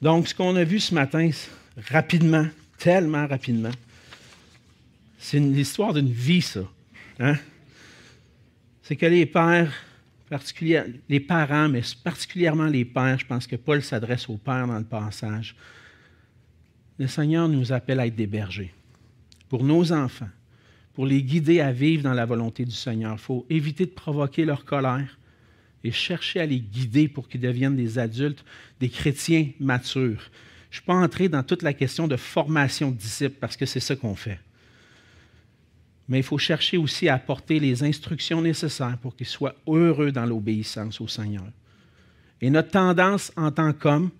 Donc, 0.00 0.28
ce 0.28 0.34
qu'on 0.34 0.54
a 0.54 0.64
vu 0.64 0.78
ce 0.78 0.94
matin, 0.94 1.30
rapidement, 1.88 2.46
tellement 2.78 3.26
rapidement, 3.26 3.72
c'est 5.18 5.40
l'histoire 5.40 5.92
d'une 5.92 6.12
vie, 6.12 6.42
ça. 6.42 6.60
Hein? 7.18 7.36
C'est 8.82 8.94
que 8.94 9.06
les 9.06 9.26
pères, 9.26 9.72
les 11.08 11.20
parents, 11.20 11.68
mais 11.68 11.82
particulièrement 12.04 12.66
les 12.66 12.84
pères, 12.84 13.18
je 13.18 13.26
pense 13.26 13.46
que 13.46 13.56
Paul 13.56 13.82
s'adresse 13.82 14.28
aux 14.28 14.36
pères 14.36 14.68
dans 14.68 14.78
le 14.78 14.84
passage, 14.84 15.56
le 16.98 17.06
Seigneur 17.06 17.48
nous 17.48 17.72
appelle 17.72 18.00
à 18.00 18.06
être 18.06 18.16
des 18.16 18.26
bergers 18.26 18.72
pour 19.48 19.64
nos 19.64 19.92
enfants, 19.92 20.28
pour 20.94 21.06
les 21.06 21.22
guider 21.22 21.60
à 21.60 21.72
vivre 21.72 22.02
dans 22.02 22.14
la 22.14 22.26
volonté 22.26 22.64
du 22.64 22.74
Seigneur. 22.74 23.14
Il 23.14 23.18
faut 23.18 23.46
éviter 23.50 23.86
de 23.86 23.90
provoquer 23.90 24.44
leur 24.44 24.64
colère 24.64 25.18
et 25.84 25.92
chercher 25.92 26.40
à 26.40 26.46
les 26.46 26.60
guider 26.60 27.08
pour 27.08 27.28
qu'ils 27.28 27.40
deviennent 27.40 27.76
des 27.76 27.98
adultes, 27.98 28.44
des 28.80 28.88
chrétiens 28.88 29.48
matures. 29.60 30.30
Je 30.70 30.76
ne 30.76 30.80
suis 30.80 30.82
pas 30.82 30.94
entré 30.94 31.28
dans 31.28 31.42
toute 31.42 31.62
la 31.62 31.72
question 31.72 32.08
de 32.08 32.16
formation 32.16 32.90
de 32.90 32.96
disciples 32.96 33.36
parce 33.40 33.56
que 33.56 33.66
c'est 33.66 33.80
ça 33.80 33.96
qu'on 33.96 34.14
fait. 34.14 34.38
Mais 36.08 36.18
il 36.18 36.24
faut 36.24 36.38
chercher 36.38 36.76
aussi 36.76 37.08
à 37.08 37.14
apporter 37.14 37.60
les 37.60 37.82
instructions 37.82 38.42
nécessaires 38.42 38.98
pour 38.98 39.14
qu'ils 39.14 39.26
soient 39.26 39.54
heureux 39.66 40.10
dans 40.10 40.26
l'obéissance 40.26 41.00
au 41.00 41.08
Seigneur. 41.08 41.44
Et 42.40 42.50
notre 42.50 42.70
tendance 42.70 43.32
en 43.36 43.50
tant 43.50 43.72
qu'homme, 43.72 44.10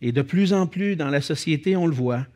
et 0.00 0.12
de 0.12 0.22
plus 0.22 0.52
en 0.52 0.66
plus 0.66 0.96
dans 0.96 1.08
la 1.08 1.20
société, 1.20 1.76
on 1.76 1.86
le 1.86 1.94
voit, 1.94 2.26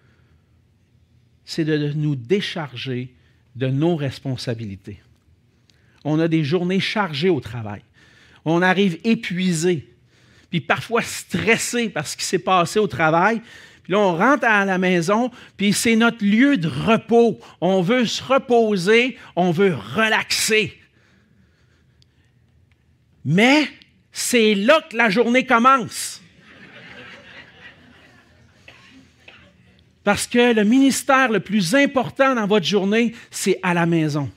c'est 1.44 1.64
de 1.64 1.92
nous 1.92 2.16
décharger 2.16 3.14
de 3.54 3.68
nos 3.68 3.96
responsabilités. 3.96 5.00
On 6.04 6.20
a 6.20 6.28
des 6.28 6.44
journées 6.44 6.80
chargées 6.80 7.28
au 7.28 7.40
travail. 7.40 7.82
On 8.46 8.62
arrive 8.62 8.98
épuisé, 9.02 9.86
puis 10.48 10.60
parfois 10.60 11.02
stressé 11.02 11.90
par 11.90 12.06
ce 12.06 12.16
qui 12.16 12.24
s'est 12.24 12.38
passé 12.38 12.78
au 12.78 12.86
travail. 12.86 13.42
Puis 13.82 13.92
là, 13.92 13.98
on 13.98 14.16
rentre 14.16 14.44
à 14.46 14.64
la 14.64 14.78
maison, 14.78 15.30
puis 15.56 15.72
c'est 15.72 15.96
notre 15.96 16.24
lieu 16.24 16.56
de 16.56 16.68
repos. 16.68 17.40
On 17.60 17.82
veut 17.82 18.06
se 18.06 18.22
reposer, 18.22 19.18
on 19.34 19.50
veut 19.50 19.74
relaxer. 19.74 20.80
Mais 23.24 23.68
c'est 24.12 24.54
là 24.54 24.80
que 24.88 24.96
la 24.96 25.10
journée 25.10 25.44
commence. 25.44 26.22
Parce 30.04 30.28
que 30.28 30.54
le 30.54 30.62
ministère 30.62 31.32
le 31.32 31.40
plus 31.40 31.74
important 31.74 32.36
dans 32.36 32.46
votre 32.46 32.64
journée, 32.64 33.12
c'est 33.28 33.58
à 33.64 33.74
la 33.74 33.86
maison. 33.86 34.30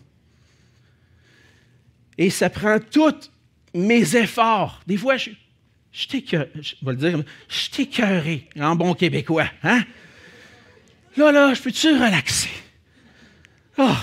Et 2.18 2.32
ça 2.32 2.49
prend 2.49 2.80
tous 2.80 3.32
mes 3.74 4.15
efforts. 4.15 4.82
Des 4.88 4.97
fois, 4.97 5.17
je, 5.17 5.32
je 5.91 6.05
je 6.09 6.86
vais 6.86 6.91
le 6.91 6.95
dire, 6.95 7.24
je 7.47 7.70
t'écœuré 7.70 8.47
en 8.59 8.76
bon 8.76 8.93
québécois. 8.93 9.49
Hein? 9.63 9.84
Là, 11.17 11.32
là, 11.32 11.53
je 11.53 11.61
peux-tu 11.61 11.89
relaxer? 11.89 12.49
Oh. 13.78 13.95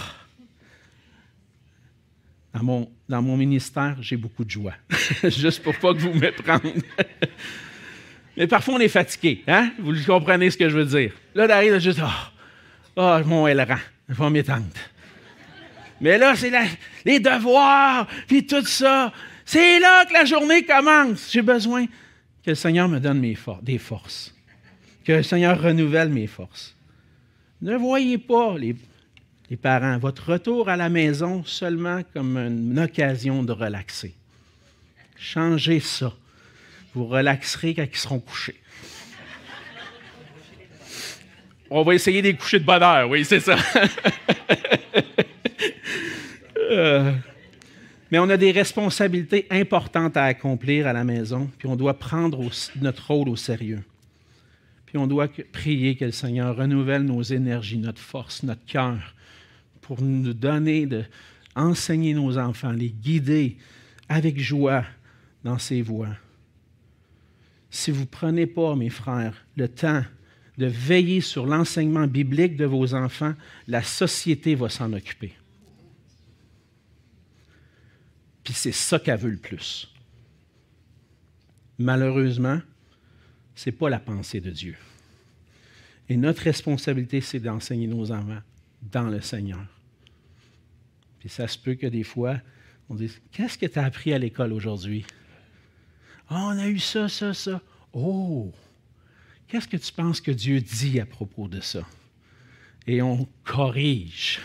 Dans, 3.09 3.23
mon, 3.23 3.37
ministère, 3.37 3.97
j'ai 4.01 4.17
beaucoup 4.17 4.45
de 4.45 4.51
joie. 4.51 4.75
Juste 5.25 5.63
pour 5.63 5.77
pas 5.77 5.93
que 5.93 5.99
vous 5.99 6.15
me 6.15 6.31
preniez. 6.31 6.83
Mais 8.37 8.47
parfois, 8.47 8.75
on 8.75 8.79
est 8.79 8.89
fatigué. 8.89 9.45
Hein? 9.47 9.73
Vous 9.79 9.95
comprenez 10.05 10.51
ce 10.51 10.57
que 10.57 10.69
je 10.69 10.77
veux 10.77 10.85
dire. 10.85 11.13
Là, 11.35 11.47
derrière, 11.47 11.79
juste, 11.81 12.01
oh, 12.03 12.97
oh 12.97 13.19
mon 13.25 13.47
aileron, 13.47 13.77
je 14.09 14.15
vais 14.15 14.31
m'étendre. 14.31 14.67
Mais 16.01 16.19
là, 16.19 16.35
c'est 16.37 16.53
les 17.05 17.21
devoirs, 17.21 18.07
puis 18.27 18.47
tout 18.47 18.65
ça. 18.67 19.13
C'est 19.47 19.79
là 19.79 20.05
que 20.05 20.13
la 20.13 20.27
journée 20.27 20.65
commence. 20.65 21.33
J'ai 21.33 21.41
besoin 21.41 21.87
que 22.45 22.51
le 22.51 22.55
Seigneur 22.55 22.89
me 22.89 23.01
donne 23.01 23.21
mes 23.21 23.39
des 23.63 23.79
forces. 23.79 24.35
Que 25.05 25.13
le 25.13 25.23
Seigneur 25.23 25.59
renouvelle 25.59 26.11
mes 26.11 26.27
forces. 26.27 26.77
Ne 27.63 27.77
voyez 27.77 28.19
pas, 28.19 28.59
les, 28.59 28.77
les 29.49 29.57
parents, 29.57 29.97
votre 29.97 30.33
retour 30.33 30.69
à 30.69 30.77
la 30.77 30.91
maison 30.91 31.43
seulement 31.45 32.03
comme 32.13 32.37
une 32.37 32.79
occasion 32.79 33.43
de 33.43 33.53
relaxer. 33.53 34.15
Changez 35.17 35.81
ça 35.81 36.13
vous 36.97 37.07
relaxerez 37.07 37.75
quand 37.75 37.85
ils 37.85 37.99
seront 37.99 38.21
couchés. 38.21 38.57
On 41.69 41.83
va 41.83 41.95
essayer 41.95 42.23
des 42.23 42.35
coucher 42.35 42.59
de 42.59 42.65
bonheur, 42.65 43.09
oui, 43.11 43.25
c'est 43.25 43.41
ça. 43.41 43.57
Euh, 46.69 47.13
mais 48.17 48.21
on 48.21 48.31
a 48.31 48.39
des 48.39 48.51
responsabilités 48.51 49.47
importantes 49.51 50.17
à 50.17 50.25
accomplir 50.25 50.87
à 50.87 50.95
la 50.95 51.05
maison, 51.05 51.51
puis 51.59 51.69
on 51.69 51.77
doit 51.77 51.99
prendre 51.99 52.43
notre 52.81 53.07
rôle 53.09 53.29
au 53.29 53.37
sérieux. 53.37 53.83
Puis 54.87 54.97
on 54.97 55.07
doit 55.07 55.29
prier 55.53 55.97
que 55.97 56.07
le 56.07 56.13
Seigneur 56.13 56.57
renouvelle 56.57 57.03
nos 57.03 57.21
énergies, 57.21 57.77
notre 57.77 58.01
force, 58.01 58.43
notre 58.43 58.65
cœur, 58.65 59.15
pour 59.83 60.01
nous 60.01 60.33
donner 60.33 60.87
de 60.87 61.05
enseigner 61.55 62.15
nos 62.15 62.39
enfants, 62.39 62.73
les 62.73 62.89
guider 62.89 63.59
avec 64.09 64.41
joie 64.41 64.85
dans 65.45 65.59
ses 65.59 65.83
voies 65.83 66.17
si 67.69 67.91
vous 67.91 68.01
ne 68.01 68.07
prenez 68.07 68.47
pas, 68.47 68.75
mes 68.77 68.89
frères, 68.89 69.45
le 69.59 69.69
temps 69.69 70.03
de 70.57 70.65
veiller 70.65 71.21
sur 71.21 71.45
l'enseignement 71.45 72.07
biblique 72.07 72.57
de 72.57 72.65
vos 72.65 72.95
enfants, 72.95 73.35
la 73.69 73.83
société 73.83 74.55
va 74.55 74.71
s'en 74.71 74.95
occuper. 74.95 75.35
Puis 78.47 78.55
c'est 78.55 78.71
ça 78.71 79.01
qu'elle 79.01 79.19
veut 79.19 79.31
le 79.31 79.39
plus. 79.39 79.93
Malheureusement, 81.79 82.61
ce 83.57 83.69
n'est 83.69 83.77
pas 83.77 83.91
la 83.91 83.99
pensée 83.99 84.41
de 84.41 84.53
Dieu. 84.53 84.77
Et 86.09 86.17
notre 86.17 86.43
responsabilité, 86.43 87.21
c'est 87.21 87.41
d'enseigner 87.41 87.89
nos 87.89 88.13
enfants 88.13 88.39
dans 88.83 89.09
le 89.09 89.21
Seigneur. 89.21 89.67
Puis 91.19 91.29
ça 91.29 91.49
se 91.49 91.59
peut 91.59 91.75
que 91.75 91.89
des 91.89 92.05
fois, 92.05 92.41
on 92.89 92.95
dise 92.95 93.21
Qu'est-ce 93.33 93.59
que 93.59 93.67
tu 93.67 93.81
as 93.81 93.85
appris 93.85 94.13
à 94.13 94.19
l'école 94.21 94.53
aujourd'hui? 94.53 95.05
Ah, 96.29 96.51
on 96.53 96.59
a 96.59 96.69
eu 96.69 96.79
ça, 96.79 97.09
ça, 97.09 97.35
ça. 97.35 97.61
Oh, 97.93 98.53
qu'est-ce 99.49 99.67
que 99.67 99.77
tu 99.77 99.93
penses 99.93 100.21
que 100.21 100.31
Dieu 100.31 100.61
dit 100.61 101.01
à 101.01 101.07
propos 101.07 101.49
de 101.49 101.61
ça? 101.61 101.85
Et 102.87 103.03
on 103.03 103.27
corrige 103.43 104.39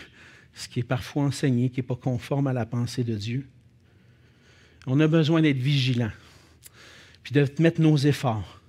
ce 0.54 0.66
qui 0.66 0.80
est 0.80 0.82
parfois 0.82 1.22
enseigné, 1.22 1.70
qui 1.70 1.78
n'est 1.78 1.86
pas 1.86 1.94
conforme 1.94 2.48
à 2.48 2.52
la 2.52 2.66
pensée 2.66 3.04
de 3.04 3.14
Dieu. 3.14 3.48
On 4.86 5.00
a 5.00 5.06
besoin 5.06 5.42
d'être 5.42 5.58
vigilant, 5.58 6.10
puis 7.22 7.32
de 7.32 7.46
mettre 7.58 7.80
nos 7.80 7.96
efforts. 7.96 8.60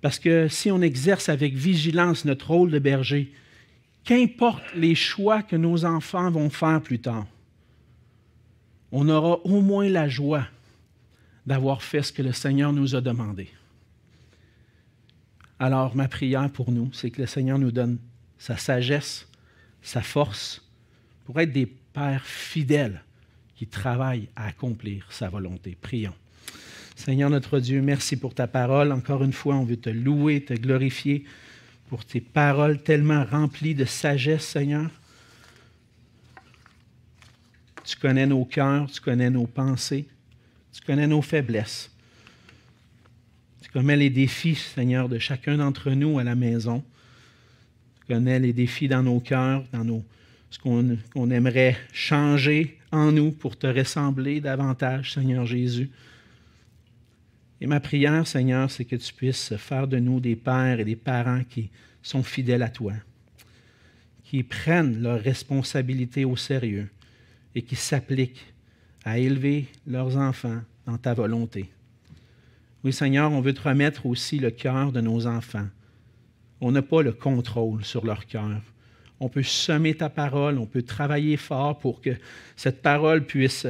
Parce 0.00 0.18
que 0.18 0.48
si 0.48 0.70
on 0.70 0.80
exerce 0.80 1.28
avec 1.28 1.54
vigilance 1.54 2.24
notre 2.24 2.48
rôle 2.48 2.70
de 2.70 2.78
berger, 2.78 3.32
qu'importe 4.04 4.62
les 4.74 4.94
choix 4.94 5.42
que 5.42 5.56
nos 5.56 5.84
enfants 5.84 6.30
vont 6.30 6.50
faire 6.50 6.80
plus 6.80 7.00
tard, 7.00 7.26
on 8.90 9.08
aura 9.08 9.40
au 9.44 9.60
moins 9.60 9.88
la 9.88 10.08
joie 10.08 10.46
d'avoir 11.46 11.82
fait 11.82 12.02
ce 12.02 12.12
que 12.12 12.22
le 12.22 12.32
Seigneur 12.32 12.72
nous 12.72 12.94
a 12.94 13.00
demandé. 13.00 13.48
Alors, 15.58 15.96
ma 15.96 16.08
prière 16.08 16.50
pour 16.50 16.70
nous, 16.70 16.92
c'est 16.92 17.10
que 17.10 17.20
le 17.20 17.26
Seigneur 17.26 17.58
nous 17.58 17.72
donne 17.72 17.98
sa 18.38 18.56
sagesse, 18.56 19.26
sa 19.82 20.02
force, 20.02 20.64
pour 21.24 21.40
être 21.40 21.52
des 21.52 21.66
pères 21.66 22.24
fidèles 22.24 23.02
qui 23.58 23.66
travaillent 23.66 24.28
à 24.36 24.46
accomplir 24.46 25.04
sa 25.10 25.28
volonté. 25.28 25.76
Prions. 25.80 26.14
Seigneur 26.94 27.28
notre 27.28 27.58
Dieu, 27.58 27.82
merci 27.82 28.16
pour 28.16 28.32
ta 28.32 28.46
parole. 28.46 28.92
Encore 28.92 29.24
une 29.24 29.32
fois, 29.32 29.56
on 29.56 29.64
veut 29.64 29.76
te 29.76 29.90
louer, 29.90 30.44
te 30.44 30.54
glorifier 30.54 31.24
pour 31.88 32.04
tes 32.04 32.20
paroles 32.20 32.80
tellement 32.80 33.24
remplies 33.24 33.74
de 33.74 33.84
sagesse, 33.84 34.46
Seigneur. 34.46 34.88
Tu 37.82 37.96
connais 37.96 38.26
nos 38.26 38.44
cœurs, 38.44 38.88
tu 38.92 39.00
connais 39.00 39.28
nos 39.28 39.48
pensées. 39.48 40.06
Tu 40.72 40.80
connais 40.82 41.08
nos 41.08 41.22
faiblesses. 41.22 41.90
Tu 43.60 43.70
connais 43.70 43.96
les 43.96 44.10
défis, 44.10 44.54
Seigneur, 44.54 45.08
de 45.08 45.18
chacun 45.18 45.56
d'entre 45.56 45.90
nous 45.90 46.20
à 46.20 46.24
la 46.24 46.36
maison. 46.36 46.84
Tu 48.00 48.14
connais 48.14 48.38
les 48.38 48.52
défis 48.52 48.86
dans 48.86 49.02
nos 49.02 49.18
cœurs, 49.18 49.64
dans 49.72 49.84
nos, 49.84 50.04
ce 50.48 50.60
qu'on 50.60 51.30
aimerait 51.30 51.76
changer 51.92 52.77
en 52.92 53.12
nous 53.12 53.32
pour 53.32 53.56
te 53.56 53.66
ressembler 53.66 54.40
davantage, 54.40 55.14
Seigneur 55.14 55.46
Jésus. 55.46 55.90
Et 57.60 57.66
ma 57.66 57.80
prière, 57.80 58.26
Seigneur, 58.26 58.70
c'est 58.70 58.84
que 58.84 58.96
tu 58.96 59.12
puisses 59.12 59.56
faire 59.56 59.88
de 59.88 59.98
nous 59.98 60.20
des 60.20 60.36
pères 60.36 60.80
et 60.80 60.84
des 60.84 60.96
parents 60.96 61.42
qui 61.48 61.70
sont 62.02 62.22
fidèles 62.22 62.62
à 62.62 62.68
toi, 62.68 62.94
qui 64.24 64.42
prennent 64.42 65.02
leurs 65.02 65.20
responsabilités 65.20 66.24
au 66.24 66.36
sérieux 66.36 66.88
et 67.54 67.62
qui 67.62 67.76
s'appliquent 67.76 68.46
à 69.04 69.18
élever 69.18 69.66
leurs 69.86 70.16
enfants 70.16 70.60
dans 70.86 70.98
ta 70.98 71.14
volonté. 71.14 71.70
Oui, 72.84 72.92
Seigneur, 72.92 73.32
on 73.32 73.40
veut 73.40 73.54
te 73.54 73.68
remettre 73.68 74.06
aussi 74.06 74.38
le 74.38 74.50
cœur 74.50 74.92
de 74.92 75.00
nos 75.00 75.26
enfants. 75.26 75.66
On 76.60 76.70
n'a 76.70 76.82
pas 76.82 77.02
le 77.02 77.12
contrôle 77.12 77.84
sur 77.84 78.04
leur 78.04 78.26
cœur. 78.26 78.60
On 79.20 79.28
peut 79.28 79.42
semer 79.42 79.94
ta 79.94 80.08
parole, 80.08 80.58
on 80.58 80.66
peut 80.66 80.82
travailler 80.82 81.36
fort 81.36 81.78
pour 81.78 82.00
que 82.00 82.10
cette 82.56 82.82
parole 82.82 83.24
puisse 83.24 83.66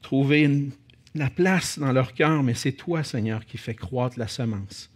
trouver 0.00 0.70
la 1.14 1.28
place 1.30 1.78
dans 1.78 1.92
leur 1.92 2.14
cœur, 2.14 2.42
mais 2.42 2.54
c'est 2.54 2.72
toi, 2.72 3.02
Seigneur, 3.02 3.44
qui 3.44 3.58
fais 3.58 3.74
croître 3.74 4.18
la 4.18 4.28
semence. 4.28 4.90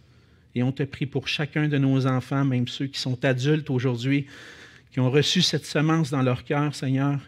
Et 0.55 0.63
on 0.63 0.71
te 0.71 0.83
prie 0.83 1.05
pour 1.05 1.27
chacun 1.27 1.67
de 1.67 1.77
nos 1.77 2.07
enfants, 2.07 2.45
même 2.45 2.67
ceux 2.67 2.87
qui 2.87 2.99
sont 2.99 3.23
adultes 3.25 3.69
aujourd'hui, 3.69 4.27
qui 4.91 4.99
ont 4.99 5.09
reçu 5.09 5.41
cette 5.41 5.65
semence 5.65 6.11
dans 6.11 6.21
leur 6.21 6.43
cœur, 6.43 6.73
Seigneur, 6.75 7.19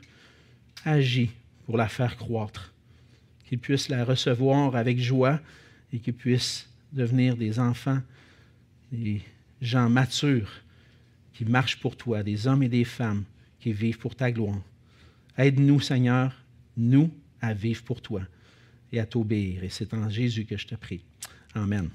agis 0.86 1.32
pour 1.66 1.78
la 1.78 1.88
faire 1.88 2.16
croître, 2.16 2.74
qu'ils 3.47 3.59
puissent 3.59 3.89
la 3.89 4.05
recevoir 4.05 4.76
avec 4.76 4.99
joie 4.99 5.39
et 5.91 5.99
qu'ils 5.99 6.13
puissent 6.13 6.70
devenir 6.93 7.36
des 7.36 7.59
enfants, 7.59 7.99
des 8.91 9.22
gens 9.61 9.89
matures 9.89 10.51
qui 11.36 11.45
marchent 11.45 11.79
pour 11.79 11.97
toi, 11.97 12.23
des 12.23 12.47
hommes 12.47 12.63
et 12.63 12.69
des 12.69 12.86
femmes 12.86 13.25
qui 13.59 13.73
vivent 13.73 13.99
pour 13.99 14.15
ta 14.15 14.31
gloire. 14.31 14.61
Aide-nous, 15.38 15.81
Seigneur, 15.81 16.33
nous, 16.77 17.11
à 17.41 17.53
vivre 17.53 17.83
pour 17.83 18.01
toi 18.01 18.21
et 18.91 18.99
à 18.99 19.05
t'obéir. 19.05 19.63
Et 19.63 19.69
c'est 19.69 19.93
en 19.93 20.09
Jésus 20.09 20.45
que 20.45 20.57
je 20.57 20.65
te 20.65 20.75
prie. 20.75 21.03
Amen. 21.53 21.89